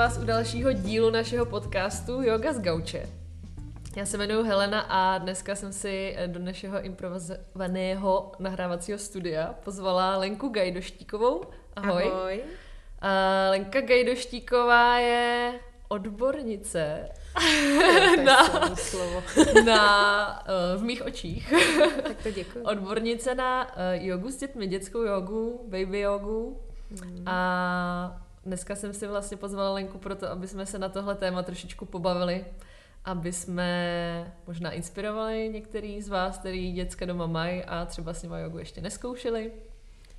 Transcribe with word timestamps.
vás 0.00 0.18
u 0.18 0.24
dalšího 0.24 0.72
dílu 0.72 1.10
našeho 1.10 1.46
podcastu 1.46 2.22
Yoga 2.22 2.52
z 2.52 2.58
Gauče. 2.60 3.08
Já 3.96 4.06
se 4.06 4.16
jmenuji 4.16 4.44
Helena 4.46 4.80
a 4.80 5.18
dneska 5.18 5.54
jsem 5.54 5.72
si 5.72 6.16
do 6.26 6.38
našeho 6.40 6.82
improvizovaného 6.82 8.32
nahrávacího 8.38 8.98
studia 8.98 9.54
pozvala 9.64 10.16
Lenku 10.16 10.48
Gajdoštíkovou. 10.48 11.42
Ahoj. 11.76 12.04
Ahoj. 12.04 12.40
A 13.00 13.10
Lenka 13.50 13.80
Gajdoštíková 13.80 14.98
je 14.98 15.52
odbornice 15.88 17.08
na, 18.24 18.76
slovo. 18.76 19.22
na, 19.64 20.44
uh, 20.48 20.80
v 20.80 20.84
mých 20.84 21.02
očích. 21.02 21.54
tak 22.02 22.22
to 22.22 22.30
děkuji. 22.30 22.64
Odbornice 22.64 23.34
na 23.34 23.64
uh, 23.64 23.72
jogu 23.92 24.30
s 24.30 24.36
dětmi, 24.36 24.66
dětskou 24.66 25.02
jogu, 25.02 25.60
baby 25.68 26.00
jogu. 26.00 26.60
Hmm. 26.90 27.28
A 27.28 28.29
dneska 28.44 28.76
jsem 28.76 28.94
si 28.94 29.06
vlastně 29.06 29.36
pozvala 29.36 29.72
Lenku 29.72 29.98
proto, 29.98 30.30
aby 30.30 30.48
jsme 30.48 30.66
se 30.66 30.78
na 30.78 30.88
tohle 30.88 31.14
téma 31.14 31.42
trošičku 31.42 31.84
pobavili, 31.84 32.44
aby 33.04 33.32
jsme 33.32 34.34
možná 34.46 34.70
inspirovali 34.70 35.48
některý 35.52 36.02
z 36.02 36.08
vás, 36.08 36.38
který 36.38 36.72
děcka 36.72 37.06
doma 37.06 37.26
mají 37.26 37.64
a 37.64 37.84
třeba 37.84 38.14
s 38.14 38.22
nima 38.22 38.38
jogu 38.38 38.58
ještě 38.58 38.80
neskoušeli. 38.80 39.52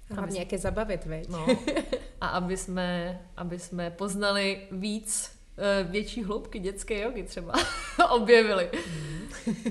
Hlavně 0.10 0.40
jak 0.40 0.52
je 0.52 0.58
zabavit, 0.58 1.06
veď? 1.06 1.30
No. 1.30 1.48
A 2.22 2.28
aby 2.28 2.58
jsme, 2.58 3.20
aby 3.38 3.60
jsme 3.60 3.92
poznali 3.92 4.68
víc 4.72 5.32
eh, 5.58 5.84
větší 5.84 6.24
hloubky 6.24 6.60
dětské 6.60 7.02
jogy 7.02 7.24
třeba 7.24 7.54
objevili. 8.10 8.70
Mm. 8.88 9.30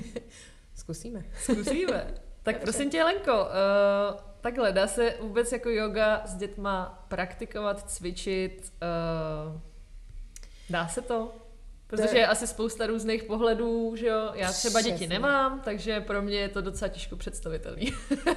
Zkusíme. 0.75 1.25
Zkusíme. 1.41 2.13
Tak 2.43 2.61
prosím 2.61 2.89
tě, 2.89 3.03
Lenko, 3.03 3.31
uh, 3.33 4.19
takhle, 4.41 4.71
dá 4.71 4.87
se 4.87 5.13
vůbec 5.21 5.51
jako 5.51 5.69
yoga 5.69 6.21
s 6.25 6.35
dětma 6.35 7.05
praktikovat, 7.07 7.91
cvičit? 7.91 8.73
Uh, 8.81 9.61
dá 10.69 10.87
se 10.87 11.01
to? 11.01 11.31
Protože 11.87 12.17
je 12.17 12.27
asi 12.27 12.47
spousta 12.47 12.85
různých 12.85 13.23
pohledů, 13.23 13.95
že 13.95 14.07
jo? 14.07 14.31
Já 14.33 14.51
třeba 14.51 14.81
děti 14.81 15.07
nemám, 15.07 15.61
takže 15.61 16.01
pro 16.01 16.21
mě 16.21 16.39
je 16.39 16.49
to 16.49 16.61
docela 16.61 16.89
těžko 16.89 17.15
představitelný. 17.15 17.91
Uh, 17.91 18.33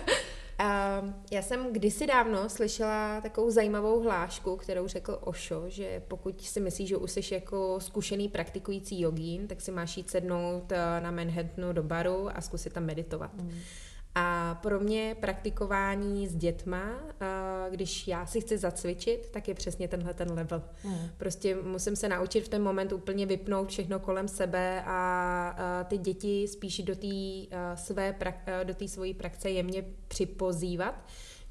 já 1.33 1.43
jsem 1.43 1.73
kdysi 1.73 2.07
dávno 2.07 2.49
slyšela 2.49 3.21
takovou 3.21 3.51
zajímavou 3.51 4.03
hlášku, 4.03 4.57
kterou 4.57 4.89
řekl 4.89 5.19
Osho, 5.21 5.65
že 5.69 6.03
pokud 6.09 6.43
si 6.43 6.61
myslíš, 6.61 6.89
že 6.89 6.97
už 6.97 7.11
jsi 7.11 7.35
jako 7.35 7.81
zkušený 7.81 8.29
praktikující 8.29 9.01
jogín, 9.01 9.49
tak 9.49 9.61
si 9.61 9.73
máš 9.73 9.97
jít 9.97 10.11
sednout 10.11 10.73
eh, 10.73 11.01
na 11.01 11.11
Manhattanu 11.11 11.73
do 11.73 11.83
baru 11.83 12.29
a 12.37 12.41
zkusit 12.41 12.73
tam 12.73 12.85
meditovat. 12.85 13.35
Mm. 13.35 13.61
A 14.15 14.59
pro 14.63 14.81
mě 14.81 15.17
praktikování 15.21 16.29
s 16.29 16.37
dětma, 16.37 17.01
když 17.71 18.09
já 18.09 18.27
si 18.27 18.41
chci 18.41 18.59
zacvičit, 18.59 19.31
tak 19.31 19.49
je 19.49 19.55
přesně 19.55 19.89
tenhle 19.89 20.15
ten 20.15 20.33
level. 20.33 20.63
Mm. 20.85 20.99
Prostě 21.17 21.57
musím 21.57 21.97
se 21.97 22.09
naučit 22.09 22.41
v 22.41 22.49
ten 22.49 22.63
moment 22.63 22.93
úplně 22.93 23.27
vypnout 23.27 23.69
všechno 23.69 23.99
kolem 23.99 24.29
sebe 24.29 24.83
a 24.87 25.85
ty 25.89 25.99
děti 25.99 26.49
spíš 26.49 26.83
do 26.83 26.97
té 26.97 27.07
své 27.75 28.15
do 28.65 28.75
té 28.75 28.89
svojí 28.89 29.15
praxe 29.15 29.51
jemně 29.51 29.85
připozývat 30.09 31.05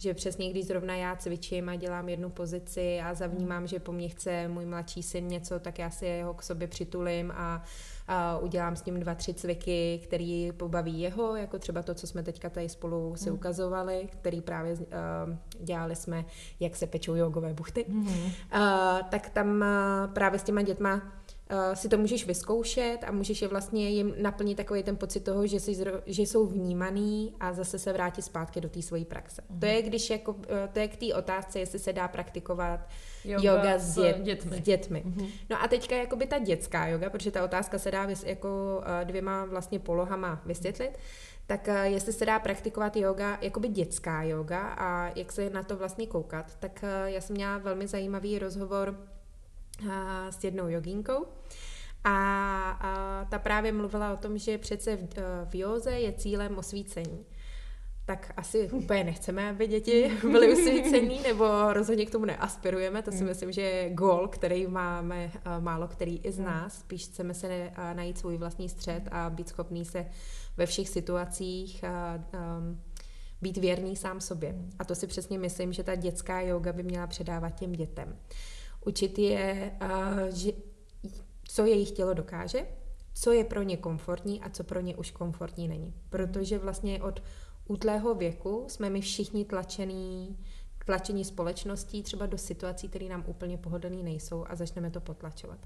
že 0.03 0.13
přesně 0.13 0.49
když 0.49 0.65
zrovna 0.65 0.95
já 0.95 1.15
cvičím 1.15 1.69
a 1.69 1.75
dělám 1.75 2.09
jednu 2.09 2.29
pozici 2.29 2.99
a 2.99 3.13
zavnímám, 3.13 3.67
že 3.67 3.79
po 3.79 3.91
mně 3.91 4.09
chce 4.09 4.47
můj 4.47 4.65
mladší 4.65 5.03
syn 5.03 5.27
něco, 5.27 5.59
tak 5.59 5.79
já 5.79 5.89
si 5.89 6.05
jeho 6.05 6.33
k 6.33 6.43
sobě 6.43 6.67
přitulím 6.67 7.33
a 7.35 7.63
a 8.07 8.37
udělám 8.37 8.75
s 8.75 8.85
ním 8.85 8.99
dva, 8.99 9.15
tři 9.15 9.33
cviky, 9.33 9.99
který 10.03 10.51
pobaví 10.51 11.01
jeho, 11.01 11.35
jako 11.35 11.59
třeba 11.59 11.83
to, 11.83 11.93
co 11.93 12.07
jsme 12.07 12.23
teďka 12.23 12.49
tady 12.49 12.69
spolu 12.69 13.15
si 13.15 13.29
mm. 13.29 13.35
ukazovali, 13.35 14.07
který 14.11 14.41
právě 14.41 14.73
uh, 14.73 14.79
dělali 15.59 15.95
jsme, 15.95 16.25
jak 16.59 16.75
se 16.75 16.87
pečou 16.87 17.15
jogové 17.15 17.53
buchty. 17.53 17.85
Mm. 17.87 18.07
Uh, 18.07 18.11
tak 19.09 19.29
tam 19.29 19.47
uh, 19.47 20.13
právě 20.13 20.39
s 20.39 20.43
těma 20.43 20.61
dětma 20.61 21.01
si 21.73 21.89
to 21.89 21.97
můžeš 21.97 22.25
vyzkoušet 22.25 22.97
a 23.07 23.11
můžeš 23.11 23.41
je 23.41 23.47
vlastně 23.47 23.89
jim 23.89 24.13
naplnit 24.17 24.55
takový 24.55 24.83
ten 24.83 24.97
pocit 24.97 25.19
toho, 25.19 25.47
že, 25.47 25.59
jsi, 25.59 25.85
že 26.05 26.21
jsou 26.21 26.45
vnímaný 26.45 27.35
a 27.39 27.53
zase 27.53 27.79
se 27.79 27.93
vrátit 27.93 28.21
zpátky 28.21 28.61
do 28.61 28.69
té 28.69 28.81
své 28.81 29.05
praxe. 29.05 29.41
Mm. 29.49 29.59
To 29.59 29.65
je, 29.65 29.81
když 29.81 30.09
jako, 30.09 30.31
uh, 30.31 30.41
to 30.73 30.79
je 30.79 30.87
k 30.87 30.95
té 30.95 31.13
otázce, 31.15 31.59
jestli 31.59 31.79
se 31.79 31.93
dá 31.93 32.07
praktikovat 32.07 32.89
yoga, 33.25 33.43
yoga 33.43 33.77
s, 33.77 33.95
dět, 33.95 34.21
dětmi. 34.21 34.57
S 34.57 34.59
dětmi. 34.59 35.03
Mm-hmm. 35.05 35.29
No 35.49 35.63
a 35.63 35.67
teďka 35.67 35.95
jakoby 35.95 36.27
ta 36.27 36.39
dětská 36.39 36.87
yoga, 36.87 37.09
protože 37.09 37.31
ta 37.31 37.43
otázka 37.43 37.79
se 37.79 37.91
dá 37.91 38.05
vys, 38.05 38.23
jako 38.23 38.77
uh, 38.77 39.07
dvěma 39.07 39.45
vlastně 39.45 39.79
polohama 39.79 40.41
vysvětlit, 40.45 40.97
tak 41.45 41.69
jestli 41.83 42.13
se 42.13 42.25
dá 42.25 42.39
praktikovat 42.39 42.95
yoga, 42.95 43.37
jakoby 43.41 43.67
dětská 43.67 44.23
yoga 44.23 44.59
a 44.77 45.11
jak 45.15 45.31
se 45.31 45.49
na 45.49 45.63
to 45.63 45.77
vlastně 45.77 46.07
koukat, 46.07 46.55
tak 46.59 46.85
já 47.05 47.21
jsem 47.21 47.35
měla 47.35 47.57
velmi 47.57 47.87
zajímavý 47.87 48.39
rozhovor 48.39 48.97
s 50.29 50.43
jednou 50.43 50.67
jogínkou. 50.67 51.25
A, 52.03 52.69
a 52.81 53.25
ta 53.29 53.39
právě 53.39 53.71
mluvila 53.71 54.13
o 54.13 54.17
tom, 54.17 54.37
že 54.37 54.57
přece 54.57 54.95
v, 54.95 55.09
v 55.49 55.55
józe 55.55 55.91
je 55.91 56.13
cílem 56.13 56.57
osvícení. 56.57 57.25
Tak 58.05 58.33
asi 58.37 58.69
úplně 58.71 59.03
nechceme, 59.03 59.49
aby 59.49 59.67
děti 59.67 60.11
byly 60.31 60.53
usvícený, 60.53 61.21
nebo 61.21 61.73
rozhodně 61.73 62.05
k 62.05 62.11
tomu 62.11 62.25
neaspirujeme. 62.25 63.01
To 63.01 63.11
si 63.11 63.17
hmm. 63.17 63.27
myslím, 63.27 63.51
že 63.51 63.61
je 63.61 63.89
gol, 63.89 64.27
který 64.27 64.67
máme 64.67 65.31
málo 65.59 65.87
který 65.87 66.17
i 66.17 66.31
z 66.31 66.37
hmm. 66.37 66.45
nás. 66.45 66.79
Spíš 66.79 67.05
chceme 67.05 67.33
se 67.33 67.71
najít 67.93 68.17
svůj 68.17 68.37
vlastní 68.37 68.69
střed 68.69 69.03
a 69.11 69.29
být 69.29 69.49
schopný 69.49 69.85
se 69.85 70.05
ve 70.57 70.65
všech 70.65 70.89
situacích 70.89 71.83
a, 71.83 72.23
um, 72.59 72.81
být 73.41 73.57
věrný 73.57 73.95
sám 73.95 74.21
sobě. 74.21 74.55
A 74.79 74.85
to 74.85 74.95
si 74.95 75.07
přesně 75.07 75.39
myslím, 75.39 75.73
že 75.73 75.83
ta 75.83 75.95
dětská 75.95 76.41
yoga 76.41 76.73
by 76.73 76.83
měla 76.83 77.07
předávat 77.07 77.49
těm 77.49 77.71
dětem 77.71 78.17
učit 78.85 79.19
je, 79.19 79.71
že, 80.33 80.51
co 81.43 81.65
jejich 81.65 81.91
tělo 81.91 82.13
dokáže, 82.13 82.67
co 83.13 83.31
je 83.31 83.43
pro 83.43 83.63
ně 83.63 83.77
komfortní 83.77 84.41
a 84.41 84.49
co 84.49 84.63
pro 84.63 84.79
ně 84.79 84.95
už 84.95 85.11
komfortní 85.11 85.67
není. 85.67 85.93
Protože 86.09 86.57
vlastně 86.57 87.03
od 87.03 87.23
útlého 87.67 88.15
věku 88.15 88.65
jsme 88.67 88.89
my 88.89 89.01
všichni 89.01 89.45
tlačení, 89.45 90.37
tlačení 90.85 91.25
společností 91.25 92.03
třeba 92.03 92.25
do 92.25 92.37
situací, 92.37 92.89
které 92.89 93.05
nám 93.05 93.23
úplně 93.27 93.57
pohodlné 93.57 94.03
nejsou 94.03 94.45
a 94.47 94.55
začneme 94.55 94.91
to 94.91 95.01
potlačovat. 95.01 95.59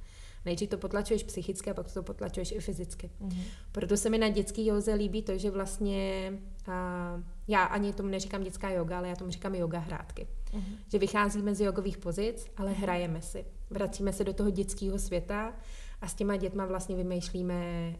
Nejdřív 0.46 0.70
to 0.70 0.78
potlačuješ 0.78 1.24
psychicky 1.24 1.72
a 1.72 1.74
pak 1.74 1.92
to 1.92 2.04
potlačuješ 2.04 2.52
i 2.52 2.60
fyzicky. 2.60 3.12
Mm-hmm. 3.22 3.44
Proto 3.72 3.98
se 3.98 4.10
mi 4.10 4.18
na 4.18 4.30
dětský 4.30 4.66
józe 4.66 4.94
líbí 4.94 5.22
to, 5.22 5.38
že 5.38 5.52
vlastně 5.52 6.34
a, 6.68 7.24
já 7.48 7.64
ani 7.64 7.94
tomu 7.94 8.10
neříkám 8.10 8.44
dětská 8.44 8.70
yoga, 8.70 8.98
ale 8.98 9.10
já 9.10 9.16
tomu 9.16 9.32
říkám 9.32 9.56
yoga 9.56 9.80
hrátky. 9.80 10.28
Mm-hmm. 10.54 10.78
Že 10.88 11.00
vycházíme 11.00 11.56
z 11.56 11.62
jogových 11.62 11.98
pozic, 11.98 12.48
ale 12.58 12.72
mhm. 12.72 12.82
hrajeme 12.82 13.22
si. 13.22 13.46
Vracíme 13.70 14.14
se 14.14 14.24
do 14.24 14.34
toho 14.34 14.50
dětského 14.50 15.00
světa 15.00 15.54
a 16.02 16.08
s 16.08 16.14
těma 16.14 16.36
dětma 16.36 16.66
vlastně 16.66 16.96
vymýšlíme 16.96 17.94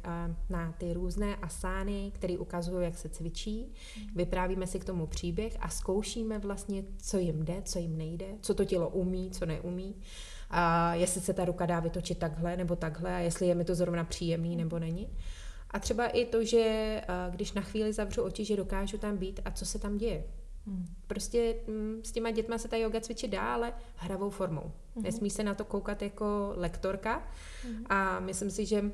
na 0.50 0.72
ty 0.78 0.94
různé 0.94 1.36
asány, 1.36 2.12
které 2.16 2.38
ukazují, 2.38 2.84
jak 2.84 2.98
se 2.98 3.10
cvičí. 3.10 3.74
Mhm. 3.98 4.08
Vyprávíme 4.16 4.68
si 4.68 4.80
k 4.80 4.86
tomu 4.86 5.08
příběh 5.08 5.58
a 5.60 5.70
zkoušíme 5.70 6.40
vlastně, 6.40 6.84
co 6.98 7.18
jim 7.18 7.46
jde, 7.46 7.62
co 7.62 7.80
jim 7.80 7.98
nejde, 7.98 8.26
co 8.42 8.54
to 8.54 8.66
tělo 8.66 8.90
umí, 8.90 9.32
co 9.32 9.46
neumí 9.46 9.96
a 10.50 10.94
jestli 10.94 11.22
se 11.22 11.34
ta 11.34 11.46
ruka 11.46 11.66
dá 11.66 11.80
vytočit 11.80 12.18
takhle 12.18 12.58
nebo 12.58 12.76
takhle 12.76 13.16
a 13.16 13.20
jestli 13.20 13.48
je 13.48 13.56
mi 13.56 13.66
to 13.66 13.76
zrovna 13.76 14.04
příjemný 14.04 14.56
nebo 14.56 14.80
není. 14.80 15.10
A 15.72 15.80
třeba 15.80 16.08
i 16.08 16.26
to, 16.26 16.46
že 16.46 17.02
když 17.30 17.54
na 17.54 17.62
chvíli 17.62 17.94
zavřu 17.94 18.22
oči, 18.24 18.46
že 18.46 18.58
dokážu 18.58 18.98
tam 18.98 19.18
být 19.18 19.40
a 19.46 19.52
co 19.52 19.66
se 19.66 19.80
tam 19.80 19.98
děje. 19.98 20.24
Hmm. 20.68 20.86
Prostě 21.08 21.56
mm, 21.68 22.02
s 22.04 22.12
těma 22.12 22.32
dětma 22.32 22.58
se 22.58 22.68
ta 22.68 22.78
yoga 22.78 23.02
cvičit 23.02 23.32
dá, 23.32 23.54
ale 23.54 23.74
hravou 23.96 24.30
formou. 24.30 24.72
Hmm. 24.96 25.04
Nesmí 25.04 25.30
se 25.30 25.44
na 25.44 25.54
to 25.54 25.66
koukat 25.66 26.02
jako 26.02 26.54
lektorka 26.56 27.24
hmm. 27.64 27.86
a 27.90 28.20
myslím 28.20 28.52
si, 28.52 28.66
že 28.66 28.82
uh, 28.82 28.90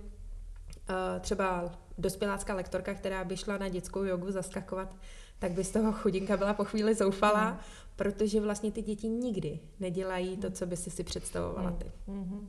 třeba 1.19 1.71
dospělácká 1.97 2.53
lektorka, 2.55 2.93
která 2.93 3.23
by 3.23 3.37
šla 3.37 3.57
na 3.57 3.69
dětskou 3.69 4.03
jogu 4.03 4.31
zaskakovat, 4.31 4.95
tak 5.39 5.51
by 5.51 5.63
z 5.63 5.71
toho 5.71 5.91
chudinka 5.91 6.37
byla 6.37 6.53
po 6.53 6.63
chvíli 6.63 6.95
zoufalá, 6.95 7.49
hmm 7.49 7.59
protože 7.95 8.41
vlastně 8.41 8.71
ty 8.71 8.81
děti 8.81 9.07
nikdy 9.07 9.59
nedělají 9.79 10.37
to, 10.37 10.51
co 10.51 10.65
by 10.65 10.77
si 10.77 10.91
si 10.91 11.03
představovala 11.03 11.71
ty. 11.71 11.91
Mm-hmm. 12.07 12.45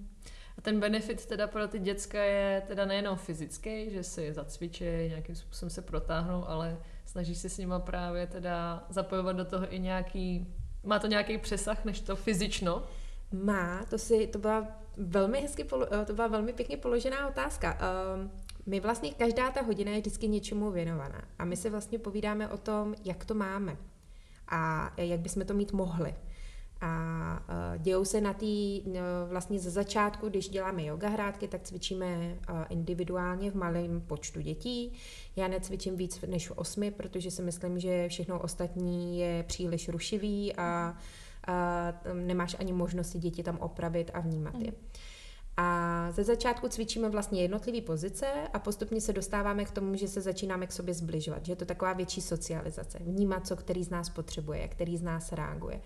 A 0.59 0.61
ten 0.61 0.81
benefit 0.81 1.27
teda 1.27 1.47
pro 1.47 1.69
ty 1.69 1.79
děcka 1.79 2.23
je 2.23 2.63
teda 2.67 2.87
nejenom 2.87 3.17
fyzický, 3.17 3.91
že 3.91 4.03
si 4.03 4.33
zacvičí, 4.33 4.85
nějakým 4.85 5.35
způsobem 5.35 5.71
se 5.71 5.83
protáhnou, 5.83 6.49
ale 6.49 6.79
snaží 7.05 7.35
se 7.35 7.49
s 7.49 7.59
nima 7.59 7.79
právě 7.79 8.27
teda 8.27 8.85
zapojovat 8.89 9.37
do 9.37 9.45
toho 9.45 9.75
i 9.75 9.79
nějaký, 9.79 10.55
má 10.85 10.99
to 10.99 11.07
nějaký 11.07 11.39
přesah 11.39 11.85
než 11.85 12.01
to 12.01 12.17
fyzično? 12.17 12.83
Má, 13.33 13.85
to 13.91 13.99
si, 13.99 14.27
to 14.27 14.39
byla 14.39 14.67
velmi 14.97 15.41
hezky, 15.41 15.65
to 16.07 16.13
byla 16.13 16.29
velmi 16.29 16.53
pěkně 16.53 16.77
položená 16.77 17.29
otázka. 17.29 17.79
Um, 18.15 18.31
my 18.67 18.81
vlastně, 18.81 19.15
každá 19.15 19.51
ta 19.51 19.63
hodina 19.63 19.91
je 19.91 20.01
vždycky 20.01 20.29
něčemu 20.29 20.71
věnovaná 20.71 21.25
a 21.39 21.45
my 21.45 21.57
si 21.57 21.71
vlastně 21.71 21.99
povídáme 21.99 22.49
o 22.49 22.57
tom, 22.57 22.95
jak 23.05 23.25
to 23.25 23.35
máme 23.35 23.77
a 24.49 24.93
jak 24.97 25.21
bychom 25.21 25.45
to 25.45 25.55
mít 25.55 25.73
mohli. 25.73 26.15
A 26.85 27.43
uh, 27.49 27.83
dějou 27.83 28.05
se 28.05 28.21
na 28.21 28.33
té, 28.33 28.47
uh, 28.47 28.95
vlastně 29.29 29.59
ze 29.59 29.71
začátku, 29.71 30.29
když 30.29 30.49
děláme 30.49 30.85
yoga 30.85 31.09
hrádky, 31.09 31.49
tak 31.49 31.63
cvičíme 31.63 32.07
uh, 32.07 32.57
individuálně 32.69 33.51
v 33.51 33.55
malém 33.55 34.01
počtu 34.01 34.41
dětí. 34.41 34.93
Já 35.37 35.49
necvičím 35.49 35.97
víc 35.97 36.21
než 36.27 36.49
v 36.49 36.59
osmi, 36.59 36.91
protože 36.91 37.31
si 37.31 37.43
myslím, 37.43 37.79
že 37.79 38.09
všechno 38.09 38.41
ostatní 38.41 39.19
je 39.19 39.43
příliš 39.43 39.89
rušivý 39.89 40.57
a, 40.57 40.63
a 40.63 41.93
nemáš 42.13 42.57
ani 42.61 42.73
možnosti 42.73 43.19
děti 43.19 43.43
tam 43.43 43.59
opravit 43.59 44.11
a 44.15 44.21
vnímat 44.21 44.55
je. 44.55 44.71
Mm. 44.71 44.77
A 45.57 46.09
ze 46.11 46.25
začátku 46.25 46.69
cvičíme 46.69 47.09
vlastně 47.09 47.43
jednotlivé 47.43 47.81
pozice 47.81 48.27
a 48.53 48.59
postupně 48.59 49.01
se 49.01 49.13
dostáváme 49.13 49.65
k 49.65 49.71
tomu, 49.71 49.95
že 49.95 50.09
se 50.09 50.21
začínáme 50.21 50.67
k 50.67 50.73
sobě 50.73 50.95
zbližovat, 50.95 51.47
že 51.47 51.53
je 51.53 51.57
to 51.57 51.65
taková 51.65 51.93
větší 51.93 52.21
socializace, 52.21 52.99
vnímat, 52.99 53.47
co 53.47 53.57
který 53.57 53.85
z 53.85 53.91
nás 53.91 54.11
potřebuje, 54.11 54.69
který 54.69 54.97
z 54.97 55.03
nás 55.03 55.33
reaguje. 55.33 55.81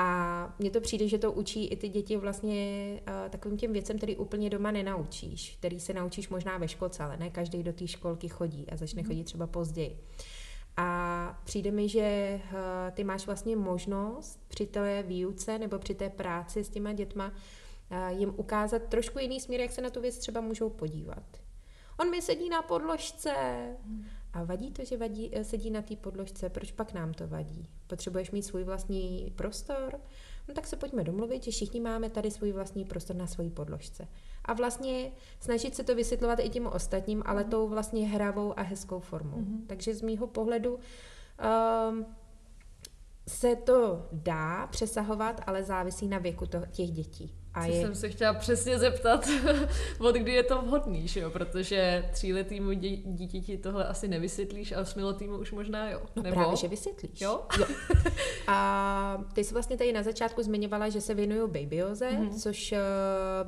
A 0.00 0.54
mně 0.58 0.70
to 0.70 0.80
přijde, 0.80 1.08
že 1.08 1.18
to 1.18 1.32
učí 1.32 1.66
i 1.66 1.76
ty 1.76 1.88
děti 1.88 2.16
vlastně 2.16 3.00
uh, 3.00 3.30
takovým 3.30 3.58
těm 3.58 3.72
věcem, 3.72 3.96
který 3.96 4.16
úplně 4.16 4.50
doma 4.50 4.70
nenaučíš, 4.70 5.56
který 5.58 5.80
se 5.80 5.94
naučíš 5.94 6.28
možná 6.28 6.58
ve 6.58 6.68
školce, 6.68 7.02
ale 7.02 7.16
ne 7.16 7.30
každý 7.30 7.62
do 7.62 7.72
té 7.72 7.86
školky 7.86 8.28
chodí 8.28 8.70
a 8.70 8.76
začne 8.76 9.02
mhm. 9.02 9.08
chodit 9.08 9.24
třeba 9.24 9.46
později. 9.46 9.98
A 10.76 11.40
přijde 11.44 11.70
mi, 11.70 11.88
že 11.88 12.40
uh, 12.44 12.58
ty 12.92 13.04
máš 13.04 13.26
vlastně 13.26 13.56
možnost 13.56 14.40
při 14.48 14.66
té 14.66 15.02
výuce 15.02 15.58
nebo 15.58 15.78
při 15.78 15.94
té 15.94 16.10
práci 16.10 16.64
s 16.64 16.68
těma 16.68 16.92
dětma 16.92 17.32
uh, 17.90 18.18
jim 18.18 18.34
ukázat 18.36 18.82
trošku 18.82 19.18
jiný 19.18 19.40
směr, 19.40 19.60
jak 19.60 19.72
se 19.72 19.82
na 19.82 19.90
tu 19.90 20.00
věc 20.00 20.18
třeba 20.18 20.40
můžou 20.40 20.70
podívat. 20.70 21.24
On 22.00 22.10
mi 22.10 22.22
sedí 22.22 22.48
na 22.48 22.62
podložce. 22.62 23.32
Hmm. 23.84 24.06
A 24.32 24.44
vadí 24.44 24.70
to, 24.70 24.84
že 24.84 24.96
vadí, 24.96 25.30
eh, 25.32 25.44
sedí 25.44 25.70
na 25.70 25.82
té 25.82 25.96
podložce, 25.96 26.48
proč 26.48 26.72
pak 26.72 26.92
nám 26.92 27.14
to 27.14 27.28
vadí? 27.28 27.68
Potřebuješ 27.86 28.30
mít 28.30 28.42
svůj 28.42 28.64
vlastní 28.64 29.32
prostor? 29.36 30.00
No 30.48 30.54
tak 30.54 30.66
se 30.66 30.76
pojďme 30.76 31.04
domluvit, 31.04 31.44
že 31.44 31.50
všichni 31.50 31.80
máme 31.80 32.10
tady 32.10 32.30
svůj 32.30 32.52
vlastní 32.52 32.84
prostor 32.84 33.16
na 33.16 33.26
svojí 33.26 33.50
podložce. 33.50 34.08
A 34.44 34.52
vlastně 34.52 35.12
snažit 35.40 35.74
se 35.74 35.84
to 35.84 35.94
vysvětlovat 35.94 36.38
i 36.38 36.48
těm 36.48 36.66
ostatním, 36.66 37.22
ale 37.26 37.44
mm. 37.44 37.50
tou 37.50 37.68
vlastně 37.68 38.08
hravou 38.08 38.58
a 38.58 38.62
hezkou 38.62 39.00
formou. 39.00 39.36
Mm. 39.36 39.64
Takže 39.66 39.94
z 39.94 40.02
mýho 40.02 40.26
pohledu 40.26 40.74
um, 40.74 42.06
se 43.28 43.56
to 43.56 44.06
dá 44.12 44.66
přesahovat, 44.66 45.40
ale 45.46 45.62
závisí 45.62 46.08
na 46.08 46.18
věku 46.18 46.46
to, 46.46 46.62
těch 46.70 46.90
dětí. 46.90 47.37
A 47.54 47.64
Co 47.64 47.72
je... 47.72 47.80
jsem 47.80 47.94
se 47.94 48.08
chtěla 48.08 48.34
přesně 48.34 48.78
zeptat, 48.78 49.28
od 49.98 50.14
kdy 50.14 50.32
je 50.32 50.42
to 50.42 50.62
vhodný, 50.62 51.08
že 51.08 51.20
jo? 51.20 51.30
protože 51.30 52.08
tříletýmu 52.12 52.70
dě- 52.70 53.02
dítěti 53.04 53.58
tohle 53.58 53.84
asi 53.84 54.08
nevysvětlíš, 54.08 54.72
a 54.72 54.80
osmiletýmu 54.80 55.36
už 55.36 55.52
možná 55.52 55.90
jo. 55.90 56.00
No 56.16 56.22
Nebo? 56.22 56.34
právě, 56.34 56.56
že 56.56 56.68
vysvětlíš. 56.68 57.20
Jo? 57.20 57.40
jo. 57.58 57.66
A 58.46 59.24
ty 59.32 59.44
jsi 59.44 59.54
vlastně 59.54 59.76
tady 59.76 59.92
na 59.92 60.02
začátku 60.02 60.42
zmiňovala, 60.42 60.88
že 60.88 61.00
se 61.00 61.14
věnuju 61.14 61.46
babyoze, 61.46 62.10
mm-hmm. 62.10 62.42
což 62.42 62.72
uh, 62.72 62.78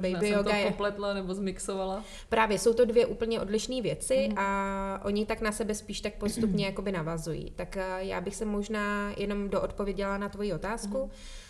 baby 0.02 0.28
yoga 0.28 0.42
jsem 0.42 0.44
to 0.44 0.50
je... 0.50 0.70
popletla 0.70 1.14
nebo 1.14 1.34
zmixovala. 1.34 2.04
Právě, 2.28 2.58
jsou 2.58 2.74
to 2.74 2.84
dvě 2.84 3.06
úplně 3.06 3.40
odlišné 3.40 3.82
věci 3.82 4.14
mm-hmm. 4.14 4.40
a 4.40 5.00
oni 5.04 5.26
tak 5.26 5.40
na 5.40 5.52
sebe 5.52 5.74
spíš 5.74 6.00
tak 6.00 6.14
postupně 6.14 6.66
jakoby 6.66 6.92
navazují. 6.92 7.50
Tak 7.50 7.76
uh, 7.76 7.98
já 7.98 8.20
bych 8.20 8.36
se 8.36 8.44
možná 8.44 9.12
jenom 9.16 9.48
doodpověděla 9.48 10.18
na 10.18 10.28
tvoji 10.28 10.52
otázku. 10.52 10.96
Mm-hmm 10.96 11.40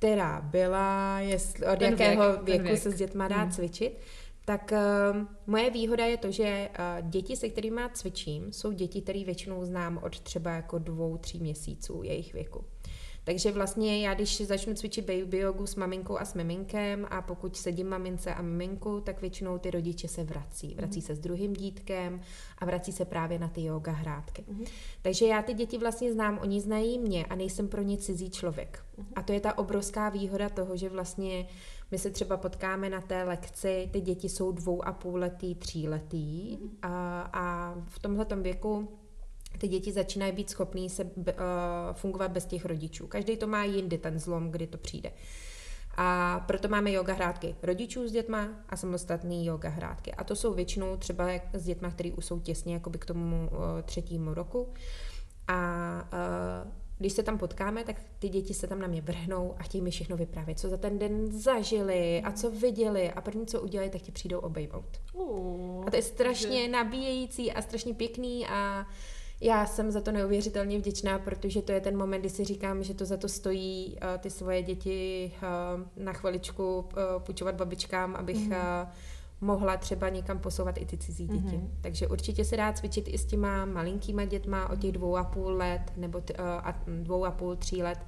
která 0.00 0.40
byla, 0.40 1.20
jestli, 1.20 1.66
od 1.66 1.78
ten 1.78 1.90
jakého 1.90 2.32
věk, 2.32 2.42
věku 2.44 2.64
věk. 2.64 2.78
se 2.78 2.90
s 2.90 2.94
dětma 2.94 3.28
dá 3.28 3.36
hmm. 3.36 3.50
cvičit, 3.50 3.98
tak 4.44 4.72
uh, 4.72 5.26
moje 5.46 5.70
výhoda 5.70 6.04
je 6.04 6.16
to, 6.16 6.30
že 6.30 6.68
uh, 6.78 7.10
děti, 7.10 7.36
se 7.36 7.48
kterými 7.48 7.80
cvičím, 7.92 8.52
jsou 8.52 8.72
děti, 8.72 9.02
které 9.02 9.24
většinou 9.24 9.64
znám 9.64 10.00
od 10.02 10.20
třeba 10.20 10.50
jako 10.50 10.78
dvou, 10.78 11.16
tří 11.16 11.40
měsíců 11.40 12.02
jejich 12.02 12.32
věku. 12.32 12.64
Takže 13.30 13.52
vlastně 13.52 14.06
já, 14.06 14.14
když 14.14 14.40
začnu 14.40 14.74
cvičit 14.74 15.06
baby 15.06 15.38
jogu 15.38 15.66
s 15.66 15.76
maminkou 15.76 16.18
a 16.18 16.24
s 16.24 16.34
miminkem 16.34 17.06
a 17.10 17.22
pokud 17.22 17.56
sedím 17.56 17.88
mamince 17.88 18.34
a 18.34 18.42
miminku, 18.42 19.00
tak 19.00 19.20
většinou 19.20 19.58
ty 19.58 19.70
rodiče 19.70 20.08
se 20.08 20.24
vrací. 20.24 20.74
Vrací 20.74 20.98
mm. 20.98 21.02
se 21.02 21.14
s 21.14 21.18
druhým 21.18 21.52
dítkem 21.52 22.20
a 22.58 22.64
vrací 22.64 22.92
se 22.92 23.04
právě 23.04 23.38
na 23.38 23.48
ty 23.48 23.64
yoga 23.64 23.92
hrátky. 23.92 24.44
Mm. 24.48 24.64
Takže 25.02 25.26
já 25.26 25.42
ty 25.42 25.54
děti 25.54 25.78
vlastně 25.78 26.12
znám, 26.12 26.38
oni 26.42 26.60
znají 26.60 26.98
mě 26.98 27.26
a 27.26 27.34
nejsem 27.34 27.68
pro 27.68 27.82
ně 27.82 27.96
cizí 27.96 28.30
člověk. 28.30 28.84
Mm. 28.96 29.06
A 29.14 29.22
to 29.22 29.32
je 29.32 29.40
ta 29.40 29.58
obrovská 29.58 30.08
výhoda 30.08 30.48
toho, 30.48 30.76
že 30.76 30.88
vlastně 30.88 31.46
my 31.90 31.98
se 31.98 32.10
třeba 32.10 32.36
potkáme 32.36 32.90
na 32.90 33.00
té 33.00 33.22
lekci, 33.22 33.88
ty 33.92 34.00
děti 34.00 34.28
jsou 34.28 34.52
dvou 34.52 34.84
a 34.84 34.92
půl 34.92 35.18
letý, 35.18 35.54
tříletý 35.54 36.56
mm. 36.56 36.78
a, 36.82 37.20
a 37.32 37.74
v 37.88 37.98
tomhle 37.98 38.26
věku 38.36 38.99
ty 39.58 39.68
děti 39.68 39.92
začínají 39.92 40.32
být 40.32 40.50
schopný 40.50 40.90
se 40.90 41.04
uh, 41.04 41.10
fungovat 41.92 42.30
bez 42.30 42.46
těch 42.46 42.64
rodičů. 42.64 43.06
Každý 43.06 43.36
to 43.36 43.46
má 43.46 43.64
jindy, 43.64 43.98
ten 43.98 44.18
zlom, 44.18 44.50
kdy 44.50 44.66
to 44.66 44.78
přijde. 44.78 45.12
A 45.96 46.40
proto 46.46 46.68
máme 46.68 46.92
yoga 46.92 47.14
hrádky 47.14 47.54
rodičů 47.62 48.08
s 48.08 48.12
dětma 48.12 48.48
a 48.68 48.76
samostatný 48.76 49.46
yoga 49.46 49.68
hrádky. 49.68 50.12
A 50.12 50.24
to 50.24 50.36
jsou 50.36 50.54
většinou 50.54 50.96
třeba 50.96 51.24
s 51.52 51.64
dětma, 51.64 51.90
který 51.90 52.12
už 52.12 52.24
jsou 52.24 52.40
těsně 52.40 52.74
jakoby 52.74 52.98
k 52.98 53.04
tomu 53.04 53.50
uh, 53.52 53.58
třetímu 53.82 54.34
roku. 54.34 54.68
A 55.48 55.58
uh, 56.64 56.72
když 56.98 57.12
se 57.12 57.22
tam 57.22 57.38
potkáme, 57.38 57.84
tak 57.84 57.96
ty 58.18 58.28
děti 58.28 58.54
se 58.54 58.66
tam 58.66 58.78
na 58.78 58.86
mě 58.86 59.00
vrhnou 59.00 59.54
a 59.58 59.62
chtějí 59.62 59.82
mi 59.82 59.90
všechno 59.90 60.16
vyprávět, 60.16 60.58
co 60.58 60.68
za 60.68 60.76
ten 60.76 60.98
den 60.98 61.32
zažili 61.32 62.22
a 62.22 62.32
co 62.32 62.50
viděli 62.50 63.12
a 63.12 63.20
první, 63.20 63.46
co 63.46 63.60
udělají, 63.60 63.90
tak 63.90 64.02
ti 64.02 64.12
přijdou 64.12 64.38
obejmout. 64.38 65.00
Uh, 65.12 65.84
a 65.86 65.90
to 65.90 65.96
je 65.96 66.02
strašně 66.02 66.62
že... 66.62 66.68
nabíjející 66.68 67.52
a 67.52 67.62
strašně 67.62 67.94
pěkný 67.94 68.46
a 68.46 68.80
uh, 68.80 68.94
já 69.40 69.66
jsem 69.66 69.90
za 69.90 70.00
to 70.00 70.12
neuvěřitelně 70.12 70.78
vděčná, 70.78 71.18
protože 71.18 71.62
to 71.62 71.72
je 71.72 71.80
ten 71.80 71.96
moment, 71.96 72.20
kdy 72.20 72.30
si 72.30 72.44
říkám, 72.44 72.82
že 72.82 72.94
to 72.94 73.04
za 73.04 73.16
to 73.16 73.28
stojí 73.28 73.96
uh, 73.96 74.18
ty 74.18 74.30
svoje 74.30 74.62
děti 74.62 75.32
uh, 75.34 76.04
na 76.04 76.12
chviličku 76.12 76.78
uh, 76.80 76.84
půjčovat 77.18 77.54
babičkám, 77.54 78.16
abych 78.16 78.48
mm-hmm. 78.48 78.86
mohla 79.40 79.76
třeba 79.76 80.08
někam 80.08 80.38
posouvat 80.38 80.78
i 80.78 80.86
ty 80.86 80.98
cizí 80.98 81.26
děti. 81.26 81.56
Mm-hmm. 81.56 81.70
Takže 81.80 82.08
určitě 82.08 82.44
se 82.44 82.56
dá 82.56 82.72
cvičit 82.72 83.08
i 83.08 83.18
s 83.18 83.24
těma 83.24 83.64
malinkýma 83.64 84.24
dětma 84.24 84.70
o 84.70 84.76
těch 84.76 84.92
dvou 84.92 85.16
a 85.16 85.24
půl 85.24 85.52
let 85.52 85.92
nebo 85.96 86.20
t, 86.20 86.34
a 86.38 86.74
dvou 86.86 87.24
a 87.24 87.30
půl, 87.30 87.56
tří 87.56 87.82
let 87.82 87.98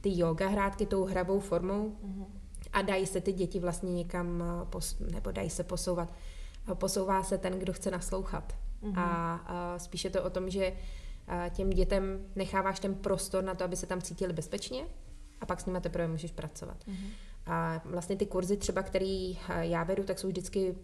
ty 0.00 0.18
yoga 0.18 0.48
hrátky 0.48 0.86
tou 0.86 1.04
hravou 1.04 1.40
formou 1.40 1.88
mm-hmm. 1.88 2.24
a 2.72 2.82
dají 2.82 3.06
se 3.06 3.20
ty 3.20 3.32
děti 3.32 3.58
vlastně 3.58 3.92
někam, 3.94 4.44
pos, 4.70 4.96
nebo 5.12 5.30
dají 5.30 5.50
se 5.50 5.64
posouvat. 5.64 6.12
Posouvá 6.74 7.22
se 7.22 7.38
ten, 7.38 7.58
kdo 7.58 7.72
chce 7.72 7.90
naslouchat. 7.90 8.54
Mm-hmm. 8.82 8.98
A, 8.98 9.34
a 9.34 9.78
spíš 9.78 10.04
je 10.04 10.10
to 10.10 10.22
o 10.22 10.30
tom, 10.30 10.50
že 10.50 10.72
těm 11.50 11.70
dětem 11.70 12.26
necháváš 12.36 12.80
ten 12.80 12.94
prostor 12.94 13.44
na 13.44 13.54
to, 13.54 13.64
aby 13.64 13.76
se 13.76 13.86
tam 13.86 14.02
cítili 14.02 14.32
bezpečně 14.32 14.84
a 15.40 15.46
pak 15.46 15.60
s 15.60 15.66
nimi 15.66 15.80
teprve 15.80 16.08
můžeš 16.08 16.32
pracovat. 16.32 16.76
Mm-hmm. 16.88 17.10
A 17.46 17.80
vlastně 17.84 18.16
ty 18.16 18.26
kurzy 18.26 18.56
třeba, 18.56 18.82
který 18.82 19.38
já 19.60 19.84
vedu, 19.84 20.04
tak 20.04 20.18
jsou 20.18 20.28
vždycky 20.28 20.74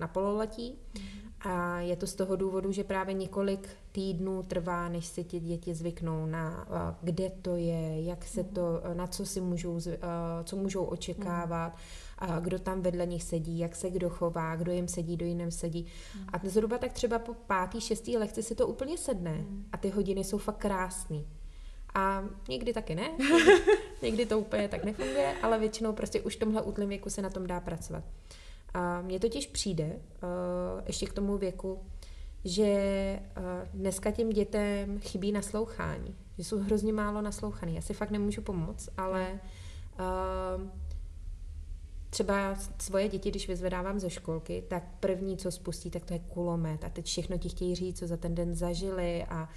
na 0.00 0.08
pololetí. 0.08 0.78
Mm-hmm. 0.94 1.28
A 1.40 1.80
je 1.80 1.96
to 1.96 2.06
z 2.06 2.14
toho 2.14 2.36
důvodu, 2.36 2.72
že 2.72 2.84
právě 2.84 3.14
několik 3.14 3.68
týdnů 3.92 4.42
trvá, 4.42 4.88
než 4.88 5.06
si 5.06 5.24
ti 5.24 5.40
děti 5.40 5.74
zvyknou 5.74 6.26
na, 6.26 6.66
kde 7.02 7.30
to 7.30 7.56
je, 7.56 8.04
jak 8.04 8.24
se 8.24 8.42
mhm. 8.42 8.54
to, 8.54 8.82
na 8.94 9.06
co 9.06 9.26
si 9.26 9.40
můžou, 9.40 9.80
co 10.44 10.56
můžou 10.56 10.84
očekávat. 10.84 11.72
Mm 11.72 11.78
a 11.78 12.07
kdo 12.40 12.58
tam 12.58 12.80
vedle 12.80 13.06
nich 13.06 13.22
sedí, 13.22 13.58
jak 13.58 13.76
se 13.76 13.90
kdo 13.90 14.10
chová, 14.10 14.56
kdo 14.56 14.72
jim 14.72 14.88
sedí, 14.88 15.16
kdo 15.16 15.26
jiném 15.26 15.50
sedí. 15.50 15.86
Mm. 16.14 16.26
A 16.32 16.40
zhruba 16.44 16.78
tak 16.78 16.92
třeba 16.92 17.18
po 17.18 17.34
pátý, 17.34 17.80
šestý 17.80 18.16
lekci 18.16 18.42
si 18.42 18.54
to 18.54 18.66
úplně 18.66 18.98
sedne 18.98 19.32
mm. 19.32 19.66
a 19.72 19.76
ty 19.76 19.88
hodiny 19.88 20.24
jsou 20.24 20.38
fakt 20.38 20.58
krásný. 20.58 21.26
A 21.94 22.24
někdy 22.48 22.72
taky 22.72 22.94
ne, 22.94 23.10
někdy 24.02 24.26
to 24.26 24.38
úplně 24.38 24.68
tak 24.68 24.84
nefunguje, 24.84 25.34
ale 25.42 25.58
většinou 25.58 25.92
prostě 25.92 26.20
už 26.20 26.36
v 26.36 26.38
tomhle 26.38 26.62
útlém 26.62 26.88
věku 26.88 27.10
se 27.10 27.22
na 27.22 27.30
tom 27.30 27.46
dá 27.46 27.60
pracovat. 27.60 28.04
A 28.74 29.00
mně 29.00 29.20
totiž 29.20 29.46
přijde, 29.46 29.84
uh, 29.86 30.82
ještě 30.86 31.06
k 31.06 31.12
tomu 31.12 31.38
věku, 31.38 31.82
že 32.44 33.20
uh, 33.36 33.80
dneska 33.80 34.10
těm 34.10 34.30
dětem 34.30 34.98
chybí 35.00 35.32
naslouchání, 35.32 36.16
že 36.38 36.44
jsou 36.44 36.58
hrozně 36.58 36.92
málo 36.92 37.22
naslouchaný. 37.22 37.74
Já 37.74 37.80
si 37.80 37.94
fakt 37.94 38.10
nemůžu 38.10 38.42
pomoct, 38.42 38.88
ale 38.96 39.40
uh, 40.00 40.68
třeba 42.10 42.56
svoje 42.78 43.08
děti, 43.08 43.30
když 43.30 43.48
vyzvedávám 43.48 43.98
ze 43.98 44.10
školky, 44.10 44.64
tak 44.68 44.82
první, 45.00 45.36
co 45.36 45.50
spustí, 45.50 45.90
tak 45.90 46.04
to 46.04 46.12
je 46.12 46.18
kulomet 46.18 46.84
a 46.84 46.88
teď 46.88 47.06
všechno 47.06 47.38
ti 47.38 47.48
chtějí 47.48 47.74
říct, 47.74 47.98
co 47.98 48.06
za 48.06 48.16
ten 48.16 48.34
den 48.34 48.54
zažili 48.54 49.24
a, 49.24 49.48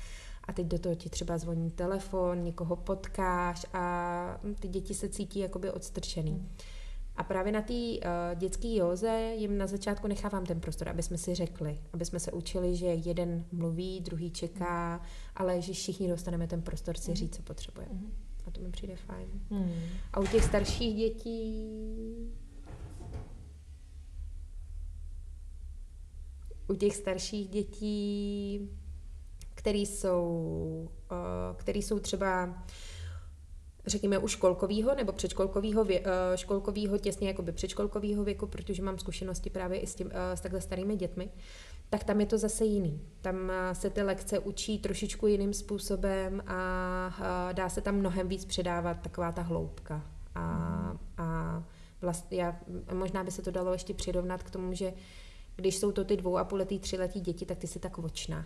a 0.43 0.53
teď 0.53 0.65
do 0.65 0.79
toho 0.79 0.95
ti 0.95 1.09
třeba 1.09 1.37
zvoní 1.37 1.71
telefon, 1.71 2.43
někoho 2.43 2.75
potkáš 2.75 3.65
a 3.73 4.41
ty 4.59 4.67
děti 4.67 4.93
se 4.93 5.09
cítí 5.09 5.39
jakoby 5.39 5.71
odstrčený. 5.71 6.31
Hmm. 6.31 6.49
A 7.15 7.23
právě 7.23 7.51
na 7.51 7.61
té 7.61 7.73
uh, 7.73 7.99
dětské 8.35 8.75
józe 8.75 9.33
jim 9.35 9.57
na 9.57 9.67
začátku 9.67 10.07
nechávám 10.07 10.45
ten 10.45 10.59
prostor, 10.59 10.89
aby 10.89 11.03
jsme 11.03 11.17
si 11.17 11.35
řekli, 11.35 11.79
aby 11.93 12.05
jsme 12.05 12.19
se 12.19 12.31
učili, 12.31 12.75
že 12.75 12.85
jeden 12.85 13.45
mluví, 13.51 13.99
druhý 13.99 14.31
čeká, 14.31 14.97
mm. 14.97 15.03
ale 15.35 15.61
že 15.61 15.73
všichni 15.73 16.07
dostaneme 16.07 16.47
ten 16.47 16.61
prostor 16.61 16.97
si 16.97 17.11
mm. 17.11 17.15
říct, 17.15 17.35
co 17.35 17.41
potřebujeme. 17.41 17.93
Mm. 17.93 18.11
A 18.47 18.51
to 18.51 18.61
mi 18.61 18.71
přijde 18.71 18.95
fajn. 18.95 19.27
Mm. 19.49 19.73
A 20.13 20.19
u 20.19 20.27
těch 20.27 20.43
starších 20.43 20.95
dětí 20.95 21.67
u 26.71 26.75
těch 26.75 26.95
starších 26.95 27.49
dětí, 27.49 28.69
který 29.55 29.85
jsou, 29.85 30.89
eh, 31.11 31.55
který 31.57 31.81
jsou 31.81 31.99
třeba 31.99 32.63
řekněme 33.85 34.17
u 34.17 34.27
školkového 34.27 34.95
nebo 34.95 35.11
předškolkového 35.11 35.83
vě, 35.83 36.01
eh, 36.05 36.37
školkového, 36.37 36.97
těsně 36.97 37.27
jakoby 37.27 37.51
předškolkového 37.51 38.23
věku, 38.23 38.47
protože 38.47 38.81
mám 38.81 38.99
zkušenosti 38.99 39.49
právě 39.49 39.79
i 39.79 39.87
s, 39.87 39.95
tím, 39.95 40.11
eh, 40.13 40.37
s 40.37 40.41
takhle 40.41 40.61
starými 40.61 40.95
dětmi, 40.95 41.29
tak 41.91 42.03
tam 42.03 42.19
je 42.19 42.25
to 42.25 42.37
zase 42.37 42.65
jiný. 42.65 43.01
Tam 43.21 43.51
se 43.73 43.89
ty 43.89 44.01
lekce 44.01 44.39
učí 44.39 44.79
trošičku 44.79 45.27
jiným 45.27 45.53
způsobem 45.53 46.43
a 46.47 47.51
dá 47.51 47.69
se 47.69 47.81
tam 47.81 47.95
mnohem 47.95 48.27
víc 48.27 48.45
předávat 48.45 49.01
taková 49.01 49.31
ta 49.31 49.41
hloubka. 49.41 50.05
A, 50.35 50.41
a 51.17 51.63
vlastně, 52.01 52.41
já, 52.41 52.59
možná 52.93 53.23
by 53.23 53.31
se 53.31 53.41
to 53.41 53.51
dalo 53.51 53.73
ještě 53.73 53.93
přirovnat 53.93 54.43
k 54.43 54.49
tomu, 54.49 54.73
že 54.73 54.93
když 55.55 55.77
jsou 55.77 55.91
to 55.91 56.05
ty 56.05 56.17
dvou 56.17 56.37
a 56.37 56.43
půl 56.43 56.57
letý, 56.57 56.79
tři 56.79 56.97
letý 56.97 57.21
děti, 57.21 57.45
tak 57.45 57.57
ty 57.57 57.67
si 57.67 57.79
tak 57.79 57.97
vočná. 57.97 58.45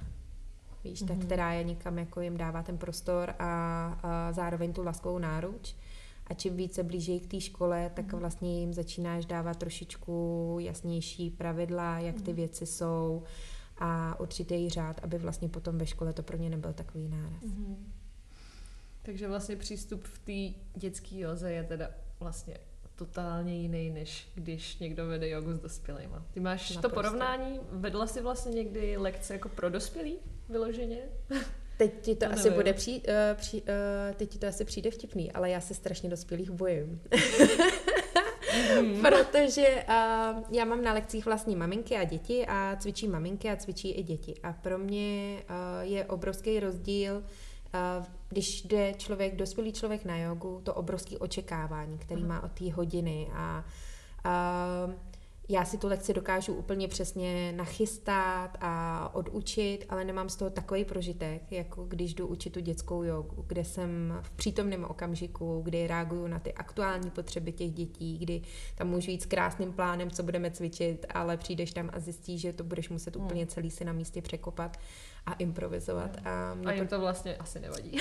Víš, 0.84 1.04
mm-hmm. 1.04 1.16
mhm. 1.16 1.22
která 1.22 1.54
je 1.54 1.64
někam 1.64 2.00
jako 2.00 2.22
jim 2.22 2.38
dává 2.38 2.64
ten 2.64 2.78
prostor 2.78 3.34
a, 3.40 3.46
a 4.04 4.32
zároveň 4.32 4.74
tu 4.74 4.84
laskovou 4.84 5.20
náruč. 5.20 5.76
A 6.28 6.34
čím 6.34 6.58
více 6.58 6.84
blíží 6.84 7.20
k 7.20 7.28
té 7.28 7.42
škole, 7.42 7.92
tak 7.96 8.06
mm-hmm. 8.06 8.20
vlastně 8.20 8.60
jim 8.60 8.74
začínáš 8.74 9.26
dávat 9.26 9.58
trošičku 9.58 10.58
jasnější 10.60 11.30
pravidla, 11.30 12.00
jak 12.00 12.16
ty 12.16 12.22
mm-hmm. 12.22 12.36
věci 12.36 12.66
jsou 12.66 13.24
a 13.78 14.20
určitý 14.20 14.70
řád, 14.70 15.00
aby 15.04 15.18
vlastně 15.18 15.50
potom 15.50 15.78
ve 15.78 15.86
škole 15.86 16.14
to 16.14 16.24
pro 16.24 16.38
ně 16.38 16.50
nebyl 16.50 16.74
takový 16.74 17.08
náraz. 17.08 17.44
Mm-hmm. 17.44 17.76
Takže 19.02 19.28
vlastně 19.28 19.56
přístup 19.56 20.04
v 20.04 20.20
té 20.20 20.60
dětské 20.80 21.20
joze 21.20 21.52
je 21.52 21.64
teda 21.64 21.90
vlastně 22.20 22.58
totálně 22.96 23.56
jiný, 23.56 23.90
než 23.90 24.28
když 24.36 24.78
někdo 24.78 25.08
vede 25.08 25.30
jogu 25.30 25.54
s 25.54 25.60
dospělými. 25.60 26.16
Ty 26.32 26.40
máš 26.40 26.70
Naprosto. 26.70 26.90
to 26.90 26.96
porovnání, 26.96 27.60
vedla 27.72 28.08
si 28.08 28.22
vlastně 28.22 28.52
někdy 28.52 28.98
lekce 28.98 29.34
jako 29.34 29.50
pro 29.50 29.70
dospělý 29.70 30.16
vyloženě? 30.50 31.00
Teď 31.78 32.02
ti 32.02 32.16
to, 32.16 32.26
to 32.26 32.32
asi 32.32 32.44
nevím. 32.44 32.56
bude 32.56 32.74
při, 32.74 32.92
uh, 32.92 33.14
při, 33.36 33.62
uh, 33.62 34.16
teď 34.16 34.30
ti 34.30 34.40
to 34.40 34.48
asi 34.48 34.66
přijde 34.66 34.92
vtipný, 34.92 35.32
ale 35.32 35.50
já 35.50 35.62
se 35.62 35.74
strašně 35.74 36.10
dospělých 36.10 36.52
bojím. 36.52 37.02
mm. 38.82 39.02
Protože 39.02 39.86
uh, 39.90 40.44
já 40.52 40.66
mám 40.66 40.84
na 40.84 40.94
lekcích 40.94 41.26
vlastní 41.26 41.56
maminky 41.56 41.96
a 41.96 42.04
děti 42.04 42.46
a 42.48 42.78
cvičí 42.80 43.08
maminky 43.08 43.50
a 43.50 43.56
cvičí 43.56 43.92
i 43.92 44.04
děti. 44.04 44.36
A 44.44 44.54
pro 44.54 44.78
mě 44.78 45.38
uh, 45.50 45.92
je 45.92 46.06
obrovský 46.06 46.60
rozdíl 46.60 47.24
když 48.30 48.62
jde 48.62 48.94
člověk, 48.94 49.36
dospělý 49.36 49.74
člověk 49.74 50.06
na 50.06 50.18
jogu, 50.18 50.62
to 50.64 50.74
obrovské 50.74 51.18
očekávání, 51.18 51.98
který 51.98 52.24
má 52.24 52.44
od 52.44 52.52
té 52.52 52.72
hodiny 52.74 53.28
a, 53.34 53.66
a 54.24 54.66
já 55.50 55.66
si 55.66 55.78
tu 55.78 55.88
lekci 55.88 56.14
dokážu 56.14 56.54
úplně 56.54 56.88
přesně 56.88 57.52
nachystat 57.52 58.58
a 58.62 59.10
odučit, 59.16 59.86
ale 59.90 60.06
nemám 60.06 60.30
z 60.30 60.36
toho 60.36 60.52
takový 60.52 60.86
prožitek, 60.86 61.52
jako 61.52 61.86
když 61.86 62.14
jdu 62.14 62.28
učit 62.28 62.50
tu 62.50 62.60
dětskou 62.60 63.04
jogu, 63.04 63.46
kde 63.48 63.66
jsem 63.66 64.20
v 64.22 64.32
přítomném 64.32 64.86
okamžiku, 64.86 65.62
kdy 65.64 65.88
reaguju 65.88 66.28
na 66.28 66.40
ty 66.40 66.54
aktuální 66.54 67.12
potřeby 67.12 67.52
těch 67.52 67.72
dětí, 67.72 68.18
kdy 68.18 68.42
tam 68.76 68.88
můžu 68.88 69.12
jít 69.12 69.22
s 69.22 69.26
krásným 69.26 69.74
plánem, 69.74 70.12
co 70.12 70.24
budeme 70.24 70.52
cvičit, 70.52 71.06
ale 71.10 71.38
přijdeš 71.38 71.74
tam 71.74 71.90
a 71.94 72.00
zjistíš, 72.00 72.42
že 72.42 72.54
to 72.54 72.64
budeš 72.64 72.90
muset 72.90 73.16
hmm. 73.16 73.26
úplně 73.26 73.48
celý 73.48 73.72
si 73.72 73.86
na 73.86 73.94
místě 73.94 74.22
překopat 74.22 74.78
a 75.26 75.34
improvizovat. 75.34 76.18
A, 76.26 76.58
a 76.66 76.72
jim 76.72 76.88
to 76.88 77.00
vlastně 77.00 77.36
asi 77.36 77.60
nevadí. 77.60 77.98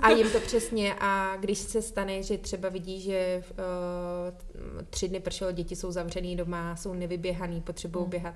A 0.00 0.10
jim 0.10 0.30
to 0.30 0.40
přesně. 0.46 0.94
A 1.00 1.36
když 1.36 1.58
se 1.58 1.82
stane, 1.82 2.22
že 2.22 2.38
třeba 2.38 2.68
vidí, 2.68 3.00
že 3.00 3.42
uh, 3.50 4.84
tři 4.90 5.08
dny 5.08 5.20
pršelo, 5.20 5.52
děti 5.52 5.76
jsou 5.76 5.92
zavřený 5.92 6.36
doma, 6.36 6.76
jsou 6.76 6.94
nevyběhaný, 6.94 7.60
potřebují 7.60 8.02
hmm. 8.02 8.10
běhat, 8.10 8.34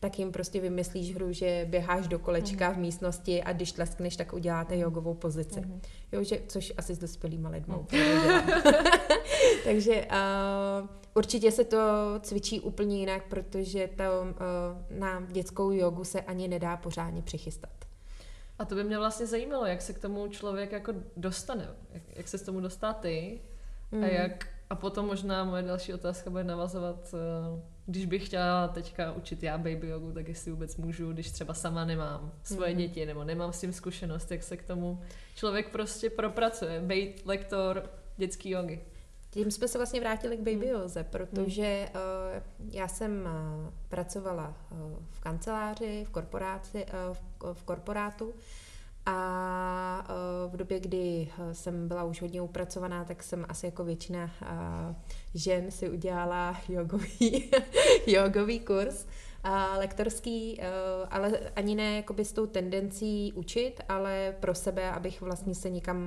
tak 0.00 0.18
jim 0.18 0.32
prostě 0.32 0.60
vymyslíš 0.60 1.14
hru, 1.14 1.32
že 1.32 1.66
běháš 1.70 2.08
do 2.08 2.18
kolečka 2.18 2.68
mm. 2.68 2.74
v 2.74 2.78
místnosti 2.78 3.42
a 3.42 3.52
když 3.52 3.72
tleskneš, 3.72 4.16
tak 4.16 4.32
uděláte 4.32 4.78
jogovou 4.78 5.14
pozici. 5.14 5.60
Mm. 5.60 5.80
Jo, 6.12 6.24
že, 6.24 6.40
což 6.48 6.72
asi 6.76 6.94
s 6.94 6.98
dospělýma 6.98 7.48
lidmi. 7.48 7.74
Mm. 7.74 7.86
Takže 9.64 10.06
uh, 10.10 10.88
určitě 11.14 11.52
se 11.52 11.64
to 11.64 11.78
cvičí 12.20 12.60
úplně 12.60 12.98
jinak, 12.98 13.22
protože 13.28 13.88
to, 13.96 14.04
uh, 14.22 14.98
na 14.98 15.20
dětskou 15.30 15.70
jogu 15.70 16.04
se 16.04 16.20
ani 16.20 16.48
nedá 16.48 16.76
pořádně 16.76 17.22
přichystat. 17.22 17.70
A 18.58 18.64
to 18.64 18.74
by 18.74 18.84
mě 18.84 18.98
vlastně 18.98 19.26
zajímalo, 19.26 19.66
jak 19.66 19.82
se 19.82 19.92
k 19.92 19.98
tomu 19.98 20.28
člověk 20.28 20.72
jako 20.72 20.92
dostane, 21.16 21.68
jak, 21.92 22.02
jak 22.16 22.28
se 22.28 22.38
s 22.38 22.42
tomu 22.42 22.60
dostá 22.60 22.92
ty 22.92 23.40
mm. 23.92 24.04
a 24.04 24.06
jak, 24.06 24.46
a 24.70 24.74
potom 24.74 25.06
možná 25.06 25.44
moje 25.44 25.62
další 25.62 25.94
otázka 25.94 26.30
bude 26.30 26.44
navazovat 26.44 27.14
uh, 27.14 27.60
když 27.86 28.06
bych 28.06 28.26
chtěla 28.26 28.68
teďka 28.68 29.12
učit 29.12 29.42
já 29.42 29.58
baby 29.58 29.88
jogu, 29.88 30.12
tak 30.12 30.28
jestli 30.28 30.50
vůbec 30.50 30.76
můžu, 30.76 31.12
když 31.12 31.30
třeba 31.30 31.54
sama 31.54 31.84
nemám 31.84 32.32
svoje 32.42 32.72
mm-hmm. 32.72 32.76
děti 32.76 33.06
nebo 33.06 33.24
nemám 33.24 33.52
s 33.52 33.60
tím 33.60 33.72
zkušenost, 33.72 34.30
jak 34.30 34.42
se 34.42 34.56
k 34.56 34.64
tomu 34.64 35.02
člověk 35.34 35.68
prostě 35.68 36.10
propracuje. 36.10 36.80
Být 36.80 37.22
lektor 37.26 37.90
dětský 38.16 38.50
jogy. 38.50 38.80
Tím 39.30 39.50
jsme 39.50 39.68
se 39.68 39.78
vlastně 39.78 40.00
vrátili 40.00 40.36
k 40.36 40.40
baby 40.40 40.68
joze, 40.68 41.04
protože 41.04 41.88
uh, 41.94 42.42
já 42.72 42.88
jsem 42.88 43.20
uh, 43.20 43.72
pracovala 43.88 44.54
uh, 44.70 44.78
v 45.10 45.20
kanceláři, 45.20 46.04
v, 46.04 46.10
korporáci, 46.10 46.86
uh, 46.86 47.14
v, 47.14 47.58
v 47.58 47.62
korporátu 47.62 48.34
a 49.06 50.06
eh, 50.08 50.48
v 50.48 50.56
době, 50.56 50.80
kdy 50.80 51.28
eh, 51.38 51.54
jsem 51.54 51.88
byla 51.88 52.04
už 52.04 52.22
hodně 52.22 52.40
upracovaná, 52.40 53.04
tak 53.04 53.22
jsem 53.22 53.46
asi 53.48 53.66
jako 53.66 53.84
většina 53.84 54.30
eh, 54.42 54.94
žen 55.34 55.70
si 55.70 55.90
udělala 55.90 56.56
jogový, 56.68 57.50
jogový 58.06 58.60
kurz 58.60 59.06
lektorský, 59.78 60.60
ale 61.10 61.38
ani 61.56 61.74
ne 61.74 61.96
jakoby 61.96 62.24
s 62.24 62.32
tou 62.32 62.46
tendencí 62.46 63.32
učit, 63.32 63.80
ale 63.88 64.34
pro 64.40 64.54
sebe, 64.54 64.90
abych 64.90 65.20
vlastně 65.20 65.54
se 65.54 65.70
někam 65.70 65.98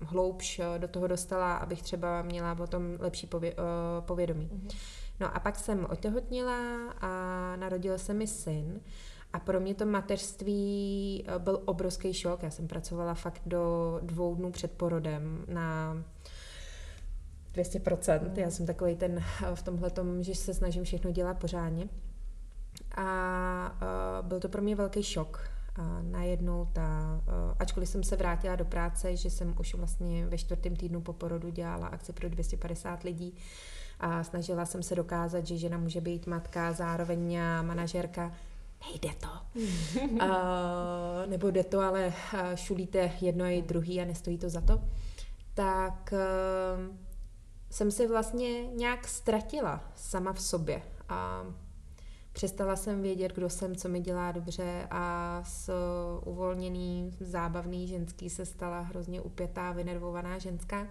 hloubš 0.00 0.60
do 0.78 0.88
toho 0.88 1.06
dostala, 1.06 1.56
abych 1.56 1.82
třeba 1.82 2.22
měla 2.22 2.58
o 2.60 2.66
tom 2.66 2.82
lepší 2.98 3.28
povědomí. 4.00 4.50
Mm-hmm. 4.52 4.76
No 5.20 5.36
a 5.36 5.40
pak 5.40 5.56
jsem 5.56 5.86
otěhotnila 5.90 6.90
a 7.00 7.08
narodil 7.56 7.98
se 7.98 8.14
mi 8.14 8.26
syn. 8.26 8.80
A 9.34 9.38
pro 9.38 9.60
mě 9.60 9.74
to 9.74 9.86
mateřství 9.86 11.24
eh, 11.26 11.38
byl 11.38 11.62
obrovský 11.64 12.14
šok. 12.14 12.42
Já 12.42 12.50
jsem 12.50 12.68
pracovala 12.68 13.14
fakt 13.14 13.42
do 13.46 13.98
dvou 14.02 14.34
dnů 14.34 14.52
před 14.52 14.70
porodem 14.70 15.44
na 15.48 15.96
200%. 17.54 18.20
Mm. 18.20 18.38
Já 18.38 18.50
jsem 18.50 18.66
takový 18.66 18.96
ten 18.96 19.18
eh, 19.18 19.54
v 19.54 19.62
tomhle 19.62 19.90
tom, 19.90 20.22
že 20.22 20.34
se 20.34 20.54
snažím 20.54 20.84
všechno 20.84 21.10
dělat 21.10 21.38
pořádně. 21.38 21.88
A 22.96 23.78
uh, 24.22 24.26
byl 24.28 24.40
to 24.40 24.48
pro 24.48 24.62
mě 24.62 24.76
velký 24.76 25.02
šok. 25.02 25.50
A 25.76 26.02
najednou 26.02 26.68
ta, 26.72 27.20
ačkoliv 27.58 27.88
jsem 27.88 28.02
se 28.02 28.16
vrátila 28.16 28.56
do 28.56 28.64
práce, 28.64 29.16
že 29.16 29.30
jsem 29.30 29.54
už 29.60 29.74
vlastně 29.74 30.26
ve 30.26 30.38
čtvrtém 30.38 30.76
týdnu 30.76 31.00
po 31.00 31.12
porodu 31.12 31.50
dělala 31.50 31.86
akci 31.86 32.12
pro 32.12 32.28
250 32.28 33.02
lidí 33.02 33.34
a 34.00 34.24
snažila 34.24 34.66
jsem 34.66 34.82
se 34.82 34.94
dokázat, 34.94 35.46
že 35.46 35.56
žena 35.56 35.78
může 35.78 36.00
být 36.00 36.26
matka, 36.26 36.72
zároveň 36.72 37.38
manažerka, 37.62 38.32
nejde 38.86 39.10
to. 39.20 39.28
uh, 40.10 41.26
nebo 41.30 41.50
jde 41.50 41.64
to, 41.64 41.80
ale 41.80 42.12
šulíte 42.54 43.12
jedno 43.20 43.44
i 43.44 43.62
druhý 43.62 44.00
a 44.00 44.04
nestojí 44.04 44.38
to 44.38 44.48
za 44.48 44.60
to. 44.60 44.80
Tak 45.54 46.12
uh, 46.12 46.96
jsem 47.70 47.90
se 47.90 48.08
vlastně 48.08 48.66
nějak 48.66 49.08
ztratila 49.08 49.92
sama 49.96 50.32
v 50.32 50.40
sobě 50.40 50.82
a 51.08 51.44
přestala 52.32 52.76
jsem 52.76 53.02
vědět, 53.02 53.32
kdo 53.32 53.50
jsem, 53.50 53.76
co 53.76 53.88
mi 53.88 54.00
dělá 54.00 54.32
dobře 54.32 54.86
a 54.90 55.42
s 55.46 55.70
uvolněný, 56.24 57.16
zábavný 57.20 57.88
ženský 57.88 58.30
se 58.30 58.46
stala 58.46 58.80
hrozně 58.80 59.20
upětá, 59.20 59.72
vynervovaná 59.72 60.38
ženská. 60.38 60.86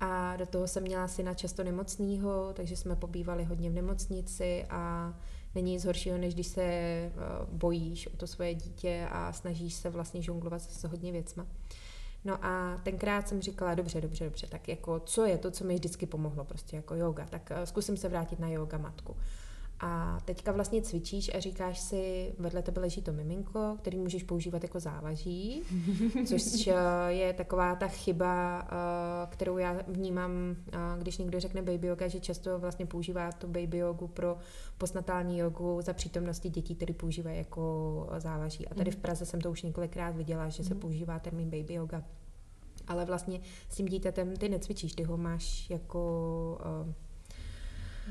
A 0.00 0.36
do 0.36 0.46
toho 0.46 0.68
jsem 0.68 0.82
měla 0.82 1.08
syna 1.08 1.34
často 1.34 1.64
nemocného, 1.64 2.52
takže 2.52 2.76
jsme 2.76 2.96
pobývali 2.96 3.44
hodně 3.44 3.70
v 3.70 3.74
nemocnici 3.74 4.66
a 4.70 5.14
není 5.54 5.72
nic 5.72 5.84
horšího, 5.84 6.18
než 6.18 6.34
když 6.34 6.46
se 6.46 6.62
eh, 6.62 7.10
bojíš 7.52 8.06
o 8.06 8.16
to 8.16 8.26
svoje 8.26 8.54
dítě 8.54 9.08
a 9.10 9.32
snažíš 9.32 9.74
se 9.74 9.90
vlastně 9.90 10.22
žonglovat 10.22 10.62
se 10.62 10.88
hodně 10.88 11.12
věcma. 11.12 11.46
No 12.24 12.44
a 12.44 12.80
tenkrát 12.82 13.28
jsem 13.28 13.42
říkala, 13.42 13.74
dobře, 13.74 14.00
dobře, 14.00 14.24
dobře, 14.24 14.46
tak 14.46 14.68
jako 14.68 15.00
co 15.00 15.24
je 15.24 15.38
to, 15.38 15.50
co 15.50 15.64
mi 15.64 15.74
vždycky 15.74 16.06
pomohlo, 16.06 16.44
prostě 16.44 16.76
jako 16.76 16.94
yoga, 16.94 17.26
tak 17.30 17.50
eh, 17.50 17.66
zkusím 17.66 17.96
se 17.96 18.08
vrátit 18.08 18.38
na 18.38 18.48
yoga 18.48 18.78
matku. 18.78 19.16
A 19.80 20.18
teďka 20.24 20.52
vlastně 20.52 20.82
cvičíš 20.82 21.34
a 21.34 21.40
říkáš 21.40 21.80
si, 21.80 22.34
vedle 22.38 22.62
tebe 22.62 22.80
leží 22.80 23.02
to 23.02 23.12
miminko, 23.12 23.76
který 23.80 23.98
můžeš 23.98 24.22
používat 24.22 24.62
jako 24.62 24.80
závaží, 24.80 25.62
což 26.26 26.66
eh, 26.66 26.74
je 27.08 27.32
taková 27.32 27.74
ta 27.74 27.88
chyba, 27.88 28.62
eh, 28.62 29.26
kterou 29.26 29.58
já 29.58 29.82
vnímám, 29.88 30.30
eh, 30.72 30.78
když 30.98 31.18
někdo 31.18 31.40
řekne 31.40 31.62
baby 31.62 31.86
yoga, 31.86 32.08
že 32.08 32.20
často 32.20 32.58
vlastně 32.58 32.86
používá 32.86 33.32
to 33.32 33.46
baby 33.46 33.78
jogu 33.78 34.08
pro 34.08 34.36
postnatální 34.78 35.38
jogu 35.38 35.80
za 35.82 35.92
přítomnosti 35.92 36.48
dětí, 36.48 36.74
které 36.74 36.94
používají 36.94 37.38
jako 37.38 38.06
závaží. 38.18 38.68
A 38.68 38.74
tady 38.74 38.90
v 38.90 38.94
mhm. 38.94 39.02
Praze 39.02 39.26
jsem 39.26 39.40
to 39.40 39.50
už 39.50 39.62
několikrát 39.62 40.16
viděla, 40.16 40.48
že 40.48 40.64
se 40.64 40.74
mhm. 40.74 40.80
používá 40.80 41.18
termín 41.18 41.50
baby 41.50 41.74
yoga. 41.74 42.02
Ale 42.88 43.04
vlastně 43.04 43.40
s 43.68 43.76
tím 43.76 43.86
dítětem 43.86 44.36
ty 44.36 44.48
necvičíš, 44.48 44.92
ty 44.92 45.02
ho 45.02 45.16
máš 45.16 45.70
jako 45.70 46.58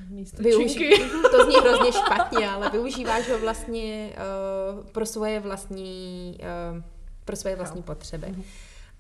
Místo 0.10 0.42
Využi- 0.42 1.10
to 1.32 1.44
zní 1.46 1.56
hrozně 1.56 1.92
špatně, 1.92 2.50
ale 2.50 2.70
využíváš 2.70 3.30
ho 3.30 3.40
vlastně 3.40 4.14
uh, 4.80 4.86
pro 4.86 5.06
svoje 5.06 5.40
vlastní, 5.40 6.38
uh, 6.76 6.84
pro 7.26 7.36
svoje 7.36 7.56
vlastní 7.56 7.84
potřeby. 7.84 8.28
Mm-hmm. 8.28 8.44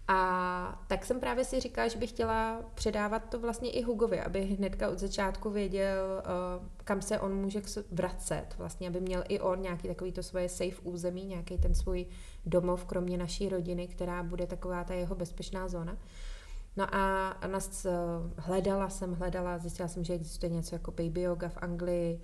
A 0.08 0.82
tak 0.88 1.06
jsem 1.06 1.20
právě 1.20 1.46
si 1.46 1.60
říkala, 1.60 1.88
že 1.88 1.98
bych 1.98 2.10
chtěla 2.10 2.62
předávat 2.74 3.30
to 3.30 3.39
vlastně 3.39 3.70
i 3.70 3.82
Hugovi, 3.82 4.20
aby 4.20 4.42
hnedka 4.46 4.89
od 4.89 5.00
začátku 5.00 5.50
věděl, 5.50 6.04
uh, 6.60 6.68
kam 6.84 7.01
se 7.01 7.20
on 7.20 7.36
může 7.36 7.62
vracet, 7.92 8.46
vlastně, 8.58 8.88
aby 8.88 9.01
měl 9.01 9.24
i 9.27 9.39
on 9.39 9.62
nějaký 9.62 9.88
takový 9.88 10.12
to 10.12 10.24
svoje 10.24 10.50
safe 10.50 10.82
území, 10.84 11.25
nějaký 11.25 11.58
ten 11.58 11.75
svůj 11.75 12.06
domov, 12.46 12.86
kromě 12.86 13.18
naší 13.18 13.50
rodiny, 13.50 13.88
která 13.88 14.24
bude 14.24 14.48
taková 14.48 14.84
ta 14.84 14.94
jeho 14.94 15.16
bezpečná 15.16 15.68
zóna. 15.68 15.98
No 16.77 16.96
a, 16.96 17.34
nás 17.48 17.86
hledala 18.38 18.89
jsem, 18.89 19.13
hledala, 19.13 19.57
zjistila 19.57 19.88
jsem, 19.88 20.03
že 20.03 20.13
existuje 20.13 20.50
něco 20.50 20.75
jako 20.75 20.91
baby 20.91 21.22
yoga 21.22 21.50
v 21.50 21.57
Anglii, 21.57 22.22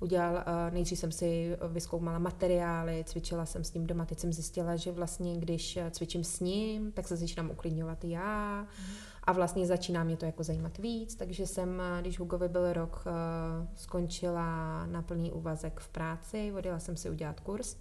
udělal, 0.00 0.44
nejdřív 0.70 0.98
jsem 0.98 1.12
si 1.12 1.56
vyskoumala 1.68 2.18
materiály, 2.18 3.04
cvičila 3.06 3.46
jsem 3.46 3.64
s 3.64 3.74
ním 3.74 3.86
doma, 3.86 4.04
teď 4.04 4.18
jsem 4.18 4.32
zjistila, 4.32 4.76
že 4.76 4.92
vlastně 4.92 5.36
když 5.36 5.78
cvičím 5.90 6.24
s 6.24 6.40
ním, 6.40 6.92
tak 6.92 7.08
se 7.08 7.16
začínám 7.16 7.50
uklidňovat 7.50 8.04
já 8.04 8.66
a 9.24 9.32
vlastně 9.32 9.66
začíná 9.66 10.04
mě 10.04 10.16
to 10.16 10.24
jako 10.24 10.42
zajímat 10.42 10.78
víc, 10.78 11.14
takže 11.14 11.46
jsem, 11.46 11.82
když 12.00 12.18
Hugovi 12.18 12.48
byl 12.48 12.72
rok, 12.72 13.04
skončila 13.74 14.86
na 14.86 15.02
plný 15.02 15.32
úvazek 15.32 15.80
v 15.80 15.88
práci, 15.88 16.52
odjela 16.56 16.78
jsem 16.78 16.96
si 16.96 17.10
udělat 17.10 17.40
kurz 17.40 17.76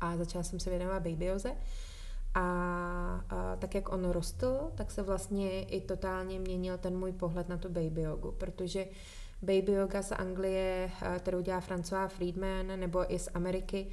a 0.00 0.16
začala 0.16 0.44
jsem 0.44 0.60
se 0.60 0.70
věnovat 0.70 1.02
babyoze. 1.02 1.52
A, 2.34 2.40
a 3.28 3.56
tak 3.56 3.74
jak 3.74 3.92
on 3.92 4.10
rostl, 4.10 4.70
tak 4.74 4.90
se 4.90 5.02
vlastně 5.02 5.62
i 5.62 5.80
totálně 5.80 6.38
měnil 6.38 6.78
ten 6.78 6.98
můj 6.98 7.12
pohled 7.12 7.48
na 7.48 7.56
tu 7.56 7.68
baby 7.68 8.02
jogu, 8.02 8.32
protože 8.32 8.86
baby 9.42 9.72
yoga 9.72 10.02
z 10.02 10.12
Anglie, 10.12 10.90
kterou 11.18 11.40
dělá 11.40 11.60
François 11.60 12.08
Friedman, 12.08 12.66
nebo 12.80 13.14
i 13.14 13.18
z 13.18 13.28
Ameriky, 13.34 13.86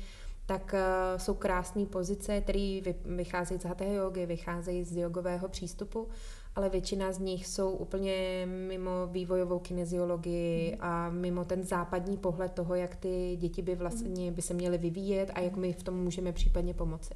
tak 0.45 0.73
uh, 0.73 1.19
jsou 1.19 1.33
krásné 1.33 1.85
pozice, 1.85 2.41
které 2.41 2.81
vycházejí 3.05 3.59
z 3.59 3.65
hatha 3.65 3.85
jogy, 3.85 4.25
vycházejí 4.25 4.83
z 4.83 4.97
jogového 4.97 5.49
přístupu, 5.49 6.07
ale 6.55 6.69
většina 6.69 7.11
z 7.11 7.19
nich 7.19 7.47
jsou 7.47 7.71
úplně 7.71 8.45
mimo 8.67 9.07
vývojovou 9.07 9.59
kineziologii 9.59 10.71
mm. 10.71 10.77
a 10.81 11.09
mimo 11.09 11.45
ten 11.45 11.63
západní 11.63 12.17
pohled 12.17 12.51
toho, 12.51 12.75
jak 12.75 12.95
ty 12.95 13.37
děti 13.39 13.61
by 13.61 13.75
vlastně 13.75 14.31
by 14.31 14.41
se 14.41 14.53
měly 14.53 14.77
vyvíjet 14.77 15.31
a 15.33 15.39
jak 15.39 15.55
my 15.55 15.73
v 15.73 15.83
tom 15.83 16.03
můžeme 16.03 16.31
případně 16.31 16.73
pomoci. 16.73 17.13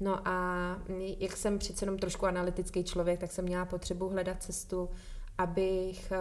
No 0.00 0.28
a 0.28 0.78
jak 1.18 1.36
jsem 1.36 1.58
přece 1.58 1.84
jenom 1.84 1.98
trošku 1.98 2.26
analytický 2.26 2.84
člověk, 2.84 3.20
tak 3.20 3.32
jsem 3.32 3.44
měla 3.44 3.64
potřebu 3.64 4.08
hledat 4.08 4.42
cestu, 4.42 4.90
abych 5.38 6.12
eh, 6.12 6.18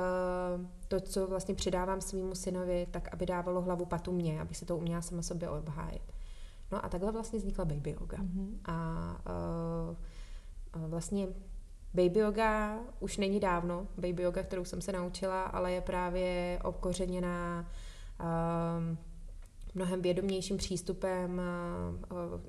to, 0.87 0.99
co 0.99 1.27
vlastně 1.27 1.55
přidávám 1.55 2.01
svýmu 2.01 2.35
synovi, 2.35 2.87
tak 2.91 3.13
aby 3.13 3.25
dávalo 3.25 3.61
hlavu 3.61 3.85
patu 3.85 4.11
mě, 4.11 4.41
abych 4.41 4.57
si 4.57 4.65
to 4.65 4.77
uměla 4.77 5.01
sama 5.01 5.21
sobě 5.21 5.49
obhájit. 5.49 6.01
No 6.71 6.85
a 6.85 6.89
takhle 6.89 7.11
vlastně 7.11 7.39
vznikla 7.39 7.65
baby 7.65 7.91
yoga. 7.91 8.17
Mm-hmm. 8.17 8.47
A 8.65 8.75
uh, 10.75 10.89
vlastně 10.89 11.27
baby 11.93 12.19
yoga 12.19 12.79
už 12.99 13.17
není 13.17 13.39
dávno, 13.39 13.87
baby 13.97 14.23
yoga, 14.23 14.43
kterou 14.43 14.65
jsem 14.65 14.81
se 14.81 14.91
naučila, 14.91 15.43
ale 15.43 15.71
je 15.71 15.81
právě 15.81 16.59
okořeněná 16.63 17.69
uh, 18.19 18.97
mnohem 19.75 20.01
vědomějším 20.01 20.57
přístupem, 20.57 21.41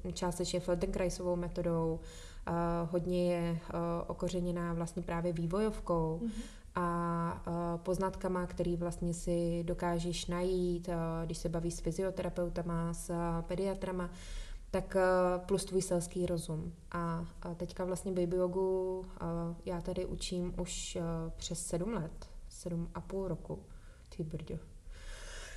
uh, 0.05 0.13
částečně 0.13 0.61
Feldenkraisovou 0.61 1.37
metodou, 1.37 2.01
uh, 2.49 2.55
hodně 2.91 3.33
je 3.33 3.59
okořeněná 4.07 4.75
vlastně 4.75 5.03
právě 5.03 5.33
vývojovkou. 5.33 6.21
Mm-hmm 6.23 6.31
a 6.77 7.81
poznatkama, 7.83 8.47
který 8.47 8.77
vlastně 8.77 9.15
si 9.15 9.65
dokážeš 9.65 10.27
najít, 10.27 10.89
když 11.25 11.39
se 11.39 11.49
baví 11.49 11.71
s 11.71 11.81
fyzioterapeutama, 11.81 12.95
s 12.95 13.13
pediatrama, 13.43 14.11
tak 14.71 14.97
plus 15.47 15.65
tvůj 15.65 15.83
selský 15.83 16.27
rozum. 16.27 16.73
A, 16.93 17.27
teďka 17.57 17.85
vlastně 17.85 18.13
baby 18.13 18.37
yogu 18.37 19.05
já 19.65 19.81
tady 19.81 20.07
učím 20.07 20.55
už 20.61 20.99
přes 21.37 21.67
sedm 21.67 21.93
let, 21.95 22.29
sedm 22.49 22.89
a 22.95 23.01
půl 23.01 23.29
roku. 23.29 23.59
Ty 24.17 24.23
brďo. 24.23 24.76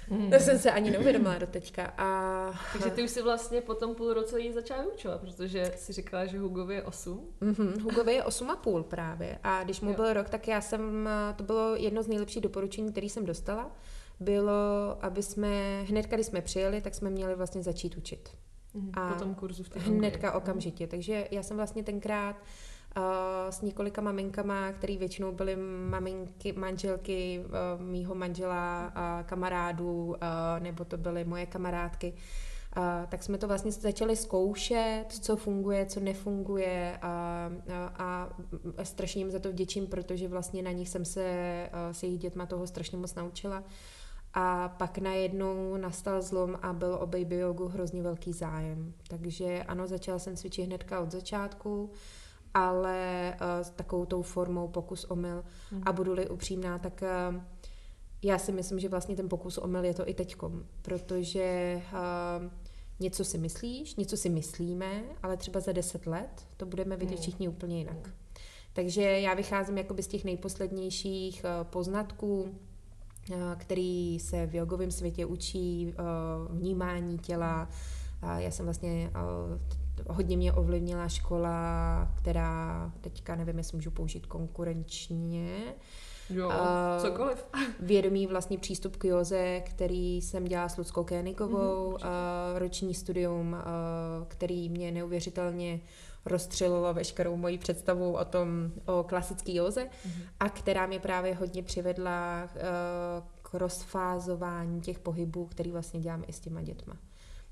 Mm. 0.10 0.32
To 0.32 0.40
jsem 0.40 0.60
se 0.60 0.72
ani 0.72 0.92
neuvědomila 0.92 1.38
do 1.38 1.48
teďka. 1.48 1.94
A... 1.98 2.52
Takže 2.72 2.90
ty 2.90 3.04
už 3.04 3.10
si 3.10 3.22
vlastně 3.22 3.62
po 3.62 3.74
tom 3.74 3.96
půl 3.96 4.14
roce 4.14 4.40
jí 4.40 4.54
začala 4.54 4.82
vyučovat, 4.82 5.22
protože 5.22 5.74
si 5.76 5.94
říkala, 5.94 6.26
že 6.26 6.40
Hugovi 6.40 6.76
je 6.76 6.84
8. 6.84 7.30
Mm-hmm, 7.42 7.82
Hugovi 7.82 8.14
je 8.14 8.24
8 8.24 8.50
a 8.50 8.56
půl 8.56 8.84
právě. 8.84 9.40
A 9.44 9.64
když 9.64 9.82
mu 9.82 9.90
jo. 9.90 9.96
byl 9.96 10.14
rok, 10.14 10.30
tak 10.30 10.48
já 10.48 10.62
jsem, 10.62 11.10
to 11.36 11.44
bylo 11.44 11.76
jedno 11.76 12.04
z 12.04 12.08
nejlepších 12.08 12.42
doporučení, 12.42 12.92
které 12.92 13.06
jsem 13.06 13.26
dostala, 13.26 13.72
bylo, 14.20 14.52
aby 15.02 15.24
jsme, 15.24 15.84
hned 15.84 16.06
když 16.06 16.26
jsme 16.26 16.42
přijeli, 16.42 16.82
tak 16.82 16.96
jsme 16.96 17.10
měli 17.10 17.36
vlastně 17.36 17.64
začít 17.64 17.98
učit. 17.98 18.30
Mm, 18.74 18.92
a 18.94 19.14
po 19.14 19.20
tom 19.20 19.36
kurzu 19.36 19.64
v 19.64 19.70
té 19.70 19.80
Hnedka 19.80 20.32
okamžitě. 20.32 20.88
Takže 20.88 21.28
já 21.32 21.44
jsem 21.44 21.58
vlastně 21.58 21.84
tenkrát 21.84 22.36
s 23.50 23.62
několika 23.62 24.02
maminkama, 24.02 24.72
které 24.72 24.98
většinou 24.98 25.32
byly 25.32 25.56
maminky, 25.90 26.54
manželky 26.54 27.46
uh, 27.46 27.82
mýho 27.82 28.16
manžela, 28.16 28.94
uh, 28.96 29.28
kamarádů, 29.28 30.06
uh, 30.06 30.16
nebo 30.60 30.86
to 30.86 30.98
byly 30.98 31.24
moje 31.26 31.46
kamarádky. 31.46 32.14
Uh, 32.78 32.84
tak 33.10 33.24
jsme 33.24 33.38
to 33.38 33.48
vlastně 33.48 33.72
začali 33.72 34.16
zkoušet, 34.16 35.06
co 35.10 35.36
funguje, 35.36 35.86
co 35.86 36.00
nefunguje 36.00 37.00
a, 37.02 37.50
a, 37.98 38.30
a 38.78 38.86
strašně 38.86 39.22
jim 39.22 39.32
za 39.32 39.40
to 39.40 39.50
vděčím, 39.50 39.88
protože 39.88 40.28
vlastně 40.28 40.62
na 40.62 40.72
nich 40.72 40.90
jsem 40.90 41.06
se 41.06 41.24
uh, 41.74 41.94
s 41.94 42.04
jejich 42.04 42.20
dětma 42.20 42.46
toho 42.46 42.68
strašně 42.68 42.98
moc 42.98 43.16
naučila. 43.16 43.64
A 44.34 44.70
pak 44.70 44.98
najednou 44.98 45.78
nastal 45.78 46.22
zlom 46.22 46.60
a 46.62 46.74
byl 46.74 46.94
o 47.02 47.08
baby 47.08 47.36
jogu 47.36 47.68
hrozně 47.68 48.04
velký 48.04 48.34
zájem. 48.34 48.94
Takže 49.08 49.64
ano, 49.64 49.88
začala 49.88 50.20
jsem 50.20 50.36
cvičit 50.36 50.66
hnedka 50.66 51.00
od 51.00 51.12
začátku 51.12 51.90
ale 52.54 53.34
uh, 53.42 53.66
s 53.66 53.70
takovou 53.70 54.06
tou 54.06 54.22
formou 54.22 54.68
pokus 54.68 55.06
omyl. 55.06 55.44
Mm. 55.72 55.82
A 55.86 55.92
budu-li 55.92 56.30
upřímná, 56.30 56.80
tak 56.80 57.04
uh, 57.32 57.42
já 58.24 58.38
si 58.38 58.52
myslím, 58.52 58.80
že 58.80 58.90
vlastně 58.90 59.16
ten 59.16 59.30
pokus 59.30 59.58
omyl 59.58 59.84
je 59.84 59.94
to 59.94 60.10
i 60.10 60.14
teďkom, 60.14 60.66
protože 60.82 61.82
uh, 61.92 62.52
něco 63.00 63.26
si 63.26 63.38
myslíš, 63.38 63.96
něco 63.96 64.18
si 64.18 64.30
myslíme, 64.30 65.04
ale 65.24 65.38
třeba 65.38 65.60
za 65.60 65.72
deset 65.72 66.08
let 66.08 66.48
to 66.58 66.66
budeme 66.66 66.98
vidět 66.98 67.16
mm. 67.16 67.22
všichni 67.22 67.48
úplně 67.48 67.78
jinak. 67.78 68.08
Mm. 68.08 68.14
Takže 68.74 69.02
já 69.02 69.34
vycházím 69.34 69.78
jakoby 69.78 70.04
z 70.04 70.08
těch 70.08 70.24
nejposlednějších 70.24 71.46
uh, 71.46 71.68
poznatků, 71.68 72.42
uh, 72.42 73.38
který 73.58 74.20
se 74.20 74.46
v 74.46 74.56
jogovém 74.56 74.92
světě 74.92 75.26
učí, 75.26 75.94
uh, 75.94 76.58
vnímání 76.58 77.18
těla. 77.18 77.70
Já 78.38 78.52
jsem 78.52 78.66
vlastně 78.66 79.12
hodně 80.10 80.38
mě 80.38 80.54
ovlivnila 80.54 81.08
škola, 81.08 82.08
která 82.18 82.92
teďka 83.02 83.36
nevím, 83.36 83.58
jestli 83.58 83.78
můžu 83.78 83.92
použít 83.92 84.26
konkurenčně. 84.26 85.76
Jo, 86.30 86.48
uh, 86.48 86.54
cokoliv. 87.02 87.46
Vědomý 87.80 88.28
vlastní 88.28 88.58
přístup 88.58 88.96
k 88.96 89.04
Joze, 89.04 89.62
který 89.66 90.22
jsem 90.22 90.46
dělala 90.46 90.70
s 90.70 90.78
Ludskou 90.78 91.04
Kénikovou, 91.04 91.92
mm-hmm, 91.92 92.52
uh, 92.54 92.60
roční 92.60 92.94
studium, 92.94 93.54
uh, 93.54 94.28
který 94.28 94.70
mě 94.70 94.92
neuvěřitelně 94.92 95.80
rozstřelilo 96.26 96.94
veškerou 96.94 97.36
moji 97.36 97.58
představu 97.58 98.14
o 98.14 98.26
tom, 98.26 98.72
o 98.86 99.04
klasický 99.04 99.56
Joze 99.56 99.84
mm-hmm. 99.84 100.24
a 100.40 100.50
která 100.50 100.86
mě 100.86 101.00
právě 101.00 101.36
hodně 101.36 101.64
přivedla 101.64 102.44
uh, 102.44 102.60
k 103.42 103.54
rozfázování 103.54 104.82
těch 104.82 105.00
pohybů, 105.00 105.46
který 105.46 105.72
vlastně 105.72 106.00
dělám 106.00 106.24
i 106.28 106.34
s 106.34 106.40
těma 106.40 106.62
dětma. 106.62 106.98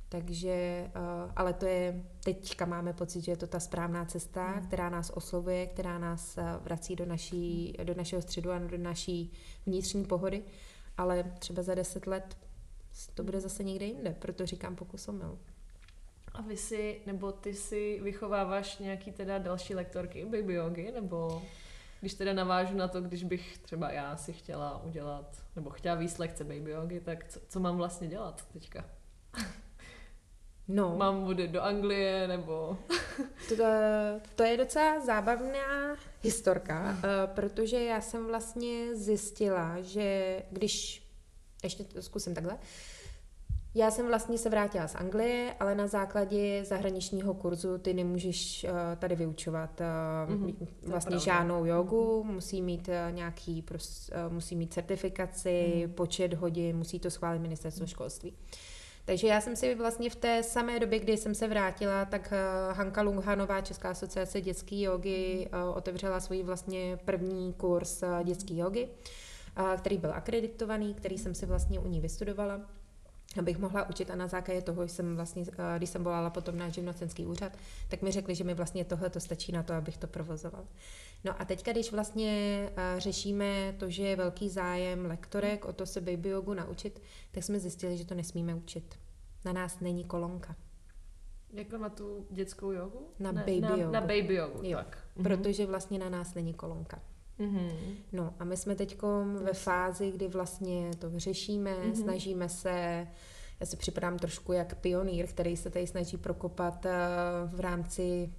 Takže, 0.10 0.52
eh, 0.52 0.92
ale 1.36 1.54
to 1.54 1.66
je, 1.66 2.04
teďka 2.24 2.66
máme 2.66 2.94
pocit, 2.94 3.22
že 3.22 3.32
je 3.32 3.38
to 3.38 3.48
ta 3.48 3.60
správná 3.60 4.06
cesta, 4.06 4.48
mm. 4.48 4.68
která 4.68 4.90
nás 4.90 5.10
oslovuje, 5.10 5.68
která 5.68 5.98
nás 5.98 6.38
eh, 6.38 6.44
vrací 6.62 6.96
do, 6.96 7.06
naší, 7.06 7.78
do 7.84 7.94
našeho 7.94 8.22
středu 8.22 8.52
a 8.52 8.60
do 8.60 8.78
naší 8.78 9.32
vnitřní 9.66 10.06
pohody, 10.06 10.44
ale 10.98 11.24
třeba 11.40 11.64
za 11.64 11.76
deset 11.76 12.08
let 12.08 12.38
to 13.14 13.24
bude 13.24 13.40
zase 13.40 13.64
někde 13.64 13.86
jinde, 13.86 14.16
proto 14.20 14.46
říkám 14.46 14.76
pokus 14.76 15.08
omyl. 15.08 15.40
A 16.34 16.42
vy 16.42 16.58
si, 16.58 17.02
nebo 17.06 17.32
ty 17.32 17.54
si 17.54 18.00
vychováváš 18.04 18.78
nějaký 18.78 19.12
teda 19.12 19.38
další 19.38 19.76
lektorky 19.76 20.26
baby 20.26 20.54
yogi, 20.54 20.92
nebo 20.92 21.42
když 22.00 22.14
teda 22.14 22.34
navážu 22.34 22.78
na 22.78 22.88
to, 22.88 23.02
když 23.02 23.24
bych 23.24 23.58
třeba 23.58 23.92
já 23.92 24.18
si 24.18 24.34
chtěla 24.34 24.84
udělat, 24.84 25.44
nebo 25.56 25.70
chtěla 25.70 25.96
víc 25.96 26.18
lekce 26.18 26.44
baby 26.44 26.72
yogi, 26.72 27.00
tak 27.00 27.28
co, 27.28 27.40
co 27.50 27.60
mám 27.60 27.78
vlastně 27.78 28.08
dělat 28.08 28.48
teďka? 28.54 28.86
No. 30.68 30.96
Mám 30.98 31.24
vody 31.24 31.48
do 31.48 31.62
Anglie, 31.62 32.28
nebo... 32.28 32.78
to, 33.50 33.64
to 34.36 34.44
je 34.44 34.58
docela 34.58 35.00
zábavná 35.00 35.96
historka, 36.22 36.98
eh, 36.98 37.28
protože 37.36 37.84
já 37.84 38.02
jsem 38.02 38.28
vlastně 38.28 38.96
zjistila, 38.96 39.82
že 39.82 40.38
když... 40.52 41.04
Ještě 41.64 41.84
to 41.84 42.02
zkusím 42.02 42.34
takhle. 42.34 42.58
Já 43.76 43.92
jsem 43.92 44.08
vlastně 44.08 44.38
se 44.38 44.50
vrátila 44.50 44.88
z 44.88 44.96
Anglie, 44.96 45.56
ale 45.60 45.76
na 45.76 45.88
základě 45.88 46.66
zahraničního 46.66 47.34
kurzu 47.34 47.78
ty 47.78 47.94
nemůžeš 47.94 48.64
uh, 48.70 48.72
tady 49.00 49.16
vyučovat 49.16 49.82
mm-hmm, 50.28 50.68
vlastně 50.82 51.20
žádnou 51.20 51.66
jogu, 51.66 52.24
musí 52.24 52.62
mít 52.62 52.90
nějaký, 53.12 53.66
musí 54.30 54.56
mít 54.56 54.74
certifikaci, 54.74 55.84
mm. 55.88 55.94
počet 55.94 56.34
hodin, 56.34 56.78
musí 56.78 57.00
to 57.00 57.12
schválit 57.12 57.40
ministerstvo 57.40 57.84
mm. 57.84 57.88
Takže 59.08 59.28
já 59.28 59.42
jsem 59.42 59.56
si 59.56 59.76
vlastně 59.76 60.10
v 60.10 60.16
té 60.16 60.44
samé 60.44 60.80
době, 60.80 61.00
kdy 61.00 61.18
jsem 61.18 61.36
se 61.36 61.48
vrátila, 61.48 62.06
tak 62.06 62.34
eh, 62.34 62.74
Hanka 62.74 63.02
Lunghanová, 63.02 63.62
Česká 63.62 63.90
asociace 63.90 64.42
dětské 64.42 64.82
jogy, 64.82 65.48
eh, 65.52 65.64
otevřela 65.76 66.20
svůj 66.20 66.44
vlastně 66.44 67.00
první 67.06 67.54
kurz 67.54 68.04
eh, 68.04 68.08
dětské 68.24 68.56
jogy, 68.56 68.88
který 69.78 69.98
byl 69.98 70.14
akreditovaný, 70.14 70.94
který 70.94 71.18
jsem 71.18 71.36
si 71.36 71.46
vlastně 71.46 71.80
u 71.80 71.88
ní 71.88 72.02
vystudovala. 72.02 72.62
Abych 73.40 73.60
mohla 73.60 73.90
učit 73.90 74.12
a 74.12 74.16
na 74.16 74.28
základě 74.28 74.62
toho 74.62 74.84
jsem 74.84 75.16
vlastně, 75.16 75.46
eh, 75.58 75.78
když 75.78 75.90
jsem 75.90 76.04
volala 76.04 76.30
potom 76.30 76.58
na 76.58 76.70
živnocenský 76.70 77.26
úřad, 77.26 77.58
tak 77.88 78.02
mi 78.02 78.12
řekli, 78.12 78.36
že 78.36 78.44
mi 78.44 78.54
vlastně 78.54 78.86
tohle 78.86 79.10
to 79.10 79.20
stačí 79.20 79.52
na 79.52 79.64
to, 79.64 79.74
abych 79.74 79.98
to 79.98 80.08
provozoval. 80.08 80.66
No 81.24 81.42
a 81.42 81.46
teďka, 81.46 81.72
když 81.72 81.92
vlastně 81.92 82.32
eh, 82.76 83.00
řešíme 83.00 83.76
to, 83.78 83.90
že 83.90 84.04
je 84.04 84.16
velký 84.16 84.50
zájem 84.50 85.06
lektorek 85.06 85.66
o 85.66 85.74
to 85.74 85.86
se 85.86 86.02
baby 86.02 86.30
jogu 86.30 86.54
naučit, 86.54 87.02
tak 87.32 87.44
jsme 87.44 87.60
zjistili, 87.60 87.98
že 87.98 88.06
to 88.06 88.16
nesmíme 88.16 88.56
učit. 88.56 89.00
Na 89.46 89.54
nás 89.54 89.80
není 89.80 90.04
kolonka. 90.04 90.56
Jako 91.54 91.78
na 91.78 91.90
tu 91.90 92.28
dětskou 92.32 92.72
jogu? 92.72 93.08
Na 93.20 93.32
ne, 93.32 93.40
baby 93.40 93.62
na, 93.62 93.70
jogu. 93.70 93.92
Na 93.92 94.02
baby 94.02 94.36
jogu, 94.36 94.60
jo. 94.64 94.78
tak. 94.78 94.98
Protože 95.24 95.66
vlastně 95.66 96.00
na 96.00 96.10
nás 96.10 96.34
není 96.34 96.54
kolonka. 96.54 97.02
Mm-hmm. 97.40 97.96
No 98.12 98.34
a 98.40 98.44
my 98.44 98.58
jsme 98.58 98.76
teď 98.76 99.02
ve 99.42 99.54
fázi, 99.54 100.12
kdy 100.12 100.28
vlastně 100.28 100.92
to 101.00 101.20
řešíme, 101.20 101.76
mm-hmm. 101.76 102.02
snažíme 102.02 102.50
se, 102.50 103.08
já 103.60 103.66
si 103.66 103.78
připadám 103.78 104.20
trošku 104.20 104.54
jak 104.54 104.76
pionýr, 104.76 105.28
který 105.28 105.58
se 105.58 105.70
tady 105.70 105.88
snaží 105.88 106.18
prokopat 106.18 106.86
uh, 106.86 106.92
v 107.52 107.60
rámci 107.60 108.30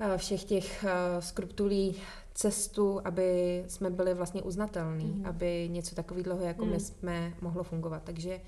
uh, 0.00 0.16
všech 0.16 0.44
těch 0.44 0.84
uh, 0.84 1.20
skruptulí 1.20 1.96
cestu, 2.34 3.00
aby 3.04 3.64
jsme 3.68 3.90
byli 3.90 4.14
vlastně 4.14 4.42
uznatelní, 4.42 5.14
mm-hmm. 5.14 5.28
aby 5.28 5.68
něco 5.70 5.94
takového 5.94 6.40
jako 6.40 6.64
mm. 6.64 6.70
my 6.70 6.80
jsme 6.80 7.32
mohlo 7.40 7.62
fungovat. 7.62 8.02
Takže 8.04 8.40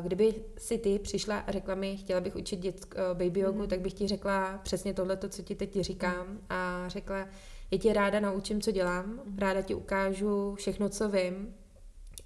Kdyby 0.00 0.34
si 0.58 0.78
ty 0.78 0.98
přišla 0.98 1.38
a 1.38 1.52
řekla 1.52 1.74
mi, 1.74 1.96
chtěla 1.96 2.20
bych 2.20 2.36
učit 2.36 2.60
dětsk, 2.60 2.94
baby 3.12 3.40
jogu, 3.40 3.62
mm. 3.62 3.68
tak 3.68 3.80
bych 3.80 3.92
ti 3.92 4.08
řekla 4.08 4.58
přesně 4.62 4.94
tohle, 4.94 5.16
co 5.16 5.42
ti 5.42 5.54
teď 5.54 5.80
říkám 5.80 6.26
mm. 6.26 6.38
a 6.48 6.88
řekla, 6.88 7.28
já 7.70 7.78
tě 7.78 7.92
ráda 7.92 8.20
naučím, 8.20 8.60
co 8.60 8.70
dělám, 8.70 9.20
ráda 9.38 9.62
ti 9.62 9.74
ukážu 9.74 10.54
všechno, 10.54 10.88
co 10.88 11.08
vím, 11.08 11.54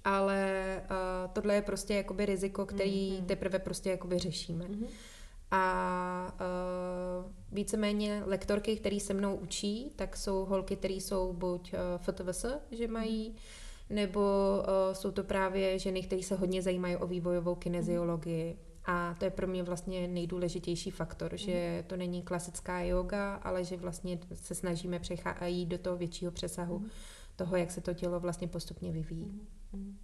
ale 0.03 0.81
uh, 0.83 1.31
tohle 1.33 1.55
je 1.55 1.61
prostě 1.61 1.93
jakoby 1.93 2.25
riziko, 2.25 2.65
který 2.65 3.11
mm-hmm. 3.11 3.25
teprve 3.25 3.59
prostě 3.59 3.89
jakoby 3.89 4.19
řešíme. 4.19 4.65
Mm-hmm. 4.65 4.87
A 5.51 6.35
uh, 6.39 7.31
víceméně 7.51 8.23
lektorky, 8.25 8.75
které 8.75 8.99
se 8.99 9.13
mnou 9.13 9.35
učí, 9.35 9.91
tak 9.95 10.17
jsou 10.17 10.45
holky, 10.45 10.75
které 10.75 10.93
jsou 10.93 11.33
buď 11.33 11.73
uh, 11.73 11.79
FTVS, 11.97 12.45
že 12.71 12.87
mají, 12.87 13.35
nebo 13.89 14.21
uh, 14.59 14.93
jsou 14.93 15.11
to 15.11 15.23
právě 15.23 15.79
ženy, 15.79 16.03
které 16.03 16.23
se 16.23 16.35
hodně 16.35 16.61
zajímají 16.61 16.95
o 16.95 17.07
vývojovou 17.07 17.55
kineziologii. 17.55 18.57
A 18.85 19.15
to 19.19 19.25
je 19.25 19.31
pro 19.31 19.47
mě 19.47 19.63
vlastně 19.63 20.07
nejdůležitější 20.07 20.91
faktor, 20.91 21.31
mm. 21.31 21.37
že 21.37 21.83
to 21.87 21.97
není 21.97 22.21
klasická 22.21 22.79
yoga, 22.79 23.35
ale 23.35 23.63
že 23.63 23.77
vlastně 23.77 24.19
se 24.33 24.55
snažíme 24.55 24.99
jít 25.45 25.65
do 25.65 25.77
toho 25.77 25.97
většího 25.97 26.31
přesahu 26.31 26.79
mm. 26.79 26.89
toho, 27.35 27.55
jak 27.55 27.71
se 27.71 27.81
to 27.81 27.93
tělo 27.93 28.19
vlastně 28.19 28.47
postupně 28.47 28.91
vyvíjí. 28.91 29.41
Mm. 29.73 29.97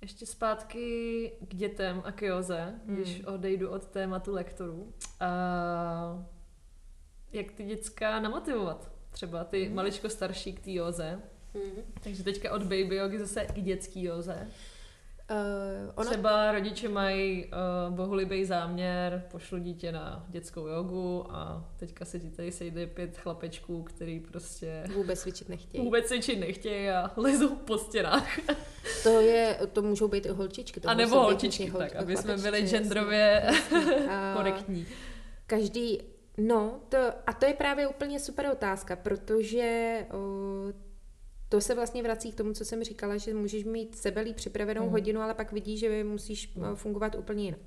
Ještě 0.00 0.26
zpátky 0.26 1.32
k 1.48 1.54
dětem 1.54 2.02
a 2.04 2.12
k 2.12 2.22
joze, 2.22 2.74
mm. 2.84 2.96
když 2.96 3.24
odejdu 3.24 3.70
od 3.70 3.86
tématu 3.86 4.32
lektorů. 4.32 4.92
A 5.20 6.26
jak 7.32 7.52
ty 7.52 7.64
dětská 7.64 8.20
namotivovat? 8.20 8.92
Třeba 9.10 9.44
ty 9.44 9.68
mm. 9.68 9.74
maličko 9.74 10.08
starší 10.08 10.52
k 10.52 10.60
té 10.60 10.72
joze. 10.72 11.22
Mm. 11.54 11.82
Takže 12.02 12.24
teďka 12.24 12.52
od 12.52 12.62
baby 12.62 12.96
jogy 12.96 13.18
zase 13.18 13.46
k 13.46 13.62
dětský 13.62 14.04
joze. 14.04 14.48
Uh, 15.32 15.92
ona... 15.94 16.10
Třeba 16.10 16.52
rodiče 16.52 16.88
mají 16.88 17.44
uh, 17.44 17.94
bohulibý 17.94 18.44
záměr, 18.44 19.22
pošlu 19.30 19.58
dítě 19.58 19.92
na 19.92 20.26
dětskou 20.28 20.66
jogu 20.66 21.26
a 21.30 21.70
teďka 21.76 22.04
se 22.04 22.20
ti 22.20 22.30
tady 22.30 22.52
sejde 22.52 22.86
pět 22.86 23.16
chlapečků, 23.16 23.82
který 23.82 24.20
prostě... 24.20 24.84
Vůbec 24.94 25.20
cvičit 25.20 25.48
nechtějí. 25.48 25.84
Vůbec 25.84 26.06
cvičit 26.06 26.40
nechtějí 26.40 26.90
a 26.90 27.10
lezou 27.16 27.48
po 27.48 27.78
stěnách. 27.78 28.38
to 29.02 29.20
je, 29.20 29.58
to 29.72 29.82
můžou 29.82 30.08
být 30.08 30.26
i 30.26 30.28
holčičky. 30.28 30.80
To 30.80 30.88
a 30.88 30.94
nebo 30.94 31.20
holčičky, 31.20 31.66
hol, 31.66 31.80
tak, 31.80 31.96
aby 31.96 32.16
jsme 32.16 32.36
byli 32.36 32.62
genderově 32.62 33.50
korektní. 34.36 34.86
Každý, 35.46 35.98
no, 36.38 36.80
to, 36.88 36.98
a 37.26 37.32
to 37.32 37.46
je 37.46 37.54
právě 37.54 37.88
úplně 37.88 38.20
super 38.20 38.50
otázka, 38.52 38.96
protože 38.96 39.96
uh, 40.14 40.91
to 41.52 41.60
se 41.60 41.74
vlastně 41.74 42.02
vrací 42.02 42.32
k 42.32 42.34
tomu, 42.34 42.52
co 42.52 42.64
jsem 42.64 42.84
říkala, 42.84 43.16
že 43.16 43.34
můžeš 43.34 43.64
mít 43.64 43.96
sebelí 43.96 44.34
připravenou 44.34 44.84
mm. 44.84 44.90
hodinu, 44.90 45.20
ale 45.20 45.34
pak 45.34 45.52
vidíš, 45.52 45.80
že 45.80 46.04
musíš 46.04 46.54
mm. 46.54 46.76
fungovat 46.76 47.14
úplně 47.14 47.44
jinak. 47.44 47.60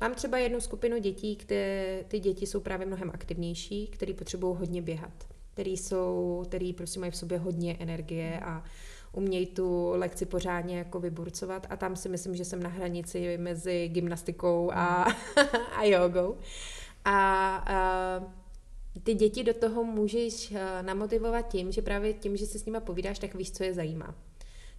Mám 0.00 0.14
třeba 0.14 0.38
jednu 0.38 0.60
skupinu 0.60 0.98
dětí, 0.98 1.36
které 1.36 2.04
ty 2.08 2.20
děti 2.20 2.46
jsou 2.46 2.60
právě 2.60 2.86
mnohem 2.86 3.10
aktivnější, 3.14 3.86
které 3.86 4.14
potřebují 4.14 4.56
hodně 4.58 4.82
běhat, 4.82 5.12
který 5.52 5.76
jsou, 5.76 6.42
který 6.48 6.72
prostě 6.72 7.00
mají 7.00 7.12
v 7.12 7.16
sobě 7.16 7.38
hodně 7.38 7.76
energie 7.80 8.40
a 8.40 8.64
umějí 9.12 9.46
tu 9.46 9.90
lekci 9.94 10.26
pořádně 10.26 10.78
jako 10.78 11.00
vyburcovat 11.00 11.66
a 11.70 11.76
tam 11.76 11.96
si 11.96 12.08
myslím, 12.08 12.34
že 12.34 12.44
jsem 12.44 12.62
na 12.62 12.70
hranici 12.70 13.38
mezi 13.38 13.88
gymnastikou 13.88 14.70
a, 14.74 15.06
hmm. 15.36 15.48
a 15.76 15.84
jogou. 15.84 16.36
A, 17.04 17.56
a 17.66 18.39
ty 19.02 19.14
děti 19.14 19.44
do 19.44 19.54
toho 19.54 19.84
můžeš 19.84 20.52
eh, 20.52 20.82
namotivovat 20.82 21.48
tím, 21.48 21.72
že 21.72 21.82
právě 21.82 22.12
tím, 22.12 22.36
že 22.36 22.46
se 22.46 22.58
s 22.58 22.66
nima 22.66 22.80
povídáš, 22.80 23.18
tak 23.18 23.34
víš, 23.34 23.52
co 23.52 23.64
je 23.64 23.74
zajímá. 23.74 24.14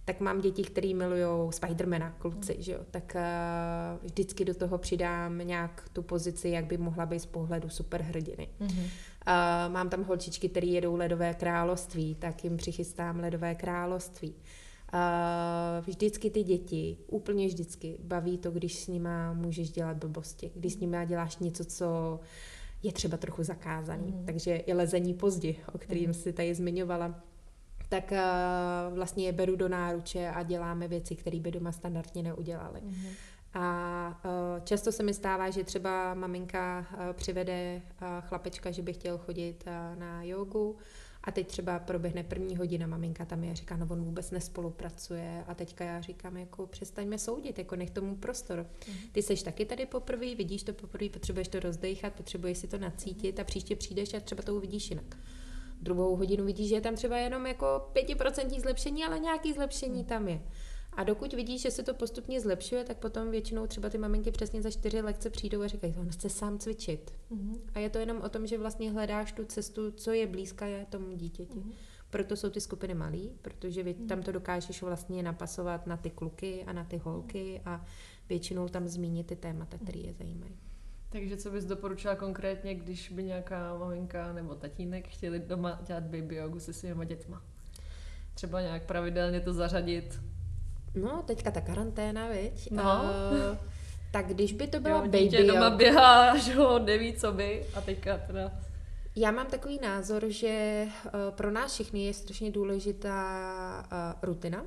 Tak 0.04 0.20
mám 0.20 0.40
děti, 0.40 0.62
které 0.62 0.94
milují 0.94 1.52
Spidermana, 1.52 2.10
kluci, 2.18 2.56
že 2.58 2.72
jo? 2.72 2.78
Tak 2.90 3.16
uh, 3.16 4.06
vždycky 4.06 4.44
do 4.44 4.54
toho 4.54 4.78
přidám 4.78 5.38
nějak 5.38 5.88
tu 5.92 6.02
pozici, 6.02 6.48
jak 6.48 6.64
by 6.64 6.78
mohla 6.78 7.06
být 7.06 7.18
z 7.20 7.26
pohledu 7.26 7.68
superhrdiny. 7.68 8.48
Mm-hmm. 8.60 8.82
Uh, 8.82 9.72
mám 9.72 9.88
tam 9.88 10.04
holčičky, 10.04 10.48
které 10.48 10.66
jedou 10.66 10.96
ledové 10.96 11.34
království, 11.34 12.14
tak 12.14 12.44
jim 12.44 12.56
přichystám 12.56 13.20
ledové 13.20 13.54
království. 13.54 14.34
Uh, 14.94 15.86
vždycky 15.86 16.30
ty 16.30 16.42
děti, 16.42 16.98
úplně 17.06 17.46
vždycky, 17.46 17.98
baví 18.02 18.38
to, 18.38 18.50
když 18.50 18.78
s 18.78 18.88
nima 18.88 19.32
můžeš 19.32 19.70
dělat 19.70 19.96
blbosti, 19.96 20.50
když 20.54 20.72
s 20.72 20.78
nima 20.80 21.04
děláš 21.04 21.36
něco, 21.36 21.64
co 21.64 22.20
je 22.82 22.92
třeba 22.92 23.16
trochu 23.16 23.42
zakázaný. 23.42 24.12
Mm. 24.12 24.26
Takže 24.26 24.56
i 24.56 24.72
lezení 24.72 25.14
pozdě, 25.14 25.54
o 25.74 25.78
kterým 25.78 26.06
mm. 26.06 26.14
si 26.14 26.32
tady 26.32 26.54
zmiňovala, 26.54 27.20
tak 27.88 28.12
uh, 28.12 28.94
vlastně 28.94 29.26
je 29.26 29.32
beru 29.32 29.56
do 29.56 29.68
náruče 29.68 30.28
a 30.28 30.42
děláme 30.42 30.88
věci, 30.88 31.16
které 31.16 31.40
by 31.40 31.50
doma 31.50 31.72
standardně 31.72 32.22
neudělali. 32.22 32.80
Mm. 32.82 33.06
A 33.54 34.20
uh, 34.24 34.64
často 34.64 34.92
se 34.92 35.02
mi 35.02 35.14
stává, 35.14 35.50
že 35.50 35.64
třeba 35.64 36.14
maminka 36.14 36.86
uh, 36.92 37.12
přivede 37.12 37.82
uh, 37.84 38.08
chlapečka, 38.20 38.70
že 38.70 38.82
by 38.82 38.92
chtěl 38.92 39.18
chodit 39.18 39.64
uh, 39.66 39.98
na 39.98 40.22
jogu 40.22 40.76
a 41.24 41.30
teď 41.30 41.46
třeba 41.46 41.78
proběhne 41.78 42.22
první 42.22 42.56
hodina, 42.56 42.86
maminka 42.86 43.24
tam 43.24 43.44
je 43.44 43.50
a 43.50 43.54
říká, 43.54 43.76
no 43.76 43.86
on 43.90 44.04
vůbec 44.04 44.30
nespolupracuje 44.30 45.44
a 45.46 45.54
teďka 45.54 45.84
já 45.84 46.00
říkám, 46.00 46.36
jako 46.36 46.66
přestaňme 46.66 47.18
soudit, 47.18 47.58
jako 47.58 47.76
nech 47.76 47.90
tomu 47.90 48.16
prostor. 48.16 48.66
Mhm. 48.88 48.98
Ty 49.12 49.22
seš 49.22 49.42
taky 49.42 49.64
tady 49.64 49.86
poprvé, 49.86 50.34
vidíš 50.34 50.62
to 50.62 50.72
poprvé, 50.72 51.08
potřebuješ 51.08 51.48
to 51.48 51.60
rozdechat, 51.60 52.12
potřebuješ 52.12 52.58
si 52.58 52.68
to 52.68 52.78
nacítit 52.78 53.40
a 53.40 53.44
příště 53.44 53.76
přijdeš 53.76 54.14
a 54.14 54.20
třeba 54.20 54.42
to 54.42 54.54
uvidíš 54.54 54.90
jinak. 54.90 55.16
Druhou 55.80 56.16
hodinu 56.16 56.44
vidíš, 56.44 56.68
že 56.68 56.74
je 56.74 56.80
tam 56.80 56.94
třeba 56.94 57.16
jenom 57.16 57.46
jako 57.46 57.90
pětiprocentní 57.92 58.60
zlepšení, 58.60 59.04
ale 59.04 59.18
nějaký 59.18 59.52
zlepšení 59.52 59.98
mhm. 59.98 60.08
tam 60.08 60.28
je. 60.28 60.40
A 60.92 61.04
dokud 61.04 61.32
vidíš, 61.32 61.62
že 61.62 61.70
se 61.70 61.82
to 61.82 61.94
postupně 61.94 62.40
zlepšuje, 62.40 62.84
tak 62.84 62.96
potom 62.96 63.30
většinou 63.30 63.66
třeba 63.66 63.90
ty 63.90 63.98
maminky 63.98 64.30
přesně 64.30 64.62
za 64.62 64.70
čtyři 64.70 65.00
lekce 65.00 65.30
přijdou 65.30 65.62
a 65.62 65.66
říkají, 65.66 65.94
on 66.00 66.08
chce 66.08 66.28
sám 66.28 66.58
cvičit. 66.58 67.12
Mm-hmm. 67.30 67.60
A 67.74 67.78
je 67.78 67.90
to 67.90 67.98
jenom 67.98 68.20
o 68.20 68.28
tom, 68.28 68.46
že 68.46 68.58
vlastně 68.58 68.90
hledáš 68.90 69.32
tu 69.32 69.44
cestu, 69.44 69.90
co 69.90 70.12
je 70.12 70.26
blízká 70.26 70.66
je 70.66 70.86
tomu 70.90 71.16
dítěti. 71.16 71.58
Mm-hmm. 71.58 71.72
Proto 72.10 72.36
jsou 72.36 72.50
ty 72.50 72.60
skupiny 72.60 72.94
malý, 72.94 73.32
protože 73.42 73.84
mm-hmm. 73.84 74.06
tam 74.06 74.22
to 74.22 74.32
dokážeš 74.32 74.82
vlastně 74.82 75.22
napasovat 75.22 75.86
na 75.86 75.96
ty 75.96 76.10
kluky 76.10 76.64
a 76.64 76.72
na 76.72 76.84
ty 76.84 76.96
holky 76.96 77.60
a 77.64 77.84
většinou 78.28 78.68
tam 78.68 78.88
zmínit 78.88 79.26
ty 79.26 79.36
témata, 79.36 79.78
které 79.78 79.98
je 79.98 80.12
zajímají. 80.12 80.56
Takže 81.08 81.36
co 81.36 81.50
bys 81.50 81.64
doporučila 81.64 82.16
konkrétně, 82.16 82.74
když 82.74 83.10
by 83.10 83.22
nějaká 83.22 83.78
maminka 83.78 84.32
nebo 84.32 84.54
tatínek 84.54 85.08
chtěli 85.08 85.40
doma 85.40 85.80
dělat 85.86 86.02
baby 86.02 86.34
jogu 86.34 86.60
se 86.60 86.72
svýma 86.72 87.04
dětma? 87.04 87.42
Třeba 88.34 88.60
nějak 88.60 88.86
pravidelně 88.86 89.40
to 89.40 89.52
zařadit 89.52 90.20
No, 90.94 91.22
teďka 91.26 91.50
ta 91.50 91.60
karanténa, 91.60 92.28
viď? 92.28 92.70
No. 92.70 92.82
Uh, 92.82 93.56
tak 94.10 94.26
když 94.26 94.52
by 94.52 94.66
to 94.66 94.80
byla 94.80 94.96
jo, 94.96 95.02
baby 95.02 95.18
dítě 95.18 95.44
doma 95.44 95.70
běhá, 95.70 96.36
že 96.38 96.54
ho 96.54 96.78
neví, 96.78 97.14
co 97.14 97.32
by 97.32 97.66
a 97.74 97.80
teďka 97.80 98.18
teda... 98.18 98.52
Já 99.16 99.30
mám 99.30 99.46
takový 99.46 99.78
názor, 99.82 100.24
že 100.28 100.86
uh, 100.86 101.10
pro 101.30 101.50
nás 101.50 101.72
všechny 101.72 102.04
je 102.04 102.14
strašně 102.14 102.50
důležitá 102.50 103.84
uh, 103.92 104.20
rutina, 104.22 104.64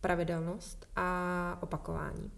pravidelnost 0.00 0.86
a 0.96 1.58
opakování. 1.62 2.30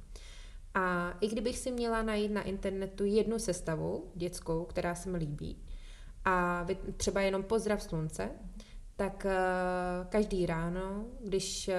A 0.74 1.12
i 1.20 1.28
kdybych 1.28 1.58
si 1.58 1.70
měla 1.70 2.02
najít 2.02 2.32
na 2.32 2.42
internetu 2.42 3.04
jednu 3.04 3.38
sestavu 3.38 4.10
dětskou, 4.14 4.64
která 4.64 4.94
se 4.94 5.10
mi 5.10 5.18
líbí, 5.18 5.56
a 6.24 6.66
třeba 6.96 7.20
jenom 7.20 7.42
pozdrav 7.42 7.82
slunce, 7.82 8.30
tak 8.96 9.26
uh, 9.26 10.06
každý 10.08 10.46
ráno, 10.46 11.04
když 11.24 11.70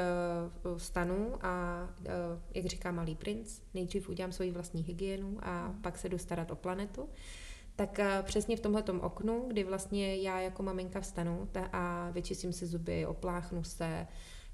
uh, 0.64 0.78
vstanu 0.78 1.34
a, 1.42 1.84
uh, 2.00 2.06
jak 2.54 2.66
říká 2.66 2.92
malý 2.92 3.16
princ, 3.16 3.62
nejdřív 3.74 4.10
udělám 4.10 4.32
svoji 4.32 4.52
vlastní 4.52 4.84
hygienu 4.84 5.38
a 5.42 5.76
pak 5.82 5.98
se 5.98 6.10
jdu 6.10 6.18
starat 6.18 6.52
o 6.52 6.56
planetu, 6.56 7.10
tak 7.76 8.00
přesně 8.24 8.58
v 8.58 8.60
tomhle 8.60 8.84
oknu, 8.84 9.46
kdy 9.48 9.64
vlastně 9.64 10.16
já 10.16 10.40
jako 10.40 10.64
maminka 10.64 11.02
vstanu 11.02 11.50
ta, 11.52 11.70
a 11.74 12.10
vyčistím 12.10 12.54
si 12.54 12.66
zuby, 12.66 13.06
opláchnu 13.06 13.64
se, 13.64 14.08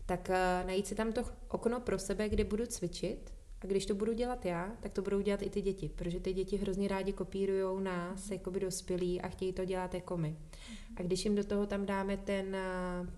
tak 0.05 0.29
najít 0.65 0.87
si 0.87 0.95
tam 0.95 1.11
to 1.11 1.23
okno 1.47 1.79
pro 1.79 1.99
sebe, 1.99 2.29
kde 2.29 2.43
budu 2.43 2.65
cvičit 2.65 3.33
A 3.63 3.67
když 3.67 3.85
to 3.85 3.95
budu 3.95 4.13
dělat 4.13 4.45
já, 4.45 4.71
tak 4.79 4.91
to 4.91 5.01
budou 5.01 5.21
dělat 5.21 5.41
i 5.41 5.49
ty 5.49 5.61
děti, 5.61 5.91
protože 5.95 6.19
ty 6.19 6.33
děti 6.33 6.57
hrozně 6.57 6.87
rádi 6.87 7.13
kopírují 7.13 7.83
nás, 7.83 8.31
jako 8.31 8.51
by 8.51 8.59
dospělí 8.59 9.21
a 9.21 9.29
chtějí 9.29 9.53
to 9.53 9.65
dělat 9.65 9.93
jako 9.93 10.17
my. 10.17 10.35
A 10.95 11.01
když 11.01 11.25
jim 11.25 11.35
do 11.35 11.43
toho 11.43 11.65
tam 11.65 11.85
dáme 11.85 12.17
ten 12.17 12.57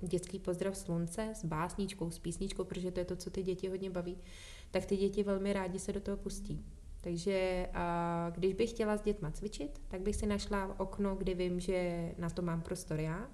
dětský 0.01 0.39
pozdrav 0.39 0.77
slunce 0.77 1.29
s 1.33 1.45
básničkou, 1.45 2.11
s 2.11 2.19
písničkou, 2.19 2.63
protože 2.63 2.91
to 2.91 2.99
je 2.99 3.05
to, 3.05 3.15
co 3.15 3.29
ty 3.29 3.43
děti 3.43 3.67
hodně 3.67 3.89
baví, 3.89 4.17
tak 4.71 4.85
ty 4.85 4.97
děti 4.97 5.23
velmi 5.23 5.53
rádi 5.53 5.79
se 5.79 5.93
do 5.93 5.99
toho 5.99 6.17
pustí. 6.17 6.65
Takže 7.01 7.67
a 7.73 8.29
když 8.35 8.53
bych 8.53 8.69
chtěla 8.69 8.97
s 8.97 9.01
dětma 9.01 9.31
cvičit, 9.31 9.81
tak 9.87 10.01
bych 10.01 10.15
si 10.15 10.25
našla 10.25 10.79
okno, 10.79 11.15
kde 11.15 11.33
vím, 11.33 11.59
že 11.59 12.11
na 12.17 12.29
to 12.29 12.41
mám 12.41 12.61
prostor 12.61 12.99
já. 12.99 13.29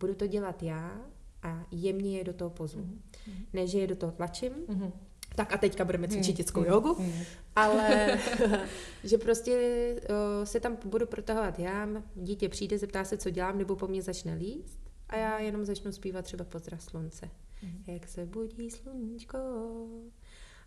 Budu 0.00 0.14
to 0.14 0.26
dělat 0.26 0.62
já 0.62 1.00
a 1.42 1.66
jemně 1.70 2.18
je 2.18 2.24
do 2.24 2.32
toho 2.32 2.50
pozvu. 2.50 2.82
Mm. 2.82 3.00
Ne, 3.52 3.66
že 3.66 3.78
je 3.78 3.86
do 3.86 3.96
toho 3.96 4.12
tlačím, 4.12 4.52
mm. 4.68 4.92
Tak 5.34 5.52
a 5.52 5.58
teďka 5.58 5.84
budeme 5.84 6.08
cvičit 6.08 6.34
mm. 6.34 6.36
dětskou 6.36 6.64
jogu, 6.64 6.96
mm. 6.98 7.12
ale 7.56 8.18
že 9.04 9.18
prostě 9.18 9.94
uh, 10.10 10.44
se 10.44 10.60
tam 10.60 10.76
budu 10.84 11.06
protahovat 11.06 11.58
já, 11.58 11.88
dítě 12.14 12.48
přijde, 12.48 12.78
zeptá 12.78 13.04
se, 13.04 13.16
co 13.16 13.30
dělám, 13.30 13.58
nebo 13.58 13.76
po 13.76 13.86
mně 13.86 14.02
začne 14.02 14.34
líst 14.34 14.78
a 15.08 15.16
já 15.16 15.38
jenom 15.38 15.64
začnu 15.64 15.92
zpívat 15.92 16.24
třeba 16.24 16.44
pozdrav 16.44 16.82
slunce. 16.82 17.30
Mm. 17.62 17.84
Jak 17.86 18.08
se 18.08 18.26
budí 18.26 18.70
sluníčko, 18.70 19.38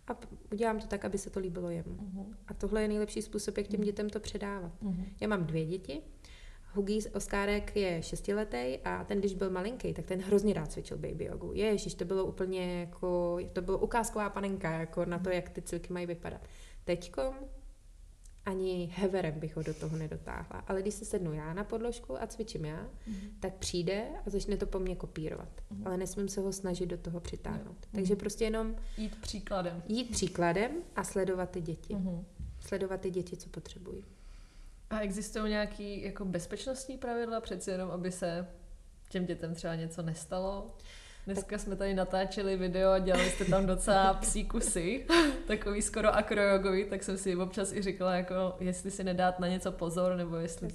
a 0.08 0.16
udělám 0.52 0.80
to 0.80 0.86
tak, 0.86 1.04
aby 1.04 1.18
se 1.18 1.30
to 1.30 1.40
líbilo 1.40 1.70
jemu. 1.70 1.94
Uh-huh. 1.94 2.34
A 2.48 2.54
tohle 2.54 2.82
je 2.82 2.88
nejlepší 2.88 3.22
způsob, 3.22 3.58
jak 3.58 3.66
těm 3.66 3.80
dětem 3.80 4.10
to 4.10 4.20
předávat. 4.20 4.72
Uh-huh. 4.82 5.04
Já 5.20 5.28
mám 5.28 5.44
dvě 5.44 5.64
děti. 5.66 6.02
Hugi 6.74 7.00
Oskárek 7.14 7.76
je 7.76 8.02
šestiletý 8.02 8.78
a 8.84 9.04
ten, 9.04 9.18
když 9.18 9.34
byl 9.34 9.50
malinký, 9.50 9.94
tak 9.94 10.06
ten 10.06 10.20
hrozně 10.20 10.54
rád 10.54 10.72
cvičil 10.72 10.96
baby 10.96 11.24
jogu. 11.24 11.52
Ježiš, 11.54 11.94
to 11.94 12.04
bylo 12.04 12.24
úplně 12.24 12.80
jako, 12.80 13.38
to 13.52 13.62
bylo 13.62 13.78
ukázková 13.78 14.30
panenka, 14.30 14.70
jako 14.70 15.04
na 15.04 15.18
to, 15.18 15.28
mhm. 15.28 15.32
jak 15.32 15.48
ty 15.48 15.62
cviky 15.62 15.92
mají 15.92 16.06
vypadat. 16.06 16.40
Teďkom 16.84 17.34
ani 18.46 18.90
heverem 18.94 19.40
bych 19.40 19.56
ho 19.56 19.62
do 19.62 19.74
toho 19.74 19.96
nedotáhla. 19.96 20.64
Ale 20.66 20.82
když 20.82 20.94
se 20.94 21.04
sednu 21.04 21.32
já 21.32 21.54
na 21.54 21.64
podložku 21.64 22.22
a 22.22 22.26
cvičím 22.26 22.64
já, 22.64 22.90
mm-hmm. 23.08 23.30
tak 23.40 23.54
přijde 23.54 24.08
a 24.26 24.30
začne 24.30 24.56
to 24.56 24.66
po 24.66 24.78
mně 24.78 24.96
kopírovat. 24.96 25.48
Mm-hmm. 25.48 25.82
Ale 25.86 25.96
nesmím 25.96 26.28
se 26.28 26.40
ho 26.40 26.52
snažit 26.52 26.86
do 26.86 26.98
toho 26.98 27.20
přitáhnout. 27.20 27.76
Mm-hmm. 27.80 27.94
Takže 27.94 28.16
prostě 28.16 28.44
jenom... 28.44 28.76
Jít 28.96 29.20
příkladem. 29.20 29.82
Jít 29.88 30.10
příkladem 30.10 30.70
a 30.96 31.04
sledovat 31.04 31.50
ty 31.50 31.60
děti. 31.60 31.94
Mm-hmm. 31.94 32.24
Sledovat 32.60 33.00
ty 33.00 33.10
děti, 33.10 33.36
co 33.36 33.48
potřebují. 33.48 34.04
A 34.92 35.00
existují 35.00 35.50
nějaké 35.50 35.82
jako 35.82 36.24
bezpečnostní 36.24 36.98
pravidla 36.98 37.40
přeci 37.40 37.70
jenom, 37.70 37.90
aby 37.90 38.12
se 38.12 38.46
těm 39.08 39.26
dětem 39.26 39.54
třeba 39.54 39.74
něco 39.74 40.02
nestalo? 40.02 40.76
Dneska 41.26 41.58
jsme 41.58 41.76
tady 41.76 41.94
natáčeli 41.94 42.56
video 42.56 42.90
a 42.90 42.98
dělali 42.98 43.30
jste 43.30 43.44
tam 43.44 43.66
docela 43.66 44.14
psí 44.14 44.44
kusy, 44.44 45.06
takový 45.46 45.82
skoro 45.82 46.14
akrojogový, 46.14 46.84
tak 46.84 47.02
jsem 47.02 47.18
si 47.18 47.36
občas 47.36 47.72
i 47.72 47.82
říkala, 47.82 48.14
jako 48.14 48.34
jestli 48.60 48.90
si 48.90 49.04
nedát 49.04 49.38
na 49.38 49.48
něco 49.48 49.72
pozor, 49.72 50.16
nebo 50.16 50.36
jestli... 50.36 50.68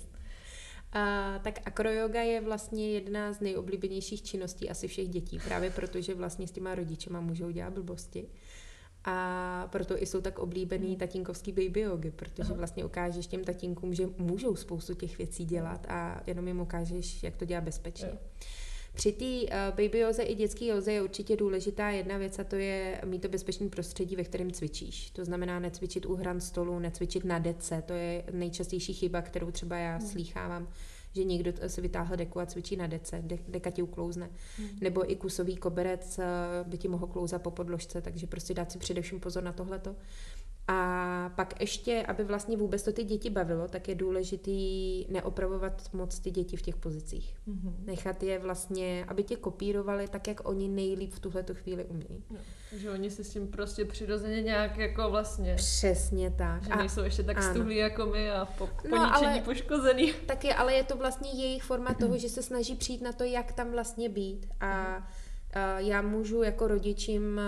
A, 0.94 1.40
tak 1.44 1.60
akroyoga 1.66 2.22
je 2.22 2.42
vlastně 2.42 2.90
jedna 2.90 3.34
z 3.34 3.40
nejoblíbenějších 3.40 4.24
činností 4.24 4.70
asi 4.70 4.88
všech 4.88 5.10
dětí, 5.10 5.40
právě 5.46 5.70
protože 5.70 6.16
vlastně 6.16 6.48
s 6.48 6.52
těma 6.52 6.76
rodičema 6.76 7.22
můžou 7.22 7.52
dělat 7.52 7.74
blbosti. 7.74 8.28
A 9.10 9.67
proto 9.72 10.02
i 10.02 10.06
jsou 10.06 10.22
tak 10.22 10.39
oblíbený 10.39 10.88
hmm. 10.88 10.96
tatínkovský 10.96 11.52
baby 11.52 11.80
jogy, 11.80 12.12
protože 12.12 12.54
vlastně 12.54 12.86
ukážeš 12.86 13.28
těm 13.28 13.43
tatínkům, 13.43 13.93
že 13.93 14.10
můžou 14.17 14.56
spoustu 14.56 14.93
těch 14.93 15.17
věcí 15.17 15.46
dělat 15.46 15.86
a 15.89 16.22
jenom 16.28 16.48
jim 16.48 16.60
ukážeš, 16.60 17.24
jak 17.24 17.36
to 17.36 17.46
dělat 17.46 17.63
bezpečně. 17.63 18.08
Jo. 18.08 18.17
Při 18.93 19.12
té 19.12 19.26
uh, 19.26 19.50
baby 19.70 20.00
joze 20.00 20.24
i 20.24 20.36
dětské 20.36 20.65
joze 20.65 20.93
je 20.93 21.02
určitě 21.02 21.36
důležitá 21.36 21.89
jedna 21.89 22.17
věc 22.17 22.39
a 22.39 22.43
to 22.43 22.56
je 22.56 23.02
mít 23.06 23.22
to 23.22 23.30
bezpečné 23.30 23.70
prostředí, 23.70 24.15
ve 24.15 24.24
kterém 24.24 24.52
cvičíš. 24.52 25.10
To 25.10 25.26
znamená 25.26 25.60
necvičit 25.60 26.06
u 26.06 26.15
hran 26.15 26.41
stolu, 26.41 26.80
necvičit 26.80 27.26
na 27.26 27.39
dece, 27.39 27.84
to 27.86 27.93
je 27.93 28.24
nejčastější 28.32 28.93
chyba, 28.93 29.22
kterou 29.22 29.52
třeba 29.52 29.78
já 29.78 29.98
hmm. 29.98 30.67
Že 31.18 31.24
někdo 31.24 31.52
si 31.68 31.82
vytáhl 31.82 32.16
deku 32.16 32.40
a 32.40 32.46
cvičí 32.46 32.76
na 32.76 32.88
dece, 32.88 33.22
de, 33.26 33.38
deka 33.48 33.70
ti 33.70 33.82
uklouzne. 33.82 34.30
Hmm. 34.58 34.70
Nebo 34.82 35.12
i 35.12 35.16
kusový 35.16 35.58
koberec 35.58 36.20
eh, 36.20 36.26
by 36.64 36.78
ti 36.78 36.88
mohl 36.88 37.08
klouzat 37.08 37.42
po 37.42 37.52
podložce, 37.52 38.02
takže 38.02 38.28
prostě 38.28 38.54
dát 38.54 38.72
si 38.72 38.78
především 38.78 39.20
pozor 39.20 39.44
na 39.44 39.52
tohleto. 39.52 39.96
A 40.68 41.34
pak 41.36 41.62
ještě, 41.62 42.06
aby 42.08 42.24
vlastně 42.24 42.58
vůbec 42.58 42.84
to 42.84 42.94
ty 42.94 43.04
děti 43.04 43.30
bavilo, 43.30 43.68
tak 43.68 43.88
je 43.88 43.96
důležitý 43.96 45.06
neopravovat 45.10 45.94
moc 45.94 46.20
ty 46.20 46.32
děti 46.32 46.58
v 46.58 46.62
těch 46.62 46.76
pozicích. 46.76 47.38
Mm-hmm. 47.48 47.74
Nechat 47.86 48.24
je 48.24 48.40
vlastně, 48.40 49.06
aby 49.08 49.24
tě 49.24 49.36
kopírovali 49.36 50.08
tak, 50.08 50.28
jak 50.28 50.50
oni 50.50 50.68
nejlíp 50.68 51.14
v 51.14 51.20
tuhle 51.20 51.46
chvíli 51.54 51.86
umějí. 51.86 52.24
No, 52.32 52.38
že 52.72 52.92
oni 52.92 53.12
se 53.12 53.24
s 53.24 53.30
tím 53.30 53.48
prostě 53.48 53.86
přirozeně 53.86 54.42
nějak 54.42 54.78
jako 54.78 55.10
vlastně... 55.10 55.56
Přesně 55.56 56.32
tak. 56.32 56.64
Že 56.64 56.76
nejsou 56.76 57.04
ještě 57.04 57.24
tak 57.24 57.38
ano. 57.38 57.50
stuhlí 57.50 57.78
jako 57.78 58.06
my 58.06 58.32
a 58.32 58.46
po, 58.46 58.70
no, 58.92 59.16
ale, 59.16 59.42
poškozený. 59.46 60.14
Taky, 60.26 60.54
ale 60.54 60.74
je 60.74 60.84
to 60.84 60.96
vlastně 60.96 61.30
jejich 61.32 61.64
forma 61.64 61.94
toho, 61.94 62.18
že 62.18 62.30
se 62.30 62.44
snaží 62.44 62.76
přijít 62.76 63.02
na 63.02 63.12
to, 63.12 63.24
jak 63.24 63.52
tam 63.52 63.72
vlastně 63.72 64.10
být. 64.10 64.48
A 64.60 64.66
mm-hmm 64.66 65.04
já 65.78 66.02
můžu 66.02 66.44
jako 66.44 66.68
rodičím 66.68 67.42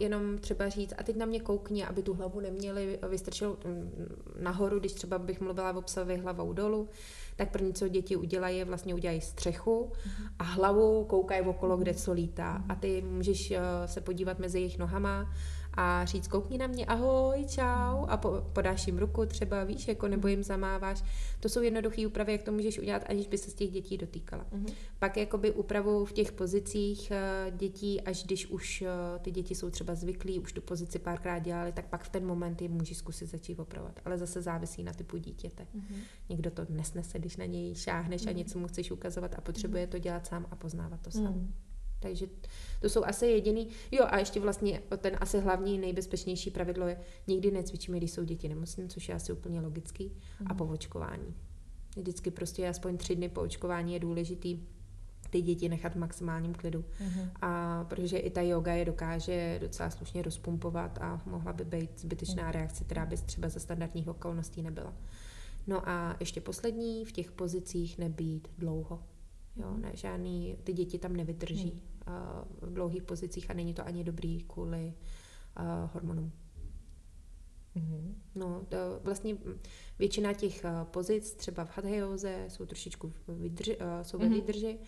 jenom 0.00 0.38
třeba 0.38 0.68
říct, 0.68 0.94
a 0.98 1.02
teď 1.02 1.16
na 1.16 1.26
mě 1.26 1.40
koukni, 1.40 1.84
aby 1.84 2.02
tu 2.02 2.14
hlavu 2.14 2.40
neměli 2.40 2.98
vystrčil 3.08 3.58
mm, 3.64 4.16
nahoru, 4.40 4.78
když 4.78 4.92
třeba 4.92 5.18
bych 5.18 5.40
mluvila 5.40 5.76
o 5.76 5.82
psovi 5.82 6.16
hlavou 6.16 6.52
dolů, 6.52 6.88
tak 7.36 7.50
první, 7.50 7.72
co 7.72 7.88
děti 7.88 8.16
udělají, 8.16 8.58
je 8.58 8.64
vlastně 8.64 8.94
udělají 8.94 9.20
střechu 9.20 9.92
a 10.38 10.44
hlavou 10.44 11.04
koukají 11.04 11.42
okolo, 11.42 11.76
kde 11.76 11.94
co 11.94 12.12
lítá. 12.12 12.64
A 12.68 12.74
ty 12.74 13.02
můžeš 13.02 13.52
se 13.86 14.00
podívat 14.00 14.38
mezi 14.38 14.58
jejich 14.58 14.78
nohama 14.78 15.34
a 15.76 16.04
říct, 16.04 16.28
koukni 16.28 16.58
na 16.58 16.66
mě, 16.66 16.86
ahoj, 16.86 17.44
čau, 17.48 18.06
a 18.08 18.16
po, 18.16 18.42
podáš 18.52 18.86
jim 18.86 18.98
ruku 18.98 19.26
třeba, 19.26 19.64
víš, 19.64 19.88
jako, 19.88 20.08
nebo 20.08 20.28
jim 20.28 20.42
zamáváš. 20.42 21.04
To 21.40 21.48
jsou 21.48 21.62
jednoduché 21.62 22.06
úpravy, 22.06 22.32
jak 22.32 22.42
to 22.42 22.52
můžeš 22.52 22.78
udělat, 22.78 23.02
aniž 23.08 23.26
by 23.26 23.38
se 23.38 23.50
z 23.50 23.54
těch 23.54 23.70
dětí 23.70 23.98
dotýkala. 23.98 24.46
Mm-hmm. 24.52 24.72
Pak 24.98 25.16
jakoby 25.16 25.50
úpravu 25.50 26.04
v 26.04 26.12
těch 26.12 26.32
pozicích 26.32 27.10
eh, 27.10 27.52
dětí, 27.56 28.00
až 28.00 28.24
když 28.24 28.46
už 28.46 28.82
eh, 28.82 29.18
ty 29.18 29.30
děti 29.30 29.54
jsou 29.54 29.70
třeba 29.70 29.94
zvyklí, 29.94 30.40
už 30.40 30.52
tu 30.52 30.60
pozici 30.60 30.98
párkrát 30.98 31.38
dělali, 31.38 31.72
tak 31.72 31.86
pak 31.86 32.04
v 32.04 32.08
ten 32.08 32.26
moment 32.26 32.62
je 32.62 32.68
můžeš 32.68 32.96
zkusit 32.96 33.26
začít 33.26 33.58
opravovat. 33.58 34.00
Ale 34.04 34.18
zase 34.18 34.42
závisí 34.42 34.82
na 34.82 34.92
typu 34.92 35.16
dítěte. 35.16 35.66
Mm-hmm. 35.76 35.96
Někdo 36.28 36.50
to 36.50 36.66
nesnese, 36.68 37.18
když 37.18 37.36
na 37.36 37.44
něj 37.44 37.74
šáhneš 37.74 38.22
mm-hmm. 38.22 38.28
a 38.28 38.32
něco 38.32 38.58
mu 38.58 38.66
chceš 38.68 38.90
ukazovat 38.90 39.34
a 39.38 39.40
potřebuje 39.40 39.86
mm-hmm. 39.86 39.90
to 39.90 39.98
dělat 39.98 40.26
sám 40.26 40.46
a 40.50 40.56
poznávat 40.56 41.00
to 41.00 41.10
sám. 41.10 41.34
Mm-hmm. 41.34 41.75
Takže 42.06 42.26
to 42.80 42.88
jsou 42.88 43.04
asi 43.04 43.26
jediný. 43.26 43.68
Jo, 43.92 44.04
a 44.08 44.18
ještě 44.18 44.40
vlastně 44.40 44.82
ten 44.98 45.16
asi 45.20 45.40
hlavní 45.40 45.78
nejbezpečnější 45.78 46.50
pravidlo 46.50 46.88
je, 46.88 47.00
nikdy 47.26 47.50
necvičíme, 47.50 47.96
když 47.98 48.10
jsou 48.10 48.24
děti 48.24 48.48
nemocné, 48.48 48.88
což 48.88 49.08
je 49.08 49.14
asi 49.14 49.32
úplně 49.32 49.60
logický, 49.60 50.04
mm. 50.04 50.46
a 50.46 50.48
mhm. 50.48 50.56
po 50.56 50.64
očkování. 50.66 51.34
Vždycky 51.96 52.30
prostě 52.30 52.68
aspoň 52.68 52.96
tři 52.96 53.16
dny 53.16 53.28
po 53.28 53.40
očkování 53.40 53.92
je 53.92 54.00
důležitý 54.00 54.60
ty 55.30 55.42
děti 55.42 55.68
nechat 55.68 55.92
v 55.92 55.98
maximálním 55.98 56.54
klidu. 56.54 56.80
Mm-hmm. 56.80 57.30
A 57.42 57.84
protože 57.84 58.18
i 58.18 58.30
ta 58.30 58.40
yoga 58.40 58.72
je 58.72 58.84
dokáže 58.84 59.58
docela 59.60 59.90
slušně 59.90 60.22
rozpumpovat 60.22 60.98
a 60.98 61.22
mohla 61.26 61.52
by 61.52 61.64
být 61.64 62.00
zbytečná 62.00 62.44
mm. 62.44 62.50
reakce, 62.50 62.84
která 62.84 63.06
by 63.06 63.16
třeba 63.16 63.48
za 63.48 63.60
standardních 63.60 64.08
okolností 64.08 64.62
nebyla. 64.62 64.92
No 65.66 65.88
a 65.88 66.16
ještě 66.20 66.40
poslední, 66.40 67.04
v 67.04 67.12
těch 67.12 67.32
pozicích 67.32 67.98
nebýt 67.98 68.48
dlouho. 68.58 69.02
Jo, 69.56 69.76
ne, 69.76 69.90
žádný, 69.94 70.56
ty 70.64 70.72
děti 70.72 70.98
tam 70.98 71.16
nevydrží 71.16 71.70
hmm. 71.70 71.95
V 72.60 72.72
dlouhých 72.72 73.02
pozicích 73.02 73.50
a 73.50 73.54
není 73.54 73.74
to 73.74 73.86
ani 73.86 74.04
dobrý 74.04 74.42
kvůli 74.42 74.94
uh, 75.60 75.64
hormonům. 75.94 76.32
Hmm. 77.74 78.22
No, 78.34 78.62
to 78.68 78.76
vlastně 79.02 79.36
většina 79.98 80.32
těch 80.32 80.64
uh, 80.64 80.84
pozic, 80.84 81.34
třeba 81.34 81.64
v 81.64 81.76
hadhejoze, 81.76 82.44
jsou 82.48 82.66
trošičku 82.66 83.12
vydrži, 83.28 83.76
uh, 83.76 83.84
jsou 84.02 84.18
ve 84.18 84.24
mhm. 84.24 84.34
výdrži 84.34 84.78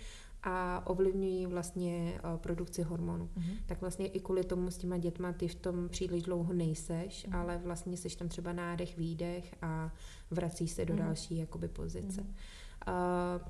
a 0.43 0.87
ovlivňují 0.87 1.47
vlastně 1.47 2.21
produkci 2.37 2.83
hormonů. 2.83 3.31
Mm-hmm. 3.37 3.57
Tak 3.67 3.81
vlastně 3.81 4.07
i 4.07 4.21
kvůli 4.21 4.45
tomu 4.45 4.71
s 4.71 4.79
těma 4.79 4.99
dětma 4.99 5.33
ty 5.33 5.49
v 5.49 5.55
tom 5.55 5.89
příliš 5.89 6.23
dlouho 6.23 6.53
nejseš, 6.53 7.27
mm-hmm. 7.27 7.39
ale 7.39 7.59
vlastně 7.59 7.97
seš 7.97 8.17
tam 8.17 8.29
třeba 8.29 8.53
nádech, 8.53 8.97
výdech 8.97 9.55
a 9.63 9.93
vrací 10.31 10.69
se 10.69 10.85
do 10.85 10.95
mm-hmm. 10.95 10.99
další 10.99 11.37
jakoby 11.37 11.69
pozice. 11.69 12.23
Mm-hmm. 12.23 13.39
Uh, 13.39 13.49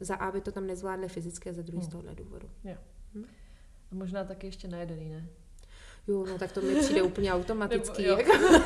za 0.00 0.14
A 0.14 0.32
by 0.32 0.40
to 0.40 0.52
tam 0.52 0.66
nezvládli 0.66 1.08
fyzicky 1.08 1.50
a 1.50 1.52
za 1.52 1.62
druhý 1.62 1.78
hmm. 1.78 1.86
z 1.86 1.90
tohohle 1.90 2.14
důvodu. 2.14 2.50
Jo. 2.64 2.76
Hm? 3.14 3.26
A 3.92 3.94
možná 3.94 4.24
taky 4.24 4.46
ještě 4.46 4.68
najedený, 4.68 5.10
ne? 5.10 5.26
Jo, 6.08 6.26
no 6.26 6.38
tak 6.38 6.52
to 6.52 6.60
mi 6.60 6.74
přijde 6.74 7.02
úplně 7.02 7.32
automaticky. 7.34 8.02
Nebo, 8.02 8.12
jo. 8.12 8.18
Jako. 8.28 8.64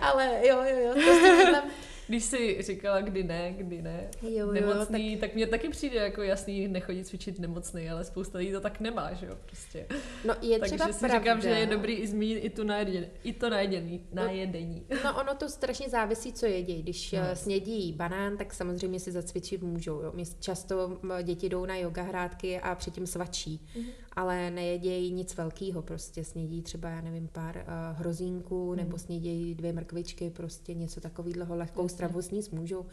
Ale 0.00 0.40
jo, 0.48 0.62
jo, 0.62 0.78
jo. 0.78 0.94
To 0.94 1.50
tam, 1.52 1.70
když 2.12 2.24
jsi 2.24 2.62
říkala, 2.62 3.00
kdy 3.00 3.22
ne, 3.22 3.52
kdy 3.56 3.82
ne, 3.82 4.10
jo, 4.22 4.30
jo, 4.30 4.52
nemocný, 4.52 5.16
tak... 5.16 5.20
tak 5.20 5.34
mně 5.34 5.46
taky 5.46 5.68
přijde 5.68 5.96
jako 5.96 6.22
jasný 6.22 6.68
nechodit 6.68 7.06
cvičit 7.06 7.38
nemocný, 7.38 7.90
ale 7.90 8.04
spousta 8.04 8.38
lidí 8.38 8.52
to 8.52 8.60
tak 8.60 8.80
nemá, 8.80 9.12
že 9.12 9.26
jo, 9.26 9.36
prostě. 9.46 9.86
No 10.24 10.34
je 10.42 10.58
Takže 10.58 10.74
třeba 10.74 10.92
si 10.92 10.98
pravda. 10.98 11.18
říkám, 11.18 11.40
že 11.40 11.48
je 11.48 11.66
dobrý 11.66 11.94
i 11.94 12.06
zmínit 12.06 12.38
i 12.38 12.50
tu 12.50 12.64
najedění, 12.64 13.06
i 13.24 13.32
to 13.32 13.50
najedění, 13.50 14.06
najedení. 14.12 14.86
No 15.04 15.20
ono 15.20 15.34
to 15.34 15.48
strašně 15.48 15.88
závisí, 15.88 16.32
co 16.32 16.46
jedí. 16.46 16.82
Když 16.82 17.12
no. 17.12 17.18
snědí 17.34 17.92
banán, 17.92 18.36
tak 18.36 18.54
samozřejmě 18.54 19.00
si 19.00 19.12
zacvičit 19.12 19.62
můžou, 19.62 20.00
jo. 20.00 20.12
Často 20.40 21.00
děti 21.22 21.48
jdou 21.48 21.66
na 21.66 21.76
yoga 21.76 22.02
hrádky 22.02 22.60
a 22.60 22.74
předtím 22.74 23.06
svačí. 23.06 23.60
Mm-hmm. 23.76 24.01
Ale 24.16 24.50
nejedějí 24.50 25.12
nic 25.12 25.36
velkého, 25.36 25.82
prostě 25.82 26.24
snědí 26.24 26.62
třeba, 26.62 26.88
já 26.88 27.00
nevím, 27.00 27.28
pár 27.28 27.56
uh, 27.56 27.98
hrozínků, 27.98 28.68
hmm. 28.68 28.76
nebo 28.76 28.98
snědějí 28.98 29.54
dvě 29.54 29.72
mrkvičky, 29.72 30.30
prostě 30.30 30.74
něco 30.74 31.00
takového, 31.00 31.56
lehkou 31.56 31.88
stravu 31.88 32.22
sníst 32.22 32.52
můžou, 32.52 32.86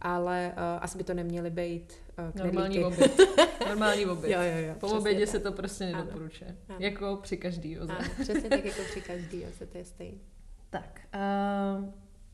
ale 0.00 0.52
uh, 0.52 0.84
asi 0.84 0.98
by 0.98 1.04
to 1.04 1.14
neměly 1.14 1.50
být 1.50 1.92
uh, 2.18 2.44
Normální 2.44 2.84
oběd. 2.84 3.20
Normální 3.68 4.06
oběd. 4.06 4.32
jo, 4.32 4.40
jo, 4.42 4.68
jo, 4.68 4.74
po 4.80 4.88
obědě 4.88 5.26
tak. 5.26 5.28
se 5.28 5.38
to 5.38 5.52
prostě 5.52 5.86
nedoporučuje. 5.86 6.56
Ano. 6.68 6.78
Jako 6.80 7.18
při 7.22 7.36
každý 7.36 7.78
oze. 7.78 7.92
Ano, 7.92 8.08
přesně 8.22 8.50
tak 8.50 8.64
jako 8.64 8.82
při 8.90 9.00
každý 9.00 9.44
oze, 9.44 9.66
to 9.66 9.78
je 9.78 9.84
stejné. 9.84 10.18
Tak, 10.70 11.00
uh, 11.14 11.84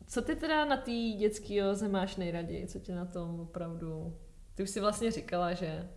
co 0.07 0.23
ty 0.23 0.37
teda 0.37 0.64
na 0.64 0.77
té 0.77 0.90
dětské 1.18 1.71
oze 1.71 1.88
máš 1.88 2.16
nejraději? 2.16 2.66
Co 2.66 2.79
tě 2.79 2.95
na 2.95 3.05
tom 3.05 3.40
opravdu... 3.40 4.16
Ty 4.55 4.62
už 4.62 4.71
si 4.71 4.81
vlastně 4.81 5.11
říkala, 5.11 5.53
že 5.53 5.88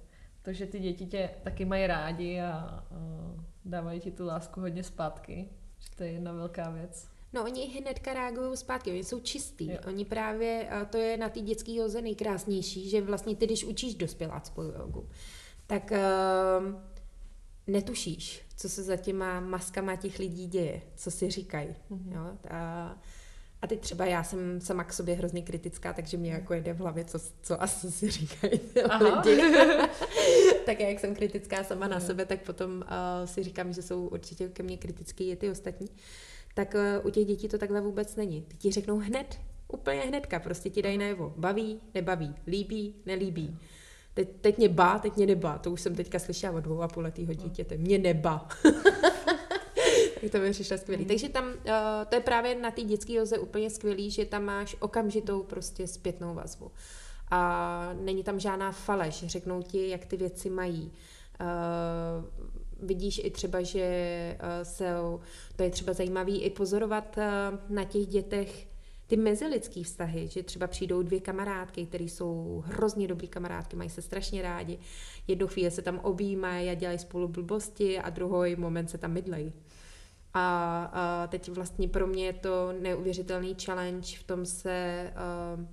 to, 0.45 0.53
že 0.53 0.65
ty 0.65 0.79
děti 0.79 1.05
tě 1.05 1.29
taky 1.43 1.65
mají 1.65 1.87
rádi 1.87 2.41
a 2.41 2.83
uh, 2.91 3.41
dávají 3.65 3.99
ti 3.99 4.11
tu 4.11 4.25
lásku 4.25 4.61
hodně 4.61 4.83
zpátky, 4.83 5.49
že 5.79 5.87
to 5.95 6.03
je 6.03 6.11
jedna 6.11 6.31
velká 6.31 6.69
věc. 6.69 7.07
No 7.33 7.43
oni 7.43 7.79
hnedka 7.79 8.13
reagují 8.13 8.57
zpátky, 8.57 8.91
oni 8.91 9.03
jsou 9.03 9.19
čistý. 9.19 9.71
Jo. 9.71 9.77
Oni 9.87 10.05
právě, 10.05 10.69
to 10.89 10.97
je 10.97 11.17
na 11.17 11.29
té 11.29 11.41
dětské 11.41 11.73
joze 11.73 12.01
nejkrásnější, 12.01 12.89
že 12.89 13.01
vlastně 13.01 13.35
ty, 13.35 13.45
když 13.45 13.63
učíš 13.63 13.95
dospěláckou 13.95 14.61
jogu, 14.61 15.09
tak 15.67 15.91
uh, 15.91 16.75
netušíš, 17.67 18.45
co 18.57 18.69
se 18.69 18.83
za 18.83 18.95
těma 18.95 19.39
maskama 19.39 19.95
těch 19.95 20.19
lidí 20.19 20.47
děje, 20.47 20.81
co 20.95 21.11
si 21.11 21.31
říkají. 21.31 21.75
Mm-hmm. 21.91 22.13
Jo? 22.13 22.37
A, 22.49 22.95
a 23.61 23.67
teď 23.67 23.79
třeba 23.79 24.05
já 24.05 24.23
jsem 24.23 24.61
sama 24.61 24.83
k 24.83 24.93
sobě 24.93 25.15
hrozně 25.15 25.41
kritická, 25.41 25.93
takže 25.93 26.17
mě 26.17 26.31
jako 26.31 26.53
jede 26.53 26.73
v 26.73 26.77
hlavě, 26.77 27.05
co, 27.05 27.19
co 27.41 27.61
asi 27.61 27.91
si 27.91 28.11
říkají 28.11 28.59
lidi. 28.99 29.41
tak 30.65 30.79
jak 30.79 30.99
jsem 30.99 31.15
kritická 31.15 31.63
sama 31.63 31.87
na 31.87 31.99
sebe, 31.99 32.25
tak 32.25 32.41
potom 32.41 32.71
uh, 32.71 33.25
si 33.25 33.43
říkám, 33.43 33.73
že 33.73 33.81
jsou 33.81 34.07
určitě 34.07 34.49
ke 34.49 34.63
mně 34.63 34.77
kritický 34.77 35.29
i 35.29 35.35
ty 35.35 35.49
ostatní. 35.49 35.87
Tak 36.53 36.75
uh, 36.75 37.07
u 37.07 37.09
těch 37.09 37.25
dětí 37.25 37.47
to 37.47 37.57
takhle 37.57 37.81
vůbec 37.81 38.15
není. 38.15 38.41
Ty 38.41 38.57
ti 38.57 38.71
řeknou 38.71 38.97
hned, 38.97 39.39
úplně 39.67 40.01
hnedka, 40.01 40.39
prostě 40.39 40.69
ti 40.69 40.81
dají 40.81 40.97
najevo. 40.97 41.33
Baví, 41.37 41.81
nebaví, 41.93 42.35
líbí, 42.47 42.95
nelíbí. 43.05 43.59
Teď, 44.13 44.29
teď 44.41 44.57
mě 44.57 44.69
ba, 44.69 44.99
teď 44.99 45.15
mě 45.15 45.25
neba. 45.25 45.57
To 45.57 45.71
už 45.71 45.81
jsem 45.81 45.95
teďka 45.95 46.19
slyšela 46.19 46.57
od 46.57 46.59
dvou 46.59 46.81
a 46.81 46.87
půl 46.87 47.03
letého 47.03 47.33
dítěte. 47.33 47.77
Mě 47.77 47.97
neba. 47.97 48.47
tak 50.21 50.31
to 50.31 50.37
mi 50.37 50.51
přišlo 50.51 50.77
skvělý. 50.77 51.03
Mm. 51.03 51.07
Takže 51.07 51.29
tam, 51.29 51.45
uh, 51.47 51.53
to 52.09 52.15
je 52.15 52.21
právě 52.21 52.55
na 52.55 52.71
té 52.71 52.81
dětské 52.81 53.13
joze 53.13 53.39
úplně 53.39 53.69
skvělý, 53.69 54.11
že 54.11 54.25
tam 54.25 54.43
máš 54.43 54.75
okamžitou 54.79 55.43
prostě 55.43 55.87
zpětnou 55.87 56.33
vazbu. 56.33 56.71
A 57.31 57.89
není 58.01 58.23
tam 58.23 58.39
žádná 58.39 58.71
faleš, 58.71 59.25
řeknou 59.27 59.61
ti, 59.61 59.89
jak 59.89 60.05
ty 60.05 60.17
věci 60.17 60.49
mají. 60.49 60.91
Uh, 61.41 62.87
vidíš 62.87 63.21
i 63.23 63.31
třeba, 63.31 63.61
že 63.61 64.37
uh, 64.39 64.63
jsou, 64.63 65.19
to 65.55 65.63
je 65.63 65.69
třeba 65.69 65.93
zajímavý 65.93 66.41
i 66.41 66.49
pozorovat 66.49 67.17
uh, 67.17 67.75
na 67.75 67.83
těch 67.83 68.07
dětech, 68.07 68.67
ty 69.07 69.17
mezilidský 69.17 69.83
vztahy, 69.83 70.27
že 70.27 70.43
třeba 70.43 70.67
přijdou 70.67 71.01
dvě 71.01 71.19
kamarádky, 71.19 71.85
které 71.85 72.03
jsou 72.03 72.63
hrozně 72.65 73.07
dobrý 73.07 73.27
kamarádky, 73.27 73.75
mají 73.75 73.89
se 73.89 74.01
strašně 74.01 74.41
rádi, 74.41 74.79
jednu 75.27 75.47
chvíli 75.47 75.71
se 75.71 75.81
tam 75.81 75.99
objímají 75.99 76.69
a 76.69 76.73
dělají 76.73 76.99
spolu 76.99 77.27
blbosti 77.27 77.99
a 77.99 78.09
druhý 78.09 78.55
moment 78.55 78.89
se 78.89 78.97
tam 78.97 79.11
mydlejí. 79.11 79.53
A, 80.33 80.83
a 80.93 81.27
teď 81.27 81.49
vlastně 81.49 81.87
pro 81.87 82.07
mě 82.07 82.25
je 82.25 82.33
to 82.33 82.73
neuvěřitelný 82.79 83.55
challenge 83.65 84.17
v 84.17 84.23
tom 84.23 84.45
se 84.45 85.11
uh, 85.55 85.65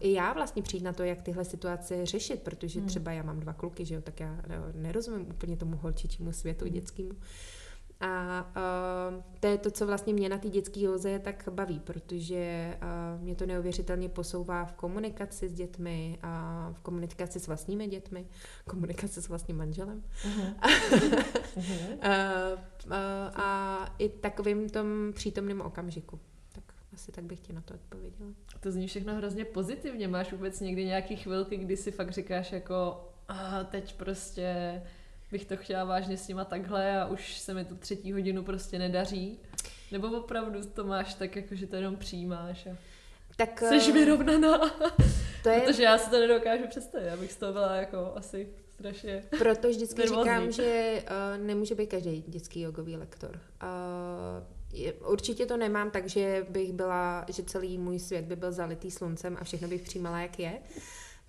i 0.00 0.12
já 0.12 0.32
vlastně 0.32 0.62
přijít 0.62 0.82
na 0.82 0.92
to, 0.92 1.02
jak 1.02 1.22
tyhle 1.22 1.44
situace 1.44 2.06
řešit, 2.06 2.42
protože 2.42 2.78
hmm. 2.78 2.88
třeba 2.88 3.12
já 3.12 3.22
mám 3.22 3.40
dva 3.40 3.52
kluky, 3.52 3.84
že 3.84 3.94
jo, 3.94 4.00
tak 4.00 4.20
já 4.20 4.42
nerozumím 4.74 5.26
úplně 5.30 5.56
tomu 5.56 5.76
holčičímu 5.76 6.32
světu 6.32 6.64
hmm. 6.64 6.74
dětskému. 6.74 7.12
A 8.02 8.46
uh, 8.56 9.22
to 9.40 9.46
je 9.46 9.58
to, 9.58 9.70
co 9.70 9.86
vlastně 9.86 10.12
mě 10.12 10.28
na 10.28 10.38
té 10.38 10.48
dětské 10.48 10.80
józe 10.80 11.18
tak 11.18 11.48
baví, 11.50 11.80
protože 11.80 12.74
uh, 13.16 13.22
mě 13.22 13.34
to 13.34 13.46
neuvěřitelně 13.46 14.08
posouvá 14.08 14.64
v 14.64 14.72
komunikaci 14.72 15.48
s 15.48 15.52
dětmi 15.52 16.18
a 16.22 16.70
v 16.72 16.80
komunikaci 16.80 17.40
s 17.40 17.46
vlastními 17.46 17.86
dětmi, 17.86 18.26
komunikaci 18.68 19.22
s 19.22 19.28
vlastním 19.28 19.56
manželem. 19.56 20.02
Uh-huh. 20.24 20.54
uh-huh. 20.60 21.94
uh, 21.94 22.58
uh, 22.86 22.92
a 23.34 23.94
i 23.98 24.08
takovým 24.08 24.68
tom 24.68 24.86
přítomným 25.14 25.60
okamžiku. 25.60 26.20
Asi 26.94 27.12
tak 27.12 27.24
bych 27.24 27.40
ti 27.40 27.52
na 27.52 27.60
to 27.60 27.74
odpověděla. 27.74 28.30
To 28.60 28.72
zní 28.72 28.86
všechno 28.86 29.14
hrozně 29.14 29.44
pozitivně. 29.44 30.08
Máš 30.08 30.32
vůbec 30.32 30.60
někdy 30.60 30.84
nějaký 30.84 31.16
chvilky, 31.16 31.56
kdy 31.56 31.76
si 31.76 31.90
fakt 31.90 32.10
říkáš 32.10 32.52
jako 32.52 33.08
a 33.28 33.64
teď 33.64 33.94
prostě 33.94 34.82
bych 35.32 35.44
to 35.44 35.56
chtěla 35.56 35.84
vážně 35.84 36.16
s 36.16 36.28
nima 36.28 36.44
takhle 36.44 37.00
a 37.00 37.06
už 37.06 37.38
se 37.38 37.54
mi 37.54 37.64
to 37.64 37.74
třetí 37.74 38.12
hodinu 38.12 38.42
prostě 38.42 38.78
nedaří? 38.78 39.38
Nebo 39.92 40.20
opravdu 40.20 40.60
to 40.64 40.84
máš 40.84 41.14
tak, 41.14 41.36
jako 41.36 41.54
že 41.54 41.66
to 41.66 41.76
jenom 41.76 41.96
přijímáš 41.96 42.66
a 42.66 42.76
tak, 43.36 43.60
jsi 43.60 43.88
uh, 43.88 43.94
vyrovnaná? 43.94 44.58
To 45.42 45.48
je... 45.48 45.60
Protože 45.60 45.82
já 45.82 45.98
si 45.98 46.10
to 46.10 46.20
nedokážu 46.20 46.66
představit, 46.68 47.10
abych 47.10 47.32
z 47.32 47.36
toho 47.36 47.52
byla 47.52 47.76
jako 47.76 48.12
asi 48.16 48.48
strašně 48.70 49.24
Proto 49.38 49.68
vždycky 49.68 50.00
nervózní. 50.00 50.22
říkám, 50.22 50.52
že 50.52 51.02
uh, 51.02 51.46
nemůže 51.46 51.74
být 51.74 51.86
každý 51.86 52.24
dětský 52.28 52.60
jogový 52.60 52.96
lektor. 52.96 53.40
Uh, 53.62 53.68
určitě 55.06 55.46
to 55.46 55.56
nemám 55.56 55.90
tak, 55.90 56.08
že 56.08 56.46
bych 56.50 56.72
byla, 56.72 57.24
že 57.28 57.42
celý 57.42 57.78
můj 57.78 57.98
svět 57.98 58.24
by 58.24 58.36
byl 58.36 58.52
zalitý 58.52 58.90
sluncem 58.90 59.36
a 59.40 59.44
všechno 59.44 59.68
bych 59.68 59.82
přijímala, 59.82 60.20
jak 60.20 60.38
je. 60.38 60.58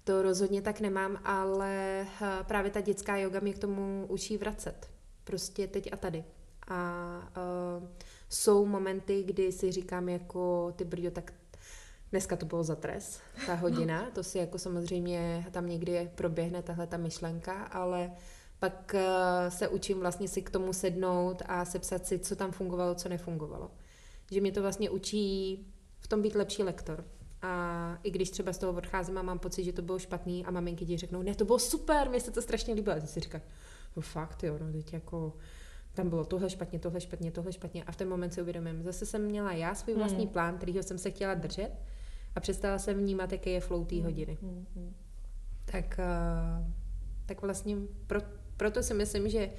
To 0.03 0.21
rozhodně 0.21 0.61
tak 0.61 0.79
nemám, 0.79 1.21
ale 1.23 2.01
eh, 2.01 2.43
právě 2.43 2.71
ta 2.71 2.81
dětská 2.81 3.17
yoga 3.17 3.39
mě 3.39 3.53
k 3.53 3.59
tomu 3.59 4.05
učí 4.09 4.37
vracet. 4.37 4.89
Prostě 5.23 5.67
teď 5.67 5.93
a 5.93 5.97
tady. 5.97 6.23
A 6.67 7.31
uh, 7.79 7.87
jsou 8.29 8.65
momenty, 8.65 9.23
kdy 9.23 9.51
si 9.51 9.71
říkám 9.71 10.09
jako, 10.09 10.73
ty 10.75 10.83
brďo, 10.83 11.11
tak 11.11 11.33
dneska 12.11 12.35
to 12.35 12.45
bylo 12.45 12.63
za 12.63 12.75
tres, 12.75 13.19
ta 13.45 13.53
hodina, 13.53 14.09
to 14.13 14.23
si 14.23 14.37
jako 14.37 14.59
samozřejmě 14.59 15.45
tam 15.51 15.67
někdy 15.67 16.11
proběhne 16.15 16.61
tahle 16.61 16.87
ta 16.87 16.97
myšlenka, 16.97 17.53
ale 17.53 18.11
pak 18.63 18.95
uh, 18.95 19.49
se 19.49 19.67
učím 19.67 19.99
vlastně 19.99 20.27
si 20.27 20.41
k 20.41 20.49
tomu 20.49 20.73
sednout 20.73 21.41
a 21.45 21.65
sepsat 21.65 22.07
si, 22.07 22.19
co 22.19 22.35
tam 22.35 22.51
fungovalo, 22.51 22.95
co 22.95 23.09
nefungovalo. 23.09 23.71
Že 24.31 24.41
mě 24.41 24.51
to 24.51 24.61
vlastně 24.61 24.89
učí 24.89 25.59
v 25.99 26.07
tom 26.07 26.21
být 26.21 26.35
lepší 26.35 26.63
lektor. 26.63 27.05
A 27.41 27.97
i 28.03 28.11
když 28.11 28.29
třeba 28.29 28.53
z 28.53 28.57
toho 28.57 28.73
odcházím 28.73 29.17
a 29.17 29.21
mám 29.21 29.39
pocit, 29.39 29.63
že 29.63 29.73
to 29.73 29.81
bylo 29.81 29.99
špatný 29.99 30.45
a 30.45 30.51
maminky 30.51 30.85
ti 30.85 30.97
řeknou, 30.97 31.21
ne, 31.21 31.35
to 31.35 31.45
bylo 31.45 31.59
super, 31.59 32.09
mě 32.09 32.19
se 32.19 32.31
to 32.31 32.41
strašně 32.41 32.73
líbilo. 32.73 32.95
A 32.95 32.99
ty 32.99 33.07
si 33.07 33.19
říkáš, 33.19 33.41
no 33.95 34.01
fakt, 34.01 34.43
jo, 34.43 34.57
no 34.59 34.71
teď 34.71 34.93
jako 34.93 35.33
tam 35.93 36.09
bylo 36.09 36.25
tohle 36.25 36.49
špatně, 36.49 36.79
tohle 36.79 37.01
špatně, 37.01 37.31
tohle 37.31 37.53
špatně 37.53 37.83
a 37.83 37.91
v 37.91 37.95
ten 37.95 38.09
moment 38.09 38.33
si 38.33 38.41
uvědomím, 38.41 38.83
zase 38.83 39.05
jsem 39.05 39.25
měla 39.25 39.51
já 39.53 39.75
svůj 39.75 39.95
vlastní 39.95 40.23
hmm. 40.23 40.33
plán, 40.33 40.57
kterýho 40.57 40.83
jsem 40.83 40.97
se 40.97 41.11
chtěla 41.11 41.33
držet 41.33 41.71
a 42.35 42.39
přestala 42.39 42.79
jsem 42.79 42.97
vnímat, 42.97 43.31
jaké 43.31 43.49
je 43.49 43.59
flow 43.59 43.85
té 43.85 43.95
hmm. 43.95 44.03
hodiny. 44.03 44.37
Hmm. 44.41 44.65
Hmm. 44.75 44.93
Tak, 45.65 45.99
uh, 45.99 46.73
tak 47.25 47.41
vlastně 47.41 47.77
pro, 48.07 48.19
proto 48.57 48.83
si 48.83 48.93
myslím, 48.93 49.29
že 49.29 49.49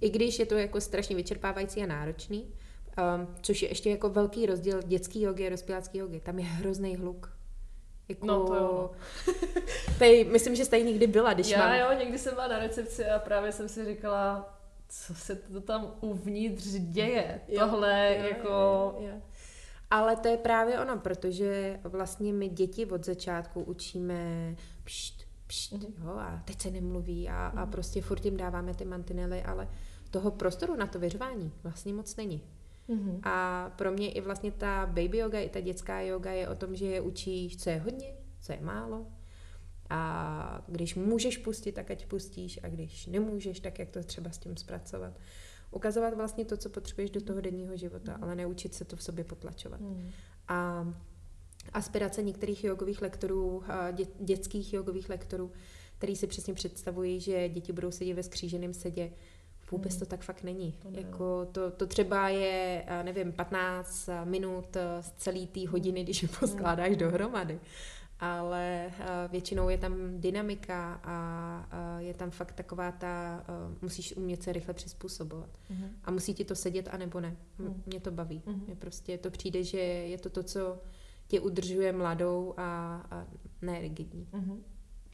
i 0.00 0.10
když 0.10 0.38
je 0.38 0.46
to 0.46 0.54
jako 0.54 0.80
strašně 0.80 1.16
vyčerpávající 1.16 1.82
a 1.82 1.86
náročný, 1.86 2.52
Um, 2.98 3.34
což 3.42 3.62
je 3.62 3.68
ještě 3.68 3.90
jako 3.90 4.08
velký 4.08 4.46
rozdíl 4.46 4.82
dětský 4.82 5.22
jogy 5.22 5.46
a 5.46 5.50
dospělácký 5.50 5.98
jogy. 5.98 6.20
Tam 6.20 6.38
je 6.38 6.44
hrozný 6.44 6.96
hluk. 6.96 7.32
Jako... 8.08 8.26
No 8.26 8.46
to 8.46 8.54
jo. 8.54 8.90
tady, 9.98 10.24
myslím, 10.24 10.54
že 10.54 10.64
jste 10.64 10.80
nikdy 10.80 11.06
byla, 11.06 11.32
když 11.32 11.48
Já 11.48 11.58
mám... 11.58 11.78
jo, 11.78 11.98
někdy 11.98 12.18
jsem 12.18 12.34
byla 12.34 12.48
na 12.48 12.58
recepci 12.58 13.04
a 13.04 13.18
právě 13.18 13.52
jsem 13.52 13.68
si 13.68 13.84
říkala, 13.84 14.58
co 14.88 15.14
se 15.14 15.36
to 15.36 15.60
tam 15.60 15.92
uvnitř 16.00 16.64
děje. 16.66 17.40
Jo, 17.48 17.60
Tohle 17.60 18.16
jo, 18.18 18.24
jako... 18.24 18.48
Jo, 18.48 18.96
jo. 19.00 19.22
Ale 19.90 20.16
to 20.16 20.28
je 20.28 20.36
právě 20.36 20.80
ono, 20.80 20.98
protože 20.98 21.80
vlastně 21.82 22.32
my 22.32 22.48
děti 22.48 22.86
od 22.86 23.04
začátku 23.04 23.62
učíme 23.62 24.54
pšt. 24.84 25.25
Jo, 26.04 26.10
a 26.10 26.42
teď 26.44 26.60
se 26.60 26.70
nemluví 26.70 27.28
a, 27.28 27.46
a 27.46 27.62
mhm. 27.62 27.70
prostě 27.70 28.02
furt 28.02 28.24
jim 28.24 28.36
dáváme 28.36 28.74
ty 28.74 28.84
mantinely, 28.84 29.42
ale 29.42 29.68
toho 30.10 30.30
prostoru 30.30 30.76
na 30.76 30.86
to 30.86 30.98
vyřvání 30.98 31.52
vlastně 31.62 31.92
moc 31.92 32.16
není. 32.16 32.42
Mm-hmm. 32.88 33.20
A 33.22 33.70
pro 33.76 33.92
mě 33.92 34.12
i 34.12 34.20
vlastně 34.20 34.52
ta 34.52 34.86
baby 34.86 35.18
yoga, 35.18 35.40
i 35.40 35.48
ta 35.48 35.60
dětská 35.60 36.00
yoga 36.00 36.32
je 36.32 36.48
o 36.48 36.54
tom, 36.54 36.76
že 36.76 36.86
je 36.86 37.00
učíš, 37.00 37.56
co 37.56 37.70
je 37.70 37.78
hodně, 37.78 38.14
co 38.40 38.52
je 38.52 38.60
málo. 38.60 39.06
A 39.90 40.64
když 40.68 40.94
můžeš 40.94 41.38
pustit, 41.38 41.72
tak 41.72 41.90
ať 41.90 42.06
pustíš, 42.06 42.60
a 42.62 42.68
když 42.68 43.06
nemůžeš, 43.06 43.60
tak 43.60 43.78
jak 43.78 43.90
to 43.90 44.02
třeba 44.02 44.30
s 44.30 44.38
tím 44.38 44.56
zpracovat. 44.56 45.12
Ukazovat 45.70 46.14
vlastně 46.14 46.44
to, 46.44 46.56
co 46.56 46.70
potřebuješ 46.70 47.10
do 47.10 47.20
toho 47.20 47.40
denního 47.40 47.76
života, 47.76 48.16
mm. 48.16 48.24
ale 48.24 48.34
neučit 48.34 48.74
se 48.74 48.84
to 48.84 48.96
v 48.96 49.02
sobě 49.02 49.24
potlačovat. 49.24 49.80
Mm. 49.80 50.10
A 50.48 50.86
aspirace 51.72 52.22
některých 52.22 52.64
jogových 52.64 53.02
lektorů, 53.02 53.62
dě, 53.92 54.04
dětských 54.20 54.74
jogových 54.74 55.08
lektorů, 55.08 55.52
který 55.98 56.16
si 56.16 56.26
přesně 56.26 56.54
představují, 56.54 57.20
že 57.20 57.48
děti 57.48 57.72
budou 57.72 57.90
sedět 57.90 58.14
ve 58.14 58.22
skříženém 58.22 58.74
sedě, 58.74 59.10
Vůbec 59.70 59.92
hmm. 59.92 60.00
to 60.00 60.06
tak 60.06 60.20
fakt 60.20 60.42
není. 60.42 60.72
To, 60.72 60.88
jako 60.90 61.46
to, 61.52 61.70
to 61.70 61.86
třeba 61.86 62.28
je, 62.28 62.84
nevím, 63.02 63.32
15 63.32 64.08
minut 64.24 64.76
z 65.00 65.12
celé 65.12 65.46
té 65.46 65.68
hodiny, 65.68 66.04
když 66.04 66.22
ji 66.22 66.28
poskládáš 66.40 66.88
hmm. 66.88 66.98
dohromady. 66.98 67.60
ale 68.20 68.90
většinou 69.30 69.68
je 69.68 69.78
tam 69.78 70.20
dynamika 70.20 71.00
a 71.04 71.66
je 71.98 72.14
tam 72.14 72.30
fakt 72.30 72.52
taková 72.52 72.92
ta, 72.92 73.44
musíš 73.82 74.16
umět 74.16 74.42
se 74.42 74.52
rychle 74.52 74.74
přizpůsobovat. 74.74 75.50
Mm-hmm. 75.70 75.88
A 76.04 76.10
musí 76.10 76.34
ti 76.34 76.44
to 76.44 76.54
sedět, 76.54 76.88
anebo 76.92 77.20
ne. 77.20 77.36
Mm. 77.58 77.82
Mě 77.86 78.00
to 78.00 78.10
baví. 78.10 78.42
Mm-hmm. 78.46 78.64
Mně 78.66 78.76
prostě 78.76 79.18
to 79.18 79.30
přijde, 79.30 79.62
že 79.62 79.78
je 79.78 80.18
to 80.18 80.30
to, 80.30 80.42
co 80.42 80.78
tě 81.28 81.40
udržuje 81.40 81.92
mladou 81.92 82.54
a, 82.56 82.96
a 83.10 83.26
ne 83.62 83.80
rigidní. 83.80 84.28
Mm-hmm. 84.32 84.58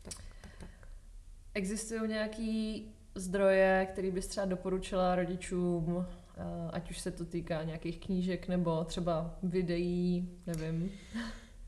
Tak, 0.03 0.15
tak, 0.43 0.53
tak. 0.59 0.89
Existují 1.55 2.09
nějaký 2.09 2.87
zdroje, 3.15 3.89
který 3.93 4.11
bys 4.11 4.27
třeba 4.27 4.47
doporučila 4.47 5.15
rodičům, 5.17 6.07
ať 6.73 6.91
už 6.91 7.01
se 7.01 7.11
to 7.11 7.25
týká 7.25 7.63
nějakých 7.63 8.01
knížek 8.01 8.49
nebo 8.49 8.85
třeba 8.85 9.39
videí, 9.43 10.29
nevím. 10.47 10.91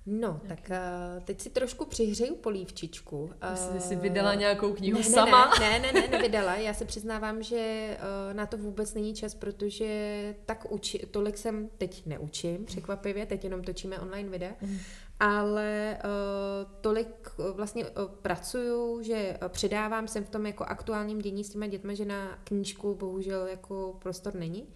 No, 0.06 0.40
Nějaký. 0.42 0.62
tak 0.62 0.70
uh, 0.70 1.24
teď 1.24 1.40
si 1.40 1.50
trošku 1.50 1.84
přihřeju 1.84 2.36
polívčičku. 2.36 3.24
Uh, 3.24 3.54
jsi 3.54 3.80
si 3.80 3.96
vydala 3.96 4.34
nějakou 4.34 4.72
knihu 4.72 4.98
ne, 4.98 5.04
sama? 5.04 5.50
Ne, 5.60 5.78
ne, 5.78 5.92
ne, 5.92 6.00
ne, 6.00 6.08
nevydala. 6.08 6.54
Já 6.54 6.74
se 6.74 6.84
přiznávám, 6.84 7.42
že 7.42 7.96
uh, 8.28 8.34
na 8.34 8.46
to 8.46 8.56
vůbec 8.58 8.94
není 8.94 9.14
čas, 9.14 9.34
protože 9.34 10.34
tak 10.46 10.72
uči, 10.72 10.98
tolik 11.10 11.38
jsem 11.38 11.68
teď 11.78 12.06
neučím, 12.06 12.64
překvapivě, 12.64 13.26
teď 13.26 13.44
jenom 13.44 13.62
točíme 13.62 14.00
online 14.00 14.28
videa, 14.28 14.52
mm. 14.60 14.78
ale 15.20 15.98
uh, 16.04 16.72
tolik 16.80 17.30
vlastně 17.52 17.84
uh, 17.84 17.90
pracuju, 18.22 19.02
že 19.02 19.38
uh, 19.42 19.48
předávám 19.48 20.08
jsem 20.08 20.24
v 20.24 20.30
tom 20.30 20.46
jako 20.46 20.64
aktuálním 20.64 21.18
dění 21.18 21.44
s 21.44 21.50
těma 21.50 21.66
dětmi, 21.66 21.96
že 21.96 22.04
na 22.04 22.38
knížku 22.44 22.94
bohužel 22.94 23.46
jako 23.46 23.96
prostor 23.98 24.34
není. 24.34 24.62
Uh, 24.62 24.68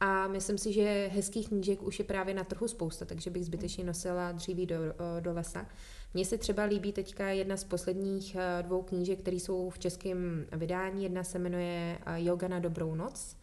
a 0.00 0.28
myslím 0.28 0.58
si, 0.58 0.72
že 0.72 1.10
hezkých 1.12 1.48
knížek 1.48 1.82
už 1.82 1.98
je 1.98 2.04
právě 2.04 2.34
na 2.34 2.44
trhu 2.44 2.68
spousta, 2.68 3.04
takže 3.04 3.30
bych 3.30 3.44
zbytečně 3.44 3.84
nosila 3.84 4.32
dříví 4.32 4.66
do, 4.66 4.76
eh, 4.76 5.20
do 5.20 5.32
lesa. 5.32 5.66
Mně 6.14 6.24
se 6.24 6.38
třeba 6.38 6.62
líbí 6.62 6.92
teďka 6.92 7.28
jedna 7.28 7.56
z 7.56 7.64
posledních 7.64 8.36
eh, 8.36 8.62
dvou 8.62 8.82
knížek, 8.82 9.18
které 9.18 9.36
jsou 9.36 9.70
v 9.70 9.78
českém 9.78 10.46
vydání. 10.52 11.02
Jedna 11.02 11.24
se 11.24 11.38
jmenuje 11.38 11.98
eh, 12.06 12.22
Yoga 12.22 12.48
na 12.48 12.58
dobrou 12.58 12.94
noc. 12.94 13.36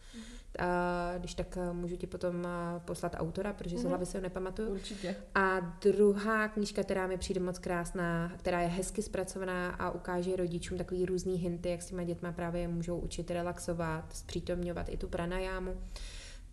A 0.58 1.14
když 1.18 1.34
tak 1.34 1.58
můžu 1.72 1.96
ti 1.96 2.06
potom 2.06 2.48
poslat 2.84 3.16
autora, 3.18 3.52
protože 3.52 3.78
z 3.78 3.80
mhm. 3.80 3.88
hlavy 3.88 4.06
se 4.06 4.18
ho 4.18 4.22
nepamatuju. 4.22 4.70
Určitě. 4.70 5.16
A 5.34 5.60
druhá 5.60 6.48
knížka, 6.48 6.82
která 6.82 7.06
mi 7.06 7.18
přijde 7.18 7.40
moc 7.40 7.58
krásná, 7.58 8.32
která 8.36 8.60
je 8.60 8.68
hezky 8.68 9.02
zpracovaná 9.02 9.70
a 9.70 9.90
ukáže 9.90 10.36
rodičům 10.36 10.78
takový 10.78 11.06
různý 11.06 11.36
hinty, 11.36 11.68
jak 11.68 11.82
s 11.82 11.86
těma 11.86 12.04
dětma 12.04 12.32
právě 12.32 12.68
můžou 12.68 12.98
učit 12.98 13.30
relaxovat, 13.30 14.04
zpřítomňovat 14.16 14.88
i 14.88 14.96
tu 14.96 15.08
pranajámu 15.08 15.76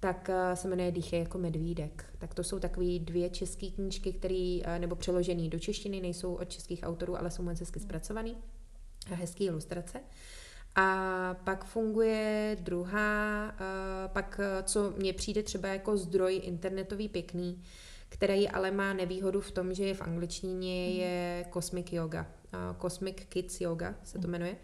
tak 0.04 0.30
eh, 0.30 0.56
se 0.56 0.68
jmenuje 0.68 0.92
Dýchy 0.92 1.16
jako 1.16 1.38
medvídek. 1.38 2.06
Tak 2.18 2.34
to 2.34 2.44
jsou 2.44 2.60
takové 2.60 3.00
dvě 3.00 3.30
české 3.30 3.68
knížky, 3.68 4.14
které, 4.14 4.60
eh, 4.64 4.80
nebo 4.80 4.96
přeložené 4.96 5.50
do 5.50 5.60
češtiny, 5.60 6.02
nejsou 6.02 6.34
od 6.34 6.50
českých 6.50 6.84
autorů, 6.84 7.18
ale 7.18 7.32
jsou 7.32 7.44
moc 7.44 7.60
hezky 7.60 7.80
zpracované 7.80 8.32
a 9.12 9.16
hezké 9.16 9.44
ilustrace. 9.44 10.00
A 10.76 11.36
pak 11.44 11.66
funguje 11.66 12.58
druhá, 12.62 13.50
eh, 13.50 14.08
pak 14.08 14.40
co 14.64 14.94
mně 14.98 15.14
přijde 15.14 15.44
třeba 15.44 15.68
jako 15.68 15.98
zdroj 15.98 16.42
internetový 16.44 17.10
pěkný, 17.10 17.64
který 18.10 18.50
ale 18.50 18.72
má 18.72 18.94
nevýhodu 18.94 19.42
v 19.42 19.52
tom, 19.52 19.74
že 19.74 19.86
je 19.86 19.94
v 19.94 20.02
angličtině, 20.02 20.88
mhm. 20.88 21.00
je 21.00 21.46
Cosmic 21.54 21.92
Yoga. 21.92 22.28
Cosmic 22.82 23.18
Kids 23.30 23.62
Yoga 23.62 23.96
se 24.04 24.14
to 24.14 24.20
mhm. 24.20 24.32
jmenuje. 24.32 24.56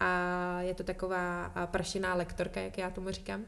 A 0.00 0.60
je 0.60 0.74
to 0.74 0.84
taková 0.84 1.52
prašená 1.66 2.14
lektorka, 2.14 2.60
jak 2.60 2.78
já 2.78 2.90
tomu 2.90 3.10
říkám 3.10 3.44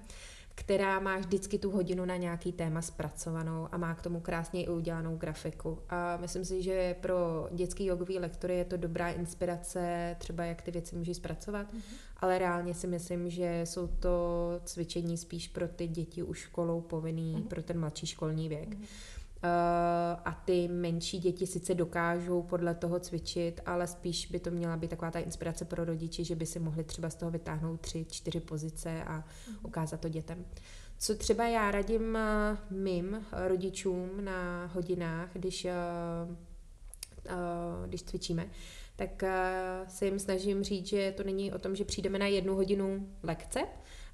která 0.55 1.01
má 1.01 1.19
vždycky 1.19 1.59
tu 1.59 1.71
hodinu 1.71 2.05
na 2.05 2.17
nějaký 2.17 2.53
téma 2.53 2.83
zpracovanou 2.83 3.69
a 3.73 3.77
má 3.77 3.95
k 3.95 4.03
tomu 4.03 4.21
krásně 4.21 4.65
i 4.65 4.69
udělanou 4.69 5.17
grafiku. 5.17 5.79
A 5.89 6.17
myslím 6.17 6.45
si, 6.45 6.63
že 6.63 6.97
pro 7.01 7.49
dětský 7.53 7.85
jogový 7.85 8.19
lektory 8.19 8.57
je 8.57 8.65
to 8.65 8.77
dobrá 8.77 9.11
inspirace, 9.11 10.17
třeba 10.19 10.45
jak 10.45 10.63
ty 10.63 10.71
věci 10.71 10.97
můžeš 10.97 11.17
zpracovat, 11.17 11.75
mm-hmm. 11.75 11.83
ale 12.17 12.39
reálně 12.39 12.75
si 12.75 12.87
myslím, 12.87 13.31
že 13.31 13.61
jsou 13.65 13.87
to 13.87 14.11
cvičení 14.65 15.17
spíš 15.17 15.49
pro 15.49 15.69
ty 15.69 15.89
děti 15.89 16.23
už 16.23 16.39
školou 16.39 16.81
povinný, 16.81 17.37
mm-hmm. 17.37 17.49
pro 17.49 17.63
ten 17.63 17.81
mladší 17.81 18.07
školní 18.07 18.49
věk. 18.49 18.69
Mm-hmm. 18.69 18.87
Uh, 19.45 20.21
a 20.25 20.43
ty 20.45 20.69
menší 20.69 21.19
děti 21.19 21.47
sice 21.47 21.75
dokážou 21.75 22.43
podle 22.43 22.75
toho 22.75 23.01
cvičit, 23.01 23.61
ale 23.67 23.87
spíš 23.87 24.27
by 24.27 24.41
to 24.41 24.51
měla 24.51 24.77
být 24.77 24.91
taková 24.91 25.11
ta 25.11 25.19
inspirace 25.19 25.65
pro 25.65 25.85
rodiče, 25.85 26.25
že 26.25 26.35
by 26.35 26.47
si 26.47 26.59
mohli 26.59 26.85
třeba 26.85 27.11
z 27.11 27.15
toho 27.15 27.31
vytáhnout 27.31 27.81
tři, 27.81 28.07
čtyři 28.11 28.41
pozice 28.41 29.05
a 29.05 29.17
mm. 29.17 29.57
ukázat 29.63 30.01
to 30.01 30.09
dětem. 30.09 30.45
Co 30.99 31.15
třeba 31.15 31.49
já 31.49 31.71
radím 31.71 32.03
uh, 32.03 32.79
mým 32.79 33.27
rodičům 33.33 34.25
na 34.25 34.67
hodinách, 34.67 35.29
když, 35.33 35.65
uh, 35.65 36.37
když 37.87 38.03
cvičíme, 38.03 38.51
tak 38.97 39.23
se 39.89 40.05
jim 40.05 40.19
snažím 40.19 40.65
říct, 40.65 40.87
že 40.87 41.15
to 41.17 41.25
není 41.25 41.53
o 41.53 41.59
tom, 41.59 41.77
že 41.77 41.85
přijdeme 41.85 42.19
na 42.19 42.27
jednu 42.27 42.55
hodinu 42.55 43.09
lekce 43.23 43.61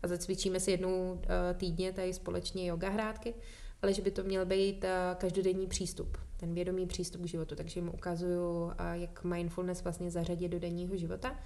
a 0.03 0.09
zacvičíme 0.09 0.61
si 0.61 0.71
jednou 0.71 1.21
týdně 1.55 1.93
tady 1.93 2.13
společně 2.13 2.67
yoga 2.67 2.89
hrátky, 2.89 3.35
ale 3.83 3.93
že 3.93 4.03
by 4.03 4.11
to 4.11 4.23
měl 4.25 4.47
být 4.47 4.85
eh, 4.85 5.17
každodenní 5.19 5.67
přístup, 5.67 6.19
ten 6.37 6.55
vědomý 6.55 6.87
přístup 6.87 7.23
k 7.23 7.27
životu. 7.27 7.55
Takže 7.55 7.81
jim 7.81 7.89
ukazuju, 7.89 8.73
eh, 8.79 8.99
jak 8.99 9.25
mindfulness 9.25 9.85
vlastně 9.85 10.11
zařadit 10.11 10.49
do 10.49 10.59
denního 10.59 10.97
života. 10.97 11.37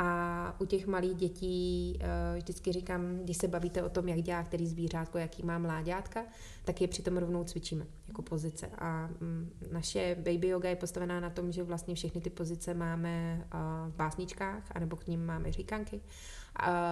A 0.00 0.56
u 0.60 0.64
těch 0.64 0.86
malých 0.86 1.14
dětí 1.14 1.98
eh, 2.00 2.38
vždycky 2.38 2.72
říkám, 2.72 3.18
když 3.18 3.36
se 3.36 3.48
bavíte 3.48 3.82
o 3.82 3.88
tom, 3.88 4.08
jak 4.08 4.22
dělá 4.22 4.42
který 4.42 4.66
zvířátko, 4.66 5.18
jaký 5.18 5.42
má 5.42 5.58
mláďátka, 5.58 6.24
tak 6.64 6.80
je 6.80 6.88
přitom 6.88 7.16
rovnou 7.16 7.44
cvičíme 7.44 7.86
jako 8.08 8.22
pozice. 8.22 8.66
A 8.78 9.06
mm, 9.20 9.50
naše 9.72 10.16
baby 10.18 10.48
yoga 10.48 10.68
je 10.68 10.76
postavená 10.76 11.20
na 11.20 11.30
tom, 11.30 11.52
že 11.52 11.62
vlastně 11.62 11.94
všechny 11.94 12.20
ty 12.20 12.30
pozice 12.30 12.74
máme 12.74 13.44
v 13.88 13.96
básničkách, 13.96 14.62
anebo 14.70 14.96
k 14.96 15.06
ním 15.06 15.26
máme 15.26 15.52
říkanky, 15.52 16.00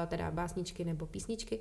teda 0.06 0.30
básničky 0.30 0.84
nebo 0.84 1.06
písničky 1.06 1.60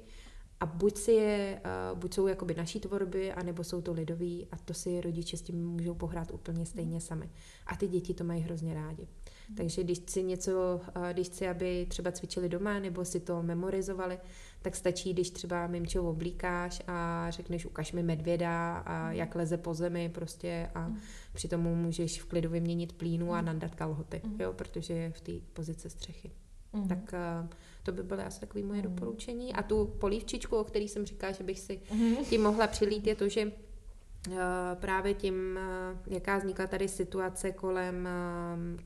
a 0.60 0.66
buď 0.66 0.98
si 0.98 1.12
je, 1.12 1.62
uh, 1.94 2.00
buď 2.00 2.14
jsou 2.14 2.28
jakoby 2.28 2.56
naší 2.56 2.80
tvorby, 2.80 3.34
anebo 3.34 3.64
jsou 3.64 3.82
to 3.82 3.94
lidový 3.94 4.48
a 4.52 4.58
to 4.58 4.74
si 4.74 5.02
rodiče 5.02 5.38
s 5.38 5.42
tím 5.42 5.68
můžou 5.68 5.96
pohrát 5.96 6.32
úplně 6.32 6.66
stejně 6.66 7.02
sami. 7.02 7.30
A 7.68 7.76
ty 7.76 7.88
děti 7.88 8.14
to 8.14 8.24
mají 8.24 8.42
hrozně 8.42 8.74
rádi. 8.74 9.08
Mm. 9.50 9.56
Takže 9.56 9.84
když 9.84 10.00
chci 10.00 10.24
něco, 10.24 10.82
uh, 10.98 11.10
když 11.12 11.28
chci, 11.28 11.48
aby 11.48 11.86
třeba 11.90 12.12
cvičili 12.12 12.50
doma, 12.50 12.80
nebo 12.80 13.06
si 13.06 13.20
to 13.20 13.44
memorizovali, 13.44 14.18
tak 14.62 14.76
stačí, 14.76 15.14
když 15.14 15.30
třeba 15.30 15.68
mimčo 15.68 16.10
oblíkáš 16.10 16.82
a 16.88 17.28
řekneš, 17.30 17.66
ukaž 17.66 17.92
mi 17.92 18.04
medvěda 18.04 18.78
a 18.78 19.12
jak 19.12 19.36
leze 19.36 19.58
po 19.58 19.74
zemi 19.74 20.10
prostě 20.10 20.70
a 20.76 20.88
mm. 20.88 21.00
přitom 21.34 21.62
můžeš 21.62 22.22
v 22.22 22.26
klidu 22.26 22.50
vyměnit 22.50 22.94
plínu 22.94 23.34
a 23.34 23.42
nandat 23.42 23.76
kalhoty, 23.76 24.22
mm. 24.26 24.42
jo, 24.42 24.54
protože 24.54 24.94
je 24.94 25.12
v 25.12 25.22
té 25.22 25.32
pozici 25.54 25.90
střechy. 25.90 26.32
Mm. 26.76 26.88
Tak 26.88 27.14
uh, 27.44 27.50
to 27.84 27.92
by 27.92 28.04
byly 28.04 28.24
asi 28.24 28.40
takové 28.40 28.64
moje 28.64 28.82
mm. 28.82 28.88
doporučení. 28.90 29.54
A 29.54 29.64
tu 29.64 29.86
polívčičku, 29.86 30.58
o 30.58 30.64
který 30.64 30.88
jsem 30.88 31.06
říkala, 31.06 31.34
že 31.34 31.44
bych 31.44 31.60
si 31.60 31.82
mm. 31.94 32.16
tím 32.16 32.44
mohla 32.44 32.68
přilít, 32.68 33.08
je 33.08 33.16
to, 33.16 33.30
že 33.30 33.46
uh, 33.46 34.36
právě 34.74 35.14
tím, 35.14 35.34
uh, 35.34 36.14
jaká 36.14 36.38
vznikla 36.38 36.68
tady 36.68 36.88
situace 36.88 37.52
kolem 37.52 38.10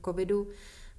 covidu, 0.04 0.48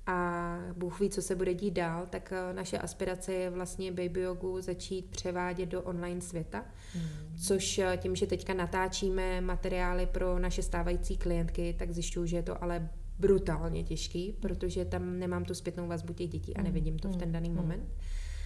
a 0.07 0.57
Bůh 0.77 0.99
ví, 0.99 1.09
co 1.09 1.21
se 1.21 1.35
bude 1.35 1.53
dít 1.53 1.71
dál, 1.71 2.07
tak 2.09 2.33
naše 2.51 2.77
aspirace 2.77 3.33
je 3.33 3.49
vlastně 3.49 3.91
baby 3.91 4.21
jogu 4.21 4.61
začít 4.61 5.05
převádět 5.05 5.69
do 5.69 5.81
online 5.81 6.21
světa, 6.21 6.65
mm. 6.95 7.37
což 7.43 7.81
tím, 7.97 8.15
že 8.15 8.27
teďka 8.27 8.53
natáčíme 8.53 9.41
materiály 9.41 10.05
pro 10.05 10.39
naše 10.39 10.63
stávající 10.63 11.17
klientky, 11.17 11.75
tak 11.79 11.91
zjišťuju, 11.91 12.25
že 12.25 12.37
je 12.37 12.43
to 12.43 12.63
ale 12.63 12.89
brutálně 13.22 13.84
těžký, 13.84 14.38
protože 14.41 14.86
tam 14.86 15.19
nemám 15.19 15.45
tu 15.45 15.53
zpětnou 15.53 15.88
vazbu 15.88 16.13
těch 16.13 16.30
dětí 16.30 16.57
a 16.57 16.59
mm. 16.59 16.65
nevidím 16.65 16.99
to 16.99 17.09
v 17.09 17.15
ten 17.15 17.28
mm. 17.28 17.34
daný 17.34 17.49
mm. 17.49 17.55
moment. 17.55 17.93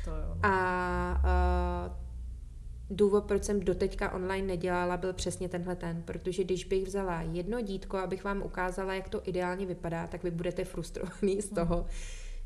To 0.05 0.09
jo. 0.09 0.35
No. 0.35 0.39
A, 0.43 0.51
a 1.23 1.97
důvod, 2.89 3.25
proč 3.25 3.43
jsem 3.43 3.59
doteďka 3.59 4.11
online 4.11 4.47
nedělala, 4.47 4.97
byl 4.97 5.13
přesně 5.13 5.49
tenhle 5.49 5.75
ten, 5.75 6.03
protože 6.03 6.43
když 6.43 6.65
bych 6.65 6.83
vzala 6.83 7.21
jedno 7.21 7.61
dítko, 7.61 7.97
abych 7.97 8.23
vám 8.23 8.41
ukázala, 8.41 8.93
jak 8.93 9.09
to 9.09 9.21
ideálně 9.25 9.65
vypadá, 9.65 10.07
tak 10.07 10.23
vy 10.23 10.31
budete 10.31 10.65
frustrovaný 10.65 11.41
z 11.41 11.49
toho, 11.49 11.85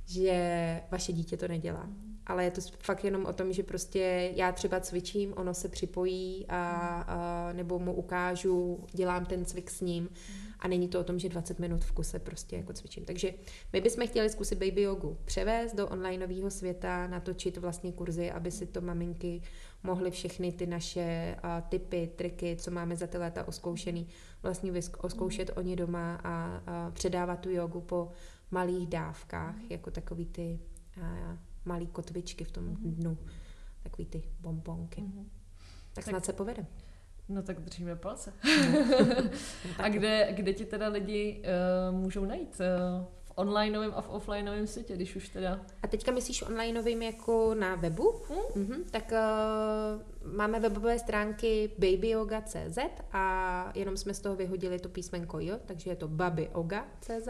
že 0.05 0.82
vaše 0.91 1.13
dítě 1.13 1.38
to 1.38 1.47
nedělá. 1.47 1.89
Ale 2.30 2.43
je 2.43 2.51
to 2.51 2.61
fakt 2.80 3.03
jenom 3.03 3.25
o 3.25 3.34
tom, 3.34 3.53
že 3.53 3.63
prostě 3.63 4.32
já 4.36 4.51
třeba 4.51 4.80
cvičím, 4.80 5.34
ono 5.38 5.53
se 5.53 5.69
připojí 5.69 6.45
a, 6.49 6.61
a 7.07 7.53
nebo 7.53 7.80
mu 7.80 7.93
ukážu, 7.93 8.80
dělám 8.91 9.25
ten 9.25 9.45
cvik 9.45 9.71
s 9.71 9.82
ním. 9.82 10.09
A 10.59 10.67
není 10.67 10.88
to 10.88 10.99
o 10.99 11.03
tom, 11.03 11.19
že 11.19 11.30
20 11.30 11.59
minut 11.59 11.84
v 11.84 11.91
kuse 11.91 12.19
prostě 12.19 12.55
jako 12.55 12.73
cvičím. 12.73 13.05
Takže 13.05 13.34
my 13.73 13.82
bychom 13.82 14.07
chtěli 14.07 14.30
zkusit 14.30 14.59
baby 14.59 14.82
jogu 14.82 15.17
převést 15.25 15.75
do 15.75 15.88
onlineového 15.88 16.51
světa, 16.51 17.07
natočit 17.07 17.57
vlastně 17.57 17.91
kurzy, 17.91 18.32
aby 18.32 18.51
si 18.51 18.65
to 18.65 18.82
maminky 18.82 19.41
mohly 19.84 20.11
všechny 20.11 20.51
ty 20.51 20.67
naše 20.67 21.36
uh, 21.43 21.69
typy, 21.69 22.09
triky, 22.15 22.57
co 22.59 22.71
máme 22.71 22.95
za 22.95 23.07
ty 23.07 23.17
léta 23.17 23.47
oskoušený, 23.47 24.07
vlastně 24.43 24.71
oskoušet 24.97 25.51
oni 25.55 25.75
doma 25.75 26.15
a, 26.23 26.61
a 26.67 26.91
předávat 26.91 27.39
tu 27.39 27.49
jogu 27.49 27.82
po 27.82 28.11
malých 28.51 28.88
dávkách, 28.88 29.55
jako 29.69 29.91
takový 29.91 30.25
ty 30.25 30.59
uh, 30.97 31.38
malý 31.70 31.88
kotvičky 31.88 32.43
v 32.43 32.51
tom 32.51 32.76
dnu, 32.82 33.17
takový 33.84 34.05
ty 34.05 34.24
bombonky. 34.39 35.01
Mm-hmm. 35.01 35.26
Tak, 35.93 35.93
tak 35.93 36.03
snad 36.03 36.26
se 36.26 36.34
povede. 36.34 36.65
No 37.30 37.43
tak 37.43 37.59
držíme 37.59 37.95
palce. 37.95 38.34
a 39.78 39.89
kde, 39.89 40.28
kde 40.32 40.53
ti 40.53 40.65
teda 40.65 40.88
lidi 40.88 41.43
uh, 41.91 41.95
můžou 41.95 42.26
najít? 42.26 42.57
Uh, 42.59 43.05
v 43.24 43.32
onlineovém 43.36 43.93
a 43.95 44.01
v 44.01 44.09
offlineovém 44.09 44.67
světě, 44.67 44.95
když 44.95 45.15
už 45.15 45.30
teda... 45.30 45.61
A 45.84 45.88
teďka 45.88 46.11
myslíš 46.11 46.41
onlineovým 46.41 47.01
jako 47.01 47.53
na 47.53 47.76
webu? 47.76 48.22
Hmm? 48.30 48.65
Mm-hmm. 48.65 48.84
Tak 48.91 49.11
uh, 49.11 50.34
máme 50.34 50.59
webové 50.59 50.99
stránky 50.99 51.72
babyoga.cz 51.78 52.78
a 53.11 53.72
jenom 53.76 53.97
jsme 53.97 54.13
z 54.13 54.20
toho 54.20 54.36
vyhodili 54.36 54.80
to 54.80 54.89
písmenko 54.89 55.39
jo, 55.39 55.59
takže 55.65 55.89
je 55.89 55.95
to 55.95 56.07
babyoga.cz 56.07 57.30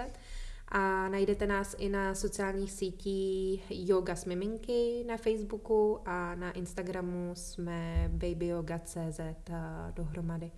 a 0.71 1.09
najdete 1.09 1.47
nás 1.47 1.75
i 1.77 1.89
na 1.89 2.15
sociálních 2.15 2.71
sítích 2.71 3.65
Yoga 3.69 4.15
s 4.15 4.25
miminky 4.25 5.03
na 5.07 5.17
Facebooku 5.17 5.99
a 6.05 6.35
na 6.35 6.51
Instagramu 6.51 7.31
jsme 7.33 8.09
babyyoga.cz 8.13 9.19
dohromady. 9.93 10.51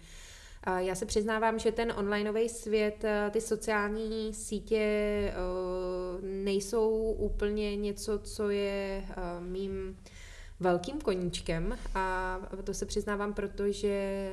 Já 0.78 0.95
se 0.95 1.05
přiznávám, 1.05 1.59
že 1.59 1.72
ten 1.72 1.93
onlineový 1.97 2.49
svět, 2.49 3.05
ty 3.32 3.41
sociální 3.41 4.34
sítě 4.34 5.34
nejsou 6.22 7.12
úplně 7.12 7.76
něco, 7.76 8.20
co 8.20 8.49
je 8.49 9.03
mým 9.39 9.97
velkým 10.59 11.01
koníčkem 11.01 11.78
a 11.95 12.39
to 12.64 12.74
se 12.74 12.86
přiznávám, 12.86 13.34
protože 13.34 14.32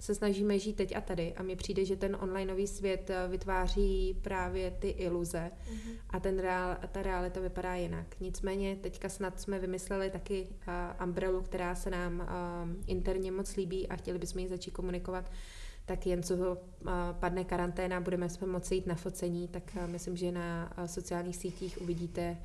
se 0.00 0.14
snažíme 0.14 0.58
žít 0.58 0.76
teď 0.76 0.96
a 0.96 1.00
tady 1.00 1.34
a 1.34 1.42
mně 1.42 1.56
přijde, 1.56 1.84
že 1.84 1.96
ten 1.96 2.16
onlineový 2.20 2.66
svět 2.66 3.10
eh, 3.10 3.28
vytváří 3.28 4.18
právě 4.22 4.70
ty 4.70 4.88
iluze 4.88 5.50
mm-hmm. 5.50 5.96
a 6.10 6.20
ten 6.20 6.38
reál, 6.38 6.76
ta 6.92 7.02
realita 7.02 7.40
vypadá 7.40 7.74
jinak. 7.74 8.20
Nicméně 8.20 8.76
teďka 8.76 9.08
snad 9.08 9.40
jsme 9.40 9.58
vymysleli 9.58 10.10
taky 10.10 10.46
uh, 10.48 11.04
umbrelu, 11.04 11.42
která 11.42 11.74
se 11.74 11.90
nám 11.90 12.20
uh, 12.20 12.26
interně 12.86 13.32
moc 13.32 13.56
líbí 13.56 13.88
a 13.88 13.96
chtěli 13.96 14.18
bychom 14.18 14.42
ji 14.42 14.48
začít 14.48 14.70
komunikovat 14.70 15.30
tak 15.86 16.06
jen 16.06 16.22
co 16.22 16.34
uh, 16.34 16.56
padne 17.20 17.44
karanténa, 17.44 18.00
budeme 18.00 18.28
jsme 18.28 18.46
moci 18.46 18.74
jít 18.74 18.86
na 18.86 18.94
focení, 18.94 19.48
tak 19.48 19.62
uh, 19.76 19.86
myslím, 19.86 20.16
že 20.16 20.32
na 20.32 20.72
uh, 20.78 20.84
sociálních 20.84 21.36
sítích 21.36 21.82
uvidíte 21.82 22.38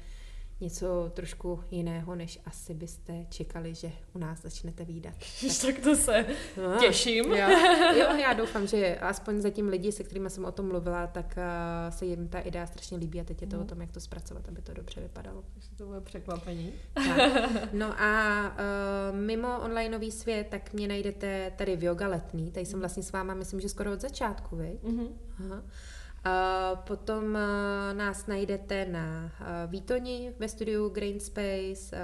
něco 0.62 1.12
trošku 1.14 1.64
jiného, 1.72 2.16
než 2.16 2.40
asi 2.46 2.74
byste 2.74 3.26
čekali, 3.30 3.76
že 3.76 3.92
u 4.14 4.20
nás 4.20 4.42
začnete 4.42 4.86
výdat. 4.86 5.14
Tak, 5.42 5.76
tak 5.76 5.84
to 5.84 5.96
se 5.96 6.26
no, 6.58 6.80
těším. 6.80 7.26
Jo, 7.26 7.50
jo, 8.00 8.18
já 8.22 8.34
doufám, 8.34 8.68
že 8.68 8.98
aspoň 8.98 9.42
zatím 9.42 9.68
lidi, 9.68 9.92
se 9.92 10.04
kterými 10.04 10.30
jsem 10.30 10.46
o 10.46 10.52
tom 10.52 10.68
mluvila, 10.68 11.08
tak 11.08 11.38
uh, 11.38 11.94
se 11.94 12.06
jim 12.06 12.28
ta 12.28 12.40
idea 12.40 12.68
strašně 12.68 12.98
líbí 12.98 13.22
a 13.22 13.24
teď 13.24 13.42
je 13.42 13.48
to 13.48 13.56
mm. 13.56 13.62
o 13.62 13.66
tom, 13.66 13.82
jak 13.82 13.92
to 13.92 14.00
zpracovat, 14.00 14.50
aby 14.50 14.62
to 14.62 14.74
dobře 14.74 15.02
vypadalo. 15.02 15.44
Takže 15.54 15.70
to 15.78 15.86
bude 15.86 16.02
překvapení. 16.02 16.74
Tak. 16.94 17.52
No 17.74 18.02
a 18.02 18.42
uh, 18.50 19.18
mimo 19.18 19.60
onlineový 19.60 20.12
svět, 20.12 20.48
tak 20.50 20.74
mě 20.74 20.88
najdete 20.88 21.52
tady 21.56 21.76
v 21.76 21.84
Yoga 21.84 22.08
Letný, 22.08 22.52
tady 22.52 22.66
jsem 22.66 22.74
mhm. 22.74 22.82
vlastně 22.82 23.04
s 23.04 23.12
váma, 23.12 23.34
myslím, 23.34 23.60
že 23.60 23.70
skoro 23.70 23.94
od 23.94 24.02
začátku, 24.02 24.56
vy? 24.56 24.80
Mm-hmm. 24.84 25.08
Aha. 25.40 25.64
Potom 26.88 27.34
nás 27.94 28.28
najdete 28.28 28.86
na 28.86 29.32
Výtoni 29.68 30.34
ve 30.40 30.48
studiu 30.48 30.90
Grain 30.90 31.20
Space, 31.20 31.98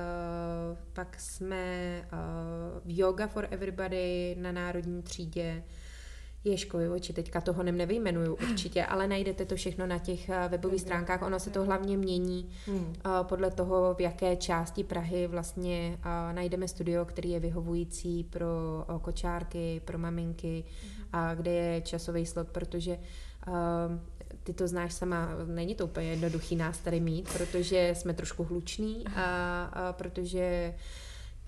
pak 0.93 1.19
jsme 1.19 2.01
v 2.85 2.97
Yoga 2.97 3.27
for 3.27 3.47
Everybody 3.51 4.35
na 4.39 4.51
Národní 4.51 5.01
třídě, 5.01 5.63
Ježkovi 6.43 6.89
oči, 6.89 7.13
teďka 7.13 7.41
toho 7.41 7.63
nem 7.63 7.77
nevyjmenuju 7.77 8.35
určitě, 8.35 8.85
ale 8.85 9.07
najdete 9.07 9.45
to 9.45 9.55
všechno 9.55 9.87
na 9.87 9.99
těch 9.99 10.29
webových 10.49 10.81
stránkách. 10.81 11.21
Ono 11.21 11.39
se 11.39 11.49
to 11.49 11.63
hlavně 11.63 11.97
mění 11.97 12.49
hmm. 12.65 12.95
podle 13.23 13.51
toho, 13.51 13.93
v 13.93 14.01
jaké 14.01 14.35
části 14.35 14.83
Prahy 14.83 15.27
vlastně 15.27 15.97
najdeme 16.31 16.67
studio, 16.67 17.05
který 17.05 17.29
je 17.29 17.39
vyhovující 17.39 18.23
pro 18.23 18.47
kočárky, 19.01 19.81
pro 19.85 19.97
maminky, 19.97 20.63
hmm. 20.81 21.05
a 21.13 21.35
kde 21.35 21.51
je 21.51 21.81
časový 21.81 22.25
slot, 22.25 22.47
protože 22.47 22.97
ty 24.43 24.53
to 24.53 24.67
znáš 24.67 24.93
sama, 24.93 25.29
není 25.45 25.75
to 25.75 25.85
úplně 25.85 26.09
jednoduchý 26.09 26.55
nás 26.55 26.77
tady 26.77 26.99
mít, 26.99 27.29
protože 27.33 27.93
jsme 27.95 28.13
trošku 28.13 28.43
hluční 28.43 29.07
a, 29.15 29.63
a 29.63 29.93
protože 29.93 30.73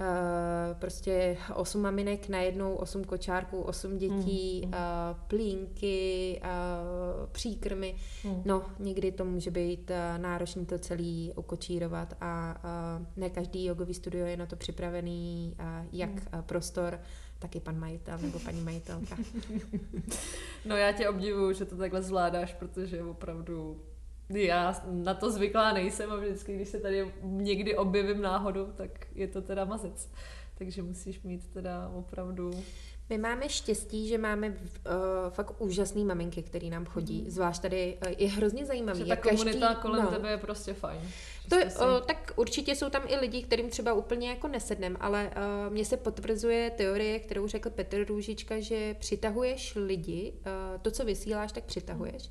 Uh, 0.01 0.79
prostě 0.79 1.37
osm 1.55 1.81
maminek 1.81 2.29
najednou, 2.29 2.75
osm 2.75 3.03
kočárků, 3.03 3.61
osm 3.61 3.97
dětí, 3.97 4.61
mm. 4.65 4.73
uh, 4.73 4.79
plínky, 5.27 6.41
uh, 6.43 7.29
příkrmy. 7.31 7.95
Mm. 8.23 8.41
No, 8.45 8.65
někdy 8.79 9.11
to 9.11 9.25
může 9.25 9.51
být 9.51 9.89
uh, 9.89 10.21
náročné 10.21 10.65
to 10.65 10.79
celý 10.79 11.33
ukočírovat 11.35 12.13
a 12.21 12.61
uh, 12.99 13.05
ne 13.15 13.29
každý 13.29 13.65
jogový 13.65 13.93
studio 13.93 14.25
je 14.25 14.37
na 14.37 14.45
to 14.45 14.55
připravený, 14.55 15.55
uh, 15.59 15.65
jak 15.91 16.09
mm. 16.09 16.43
prostor, 16.43 16.99
taky 17.39 17.59
pan 17.59 17.79
majitel 17.79 18.17
nebo 18.17 18.39
paní 18.39 18.61
majitelka. 18.61 19.17
no 20.65 20.75
já 20.75 20.91
tě 20.91 21.09
obdivuju, 21.09 21.53
že 21.53 21.65
to 21.65 21.75
takhle 21.75 22.01
zvládáš, 22.01 22.53
protože 22.53 23.03
opravdu 23.03 23.81
já 24.29 24.81
na 24.85 25.13
to 25.13 25.31
zvyklá 25.31 25.73
nejsem 25.73 26.11
a 26.11 26.15
vždycky, 26.15 26.55
když 26.55 26.69
se 26.69 26.79
tady 26.79 27.13
někdy 27.21 27.77
objevím 27.77 28.21
náhodou, 28.21 28.65
tak 28.65 28.91
je 29.15 29.27
to 29.27 29.41
teda 29.41 29.65
mazec. 29.65 30.11
Takže 30.57 30.83
musíš 30.83 31.21
mít 31.21 31.47
teda 31.47 31.89
opravdu 31.89 32.51
my 33.09 33.17
máme 33.17 33.49
štěstí, 33.49 34.07
že 34.07 34.17
máme 34.17 34.49
uh, 34.49 34.55
fakt 35.29 35.61
úžasné 35.61 36.03
maminky, 36.03 36.43
které 36.43 36.67
nám 36.67 36.85
chodí. 36.85 37.21
Mm. 37.21 37.29
Zvlášť 37.29 37.61
tady 37.61 37.97
uh, 38.05 38.13
je 38.17 38.29
hrozně 38.29 38.65
zajímavý. 38.65 38.99
Že 38.99 39.05
ta 39.05 39.15
komunita 39.15 39.67
každý, 39.67 39.81
kolem 39.81 40.05
no, 40.05 40.11
tebe 40.11 40.29
je 40.31 40.37
prostě 40.37 40.73
fajn. 40.73 41.01
To, 41.49 41.55
uh, 41.55 42.05
tak 42.07 42.33
určitě 42.35 42.75
jsou 42.75 42.89
tam 42.89 43.03
i 43.07 43.15
lidi, 43.15 43.43
kterým 43.43 43.69
třeba 43.69 43.93
úplně 43.93 44.29
jako 44.29 44.47
nesednem, 44.47 44.97
ale 44.99 45.31
uh, 45.67 45.73
mně 45.73 45.85
se 45.85 45.97
potvrzuje 45.97 46.69
teorie, 46.69 47.19
kterou 47.19 47.47
řekl 47.47 47.69
Petr 47.69 48.05
Růžička, 48.05 48.59
že 48.59 48.95
přitahuješ 48.99 49.75
lidi, 49.75 50.33
uh, 50.33 50.81
to, 50.81 50.91
co 50.91 51.05
vysíláš, 51.05 51.51
tak 51.51 51.63
přitahuješ. 51.63 52.29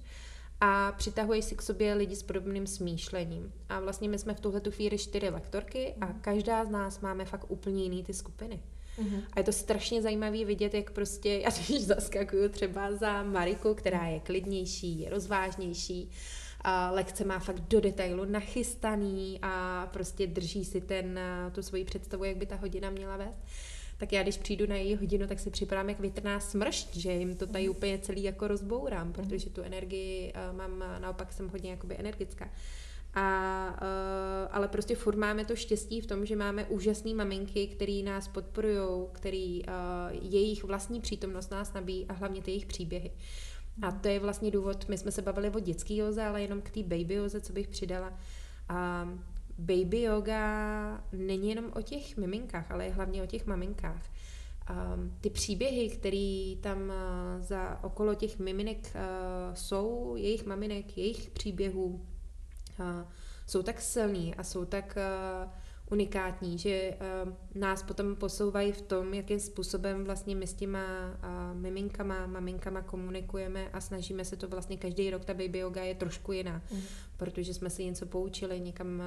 A 0.61 0.93
přitahuješ 0.93 1.45
si 1.45 1.57
k 1.57 1.62
sobě 1.62 1.95
lidi 1.95 2.16
s 2.16 2.23
podobným 2.23 2.66
smýšlením. 2.66 3.53
A 3.69 3.81
vlastně 3.81 4.09
my 4.09 4.19
jsme 4.19 4.35
v 4.35 4.41
tuhle 4.41 4.61
chvíli 4.71 4.99
čtyři 4.99 5.29
lektorky 5.29 5.95
a 6.01 6.07
mhm. 6.07 6.21
každá 6.21 6.64
z 6.64 6.69
nás 6.69 7.01
máme 7.01 7.25
fakt 7.25 7.51
úplně 7.51 7.83
jiný 7.83 8.05
ty 8.05 8.14
skupiny. 8.14 8.61
Mm-hmm. 8.99 9.23
A 9.33 9.41
je 9.41 9.45
to 9.45 9.53
strašně 9.53 10.03
zajímavé 10.03 10.45
vidět, 10.45 10.75
jak 10.75 10.91
prostě, 10.91 11.39
já 11.45 11.51
když 11.51 11.85
zaskakuju 11.85 12.49
třeba 12.49 12.93
za 12.93 13.23
Mariku, 13.23 13.75
která 13.75 14.07
je 14.07 14.21
klidnější, 14.21 15.01
je 15.01 15.11
rozvážnější, 15.11 16.11
a 16.61 16.91
lekce 16.91 17.25
má 17.25 17.39
fakt 17.39 17.61
do 17.61 17.81
detailu 17.81 18.25
nachystaný 18.25 19.39
a 19.43 19.87
prostě 19.93 20.27
drží 20.27 20.65
si 20.65 20.81
ten, 20.81 21.21
tu 21.53 21.63
svoji 21.63 21.85
představu, 21.85 22.25
jak 22.25 22.37
by 22.37 22.47
ta 22.47 22.57
hodina 22.57 22.91
měla 22.91 23.17
vést 23.17 23.39
tak 23.99 24.13
já 24.13 24.23
když 24.23 24.37
přijdu 24.39 24.67
na 24.67 24.77
její 24.77 24.97
hodinu, 24.97 25.27
tak 25.27 25.41
si 25.41 25.51
připadám 25.51 25.89
jak 25.89 26.01
větrná 26.01 26.41
smršť, 26.41 26.97
že 26.97 27.13
jim 27.13 27.37
to 27.37 27.47
tady 27.47 27.65
mhm. 27.65 27.71
úplně 27.71 27.99
celý 27.99 28.23
jako 28.23 28.49
rozbourám, 28.49 29.07
mhm. 29.07 29.13
protože 29.13 29.51
tu 29.51 29.63
energii 29.63 30.33
mám, 30.53 30.85
naopak 30.99 31.33
jsem 31.33 31.49
hodně 31.49 31.71
jakoby 31.71 31.97
energická. 31.99 32.51
A, 33.15 33.67
ale 34.51 34.69
prostě 34.69 34.97
furt 34.97 35.17
máme 35.17 35.45
to 35.45 35.57
štěstí 35.57 36.01
v 36.01 36.07
tom, 36.07 36.27
že 36.27 36.37
máme 36.37 36.65
úžasné 36.65 37.15
maminky, 37.15 37.67
které 37.67 38.03
nás 38.05 38.29
podporují, 38.29 39.07
který 39.13 39.63
jejich 40.23 40.65
vlastní 40.65 41.01
přítomnost 41.01 41.51
nás 41.51 41.73
nabíjí 41.73 42.07
a 42.09 42.13
hlavně 42.13 42.43
ty 42.43 42.51
jejich 42.51 42.67
příběhy. 42.67 43.11
A 43.83 43.93
to 43.93 44.09
je 44.09 44.20
vlastně 44.20 44.51
důvod, 44.51 44.89
my 44.89 44.99
jsme 44.99 45.12
se 45.12 45.22
bavili 45.22 45.51
o 45.51 45.61
dětský 45.61 45.97
joze, 45.97 46.24
ale 46.24 46.43
jenom 46.43 46.61
k 46.61 46.70
té 46.70 46.83
baby 46.83 47.14
joze, 47.14 47.41
co 47.41 47.53
bych 47.53 47.68
přidala. 47.68 48.12
A 48.68 49.09
baby 49.59 50.03
yoga 50.03 51.05
není 51.12 51.49
jenom 51.49 51.72
o 51.74 51.83
těch 51.83 52.16
miminkách, 52.16 52.70
ale 52.70 52.85
je 52.85 52.93
hlavně 52.93 53.22
o 53.22 53.26
těch 53.26 53.47
maminkách. 53.47 54.03
Um, 54.95 55.16
ty 55.20 55.31
příběhy, 55.31 55.89
které 55.89 56.55
tam 56.61 56.79
uh, 56.79 56.95
za 57.41 57.85
okolo 57.85 58.14
těch 58.14 58.39
miminek 58.39 58.79
uh, 58.79 59.55
jsou, 59.55 60.16
jejich 60.16 60.47
maminek, 60.47 60.99
jejich 60.99 61.31
příběhů, 61.31 62.07
jsou 63.47 63.62
tak 63.62 63.81
silný 63.81 64.35
a 64.35 64.45
jsou 64.45 64.64
tak 64.64 64.99
unikátní, 65.91 66.59
že 66.59 66.95
nás 67.55 67.82
potom 67.82 68.16
posouvají 68.16 68.72
v 68.72 68.82
tom, 68.82 69.14
jakým 69.14 69.41
způsobem 69.41 70.05
vlastně 70.05 70.36
my 70.36 70.47
s 70.47 70.55
těma 70.55 70.80
miminkama, 71.53 72.26
maminkama 72.26 72.82
komunikujeme 72.82 73.68
a 73.68 73.80
snažíme 73.80 74.24
se 74.24 74.36
to 74.36 74.49
vlastně 74.49 74.76
každý 74.76 75.11
rok, 75.11 75.24
ta 75.24 75.34
baby 75.34 75.59
yoga 75.59 75.82
je 75.82 75.95
trošku 75.95 76.32
jiná, 76.32 76.62
mm. 76.72 76.80
protože 77.16 77.55
jsme 77.55 77.70
si 77.70 77.84
něco 77.84 78.07
poučili, 78.07 78.61
někam, 78.61 79.03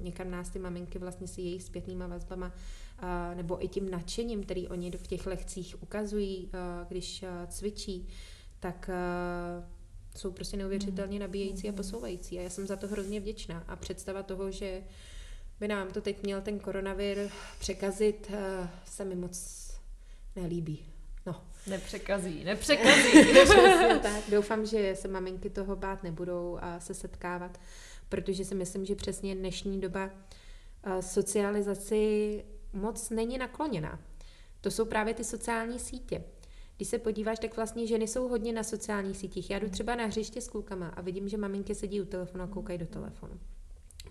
někam 0.00 0.30
nás 0.30 0.50
ty 0.50 0.58
maminky 0.58 0.98
vlastně 0.98 1.26
si 1.26 1.42
jejich 1.42 1.62
zpětnýma 1.62 2.06
vazbama 2.06 2.52
nebo 3.34 3.64
i 3.64 3.68
tím 3.68 3.90
nadšením, 3.90 4.42
který 4.42 4.68
oni 4.68 4.90
v 4.90 5.06
těch 5.06 5.26
lekcích 5.26 5.82
ukazují, 5.82 6.50
když 6.88 7.24
cvičí, 7.48 8.08
tak 8.60 8.90
jsou 10.16 10.32
prostě 10.32 10.56
neuvěřitelně 10.56 11.12
hmm. 11.12 11.20
nabíjející 11.20 11.68
a 11.68 11.72
posouvající 11.72 12.38
a 12.38 12.42
já 12.42 12.50
jsem 12.50 12.66
za 12.66 12.76
to 12.76 12.88
hrozně 12.88 13.20
vděčná 13.20 13.64
a 13.68 13.76
představa 13.76 14.22
toho, 14.22 14.50
že 14.50 14.82
by 15.62 15.68
nám 15.68 15.90
to 15.90 16.00
teď 16.00 16.22
měl 16.22 16.40
ten 16.40 16.58
koronavir 16.58 17.30
překazit, 17.58 18.30
eh, 18.34 18.68
se 18.84 19.04
mi 19.04 19.14
moc 19.14 19.68
nelíbí. 20.36 20.84
No. 21.26 21.44
Nepřekazí, 21.66 22.44
nepřekazí. 22.44 23.12
tak. 24.02 24.22
Doufám, 24.30 24.66
že 24.66 24.96
se 24.96 25.08
maminky 25.08 25.50
toho 25.50 25.76
bát 25.76 26.02
nebudou 26.02 26.58
a 26.60 26.80
se 26.80 26.94
setkávat, 26.94 27.60
protože 28.08 28.44
si 28.44 28.54
myslím, 28.54 28.84
že 28.84 28.94
přesně 28.94 29.34
dnešní 29.34 29.80
doba 29.80 30.10
eh, 30.84 31.02
socializaci 31.02 32.44
moc 32.72 33.10
není 33.10 33.38
nakloněná. 33.38 34.00
to 34.60 34.70
jsou 34.70 34.84
právě 34.84 35.14
ty 35.14 35.24
sociální 35.24 35.78
sítě. 35.78 36.24
Když 36.76 36.88
se 36.88 36.98
podíváš, 36.98 37.38
tak 37.38 37.56
vlastně 37.56 37.86
ženy 37.86 38.08
jsou 38.08 38.28
hodně 38.28 38.52
na 38.52 38.62
sociálních 38.62 39.16
sítích. 39.16 39.50
Já 39.50 39.58
jdu 39.58 39.70
třeba 39.70 39.94
na 39.94 40.06
hřiště 40.06 40.40
s 40.40 40.48
klukama 40.48 40.88
a 40.88 41.00
vidím, 41.00 41.28
že 41.28 41.36
maminky 41.36 41.74
sedí 41.74 42.00
u 42.00 42.04
telefonu 42.04 42.44
a 42.44 42.46
koukají 42.46 42.78
do 42.78 42.86
telefonu. 42.86 43.40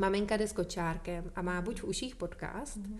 Maminka 0.01 0.37
jde 0.37 0.47
s 0.47 0.53
kočárkem 0.53 1.31
a 1.35 1.41
má 1.41 1.61
buď 1.61 1.81
v 1.81 1.83
uších 1.83 2.15
podcast, 2.15 2.77
mm-hmm. 2.77 2.99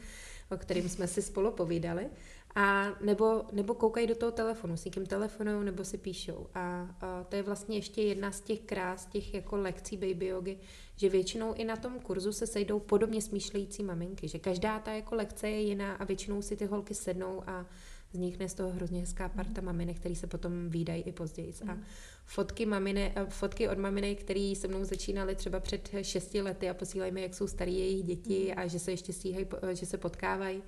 o 0.52 0.58
kterým 0.58 0.90
jsme 0.90 1.08
si 1.08 1.22
spolu 1.22 1.52
povídali, 1.52 2.10
a 2.56 2.88
nebo, 3.02 3.46
nebo 3.52 3.74
koukají 3.74 4.08
do 4.08 4.16
toho 4.16 4.32
telefonu, 4.32 4.78
s 4.78 4.86
někým 4.86 5.06
telefonují 5.06 5.66
nebo 5.66 5.84
si 5.84 5.98
píšou. 5.98 6.48
A, 6.56 6.96
a 7.02 7.24
to 7.24 7.36
je 7.36 7.44
vlastně 7.44 7.78
ještě 7.78 8.02
jedna 8.02 8.32
z 8.32 8.42
těch 8.42 8.60
krás, 8.60 9.06
těch 9.06 9.34
jako 9.34 9.58
lekcí 9.58 9.98
baby 9.98 10.26
yogy, 10.26 10.58
že 10.96 11.10
většinou 11.10 11.54
i 11.54 11.64
na 11.64 11.76
tom 11.76 12.00
kurzu 12.00 12.34
se 12.34 12.48
sejdou 12.48 12.80
podobně 12.80 13.22
smýšlející 13.22 13.84
maminky, 13.84 14.28
že 14.28 14.40
každá 14.40 14.80
ta 14.80 14.92
jako 14.92 15.16
lekce 15.16 15.50
je 15.50 15.62
jiná 15.62 15.96
a 15.96 16.04
většinou 16.04 16.42
si 16.42 16.58
ty 16.58 16.66
holky 16.66 16.94
sednou 16.94 17.44
a 17.48 17.66
vznikne 18.14 18.50
z 18.50 18.54
toho 18.54 18.70
hrozně 18.70 19.00
hezká 19.00 19.30
parta 19.30 19.62
maminek, 19.62 19.98
který 19.98 20.16
se 20.16 20.28
potom 20.28 20.70
výdají 20.70 21.04
i 21.04 21.12
později. 21.12 21.54
A 21.68 21.74
mm. 21.74 21.84
fotky, 22.26 22.66
mamine, 22.66 23.12
eh, 23.16 23.26
fotky 23.30 23.70
od 23.70 23.78
maminek, 23.78 24.20
který 24.20 24.56
se 24.56 24.68
mnou 24.68 24.84
začínaly 24.84 25.36
třeba 25.36 25.60
před 25.60 25.90
šesti 26.02 26.42
lety 26.42 26.70
a 26.70 26.74
posílají 26.74 27.12
mi, 27.12 27.22
jak 27.22 27.34
jsou 27.34 27.48
starý 27.48 27.80
jejich 27.80 28.04
děti 28.04 28.54
mm. 28.54 28.60
a 28.60 28.68
že 28.68 28.80
se 28.80 28.92
ještě 28.92 29.14
stíhají, 29.14 29.46
že 29.74 29.86
se 29.86 29.98
potkávají, 29.98 30.64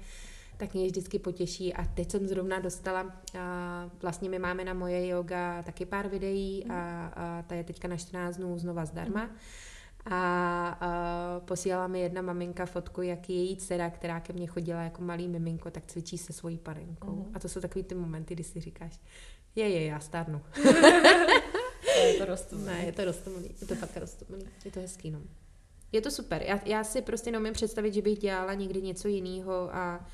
tak 0.57 0.73
mě 0.73 0.85
vždycky 0.85 1.19
potěší. 1.19 1.73
A 1.73 1.85
teď 1.85 2.11
jsem 2.11 2.27
zrovna 2.27 2.59
dostala, 2.59 3.21
a 3.39 3.89
vlastně 4.01 4.29
my 4.29 4.39
máme 4.39 4.65
na 4.65 4.73
moje 4.73 5.07
yoga 5.07 5.63
taky 5.63 5.85
pár 5.85 6.07
videí 6.07 6.65
a, 6.69 7.05
a 7.15 7.41
ta 7.41 7.55
je 7.55 7.63
teďka 7.63 7.87
na 7.87 7.97
14 7.97 8.37
dnů 8.37 8.59
znova 8.59 8.85
zdarma. 8.85 9.25
Mm 9.25 9.37
a, 10.05 10.67
a 10.81 11.39
posílala 11.39 11.87
mi 11.87 11.99
jedna 11.99 12.21
maminka 12.21 12.65
fotku, 12.65 13.01
jak 13.01 13.29
její 13.29 13.57
dcera, 13.57 13.89
která 13.89 14.19
ke 14.19 14.33
mně 14.33 14.47
chodila 14.47 14.81
jako 14.81 15.01
malý 15.01 15.27
miminko, 15.27 15.71
tak 15.71 15.85
cvičí 15.85 16.17
se 16.17 16.33
svojí 16.33 16.57
panenkou. 16.57 17.15
Mm. 17.15 17.31
A 17.33 17.39
to 17.39 17.49
jsou 17.49 17.61
takový 17.61 17.83
ty 17.83 17.95
momenty, 17.95 18.33
kdy 18.33 18.43
si 18.43 18.61
říkáš, 18.61 18.99
je, 19.55 19.69
je, 19.69 19.85
já 19.85 19.99
stárnu. 19.99 20.41
je 22.05 22.13
to 22.17 22.25
rostomilý. 22.25 22.67
Ne, 22.67 22.85
je 22.85 22.91
to 22.91 23.05
rostomilý, 23.05 23.55
je 23.61 23.67
to 23.67 23.75
fakt 23.75 23.97
rostomilý, 23.97 24.45
je 24.65 24.71
to 24.71 24.79
hezký, 24.79 25.11
no. 25.11 25.21
Je 25.91 26.01
to 26.01 26.11
super, 26.11 26.43
já, 26.43 26.59
já 26.65 26.83
si 26.83 27.01
prostě 27.01 27.31
neumím 27.31 27.53
představit, 27.53 27.93
že 27.93 28.01
bych 28.01 28.19
dělala 28.19 28.53
někdy 28.53 28.81
něco 28.81 29.07
jiného 29.07 29.75
a 29.75 30.07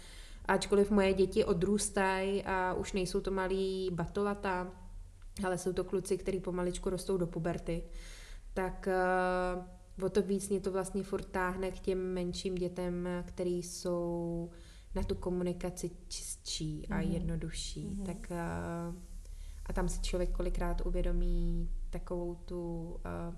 ačkoliv 0.45 0.91
moje 0.91 1.13
děti 1.13 1.45
odrůstají 1.45 2.43
a 2.43 2.73
už 2.73 2.93
nejsou 2.93 3.21
to 3.21 3.31
malí 3.31 3.89
batolata, 3.93 4.71
ale 5.45 5.57
jsou 5.57 5.73
to 5.73 5.83
kluci, 5.83 6.17
kteří 6.17 6.39
pomaličku 6.39 6.89
rostou 6.89 7.17
do 7.17 7.27
puberty, 7.27 7.83
tak 8.53 8.87
uh, 8.87 9.78
o 10.03 10.09
to 10.09 10.21
víc 10.21 10.49
mě 10.49 10.59
to 10.59 10.71
vlastně 10.71 11.03
furt 11.03 11.25
táhne 11.25 11.71
k 11.71 11.79
těm 11.79 12.13
menším 12.13 12.55
dětem, 12.55 13.07
který 13.25 13.63
jsou 13.63 14.49
na 14.95 15.03
tu 15.03 15.15
komunikaci 15.15 15.91
čistší 16.07 16.87
a 16.87 16.95
mm. 16.95 17.11
jednodušší. 17.11 17.85
Mm. 17.85 18.05
Tak 18.05 18.31
a, 18.31 18.95
a 19.65 19.73
tam 19.73 19.89
si 19.89 20.01
člověk 20.01 20.31
kolikrát 20.31 20.85
uvědomí 20.85 21.69
takovou 21.89 22.35
tu 22.35 22.89
uh, 22.89 23.35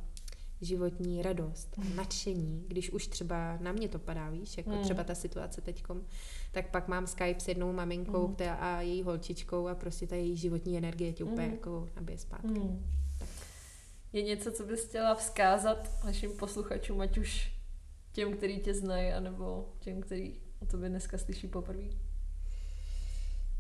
životní 0.62 1.22
radost, 1.22 1.78
mm. 1.78 1.96
nadšení, 1.96 2.66
když 2.68 2.90
už 2.90 3.08
třeba 3.08 3.58
na 3.62 3.72
mě 3.72 3.88
to 3.88 4.00
padá, 4.00 4.30
víš, 4.30 4.58
jako 4.58 4.70
mm. 4.70 4.82
třeba 4.82 5.04
ta 5.04 5.16
situace 5.16 5.62
teďkom, 5.62 6.02
tak 6.52 6.72
pak 6.72 6.88
mám 6.88 7.08
Skype 7.08 7.40
s 7.40 7.48
jednou 7.48 7.74
maminkou 7.74 8.28
mm. 8.28 8.36
a 8.60 8.82
její 8.82 9.04
holčičkou 9.04 9.68
a 9.68 9.76
prostě 9.76 10.08
ta 10.08 10.16
její 10.16 10.38
životní 10.38 10.78
energie 10.78 11.14
tě 11.14 11.24
úplně 11.24 11.48
mm. 11.48 11.54
jako 11.54 11.90
nabije 11.96 12.18
zpátky. 12.18 12.60
Mm 12.60 13.01
je 14.14 14.22
něco, 14.22 14.52
co 14.52 14.66
bys 14.66 14.88
chtěla 14.88 15.16
vzkázat 15.16 15.90
našim 16.06 16.32
posluchačům, 16.38 17.02
ať 17.02 17.18
už 17.18 17.52
těm, 18.12 18.38
který 18.38 18.60
tě 18.60 18.74
znají, 18.74 19.12
anebo 19.12 19.74
těm, 19.80 20.02
který 20.02 20.42
o 20.62 20.66
tobě 20.66 20.90
dneska 20.90 21.18
slyší 21.18 21.48
poprvé? 21.48 21.84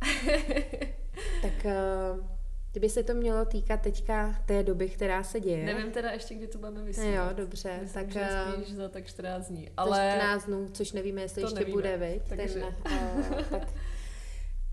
tak 1.41 1.65
uh, 1.65 2.25
kdyby 2.71 2.89
se 2.89 3.03
to 3.03 3.13
mělo 3.13 3.45
týkat 3.45 3.81
teďka 3.81 4.43
té 4.45 4.63
doby, 4.63 4.89
která 4.89 5.23
se 5.23 5.39
děje. 5.39 5.65
Nevím 5.65 5.91
teda 5.91 6.11
ještě, 6.11 6.35
kdy 6.35 6.47
to 6.47 6.57
budeme 6.57 6.83
vysílat. 6.83 7.31
Jo, 7.31 7.37
dobře. 7.37 7.77
Myslím, 7.81 8.03
tak, 8.03 8.11
že 8.11 8.21
eh, 8.23 8.51
spíš 8.53 8.75
za 8.75 8.89
tak 8.89 9.07
14 9.07 9.47
dní. 9.47 9.69
Ale... 9.77 10.11
14 10.15 10.45
dnů, 10.45 10.69
což 10.73 10.91
nevíme, 10.91 11.21
jestli 11.21 11.41
ještě 11.41 11.59
nevíme, 11.59 11.75
bude, 11.75 11.97
viď? 11.97 12.23
Takže... 12.29 12.53
Ten, 12.53 12.75
uh, 12.93 13.41
tak, 13.49 13.67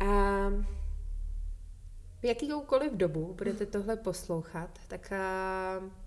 uh, 0.02 0.77
v 2.20 2.24
jakýkoliv 2.24 2.92
dobu 2.92 3.34
budete 3.34 3.66
tohle 3.66 3.96
poslouchat, 3.96 4.78
tak 4.88 5.12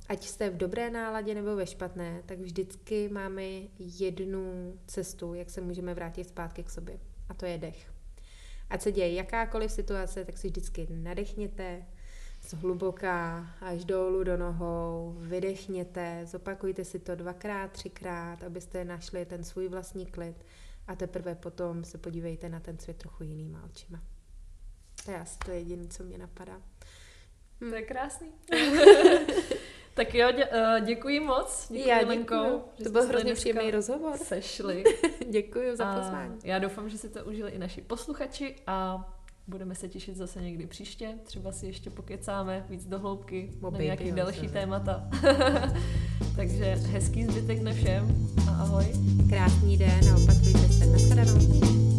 ať 0.09 0.24
jste 0.24 0.49
v 0.49 0.57
dobré 0.57 0.89
náladě 0.89 1.36
nebo 1.36 1.55
ve 1.55 1.68
špatné, 1.68 2.24
tak 2.26 2.39
vždycky 2.39 3.09
máme 3.09 3.43
jednu 3.80 4.74
cestu, 4.88 5.34
jak 5.34 5.49
se 5.49 5.62
můžeme 5.62 5.93
vrátit 5.93 6.30
zpátky 6.30 6.64
k 6.64 6.70
sobě. 6.70 6.99
A 7.30 7.34
to 7.34 7.45
je 7.45 7.57
dech. 7.57 7.91
Ať 8.70 8.82
se 8.82 8.91
děje 8.91 9.14
jakákoliv 9.14 9.72
situace, 9.72 10.26
tak 10.26 10.38
si 10.38 10.47
vždycky 10.47 10.88
nadechněte, 10.89 11.86
zhluboka 12.41 13.45
až 13.62 13.86
dolů 13.86 14.24
do 14.24 14.38
nohou, 14.38 15.16
vydechněte, 15.20 16.22
zopakujte 16.26 16.86
si 16.86 16.99
to 16.99 17.16
dvakrát, 17.16 17.72
třikrát, 17.72 18.43
abyste 18.43 18.86
našli 18.86 19.26
ten 19.26 19.43
svůj 19.43 19.68
vlastní 19.68 20.05
klid 20.05 20.45
a 20.88 20.95
teprve 20.95 21.36
potom 21.36 21.84
se 21.84 21.97
podívejte 21.97 22.49
na 22.49 22.59
ten 22.59 22.80
svět 22.80 22.97
trochu 22.97 23.24
jinýma 23.24 23.64
očima. 23.66 24.01
To 25.05 25.11
je 25.11 25.19
asi 25.19 25.37
to 25.45 25.51
jediné, 25.51 25.87
co 25.87 26.03
mě 26.03 26.17
napadá. 26.17 26.61
Hm. 27.61 27.69
To 27.69 27.75
je 27.75 27.81
krásný. 27.81 28.27
tak 29.93 30.15
jo, 30.15 30.31
dě, 30.31 30.45
uh, 30.45 30.85
děkuji 30.85 31.19
moc. 31.19 31.67
Děkuji, 31.71 31.89
já 31.89 32.07
Lenko, 32.07 32.61
To 32.83 32.89
byl 32.89 33.07
hrozně 33.07 33.33
příjemný 33.33 33.71
rozhovor. 33.71 34.17
Sešli. 34.17 34.83
děkuji 35.29 35.75
za 35.75 35.95
pozvání. 35.95 36.39
Já 36.43 36.59
doufám, 36.59 36.89
že 36.89 36.97
si 36.97 37.09
to 37.09 37.25
užili 37.25 37.51
i 37.51 37.57
naši 37.57 37.81
posluchači 37.81 38.55
a 38.67 39.07
budeme 39.47 39.75
se 39.75 39.89
těšit 39.89 40.15
zase 40.15 40.41
někdy 40.41 40.67
příště. 40.67 41.15
Třeba 41.23 41.51
si 41.51 41.65
ještě 41.65 41.89
pokecáme 41.89 42.65
víc 42.69 42.85
do 42.85 42.99
hloubky 42.99 43.51
na 43.71 43.79
nějaký 43.79 44.11
další 44.11 44.47
témata. 44.47 45.09
Takže 46.35 46.65
hezký 46.65 47.25
zbytek 47.25 47.59
dne 47.59 47.73
všem 47.73 48.27
a 48.47 48.61
ahoj. 48.61 48.85
Krásný 49.29 49.77
den 49.77 50.09
a 50.11 50.15
opatrujte 50.23 50.73
se. 50.73 50.85
Naschledanou. 50.85 51.90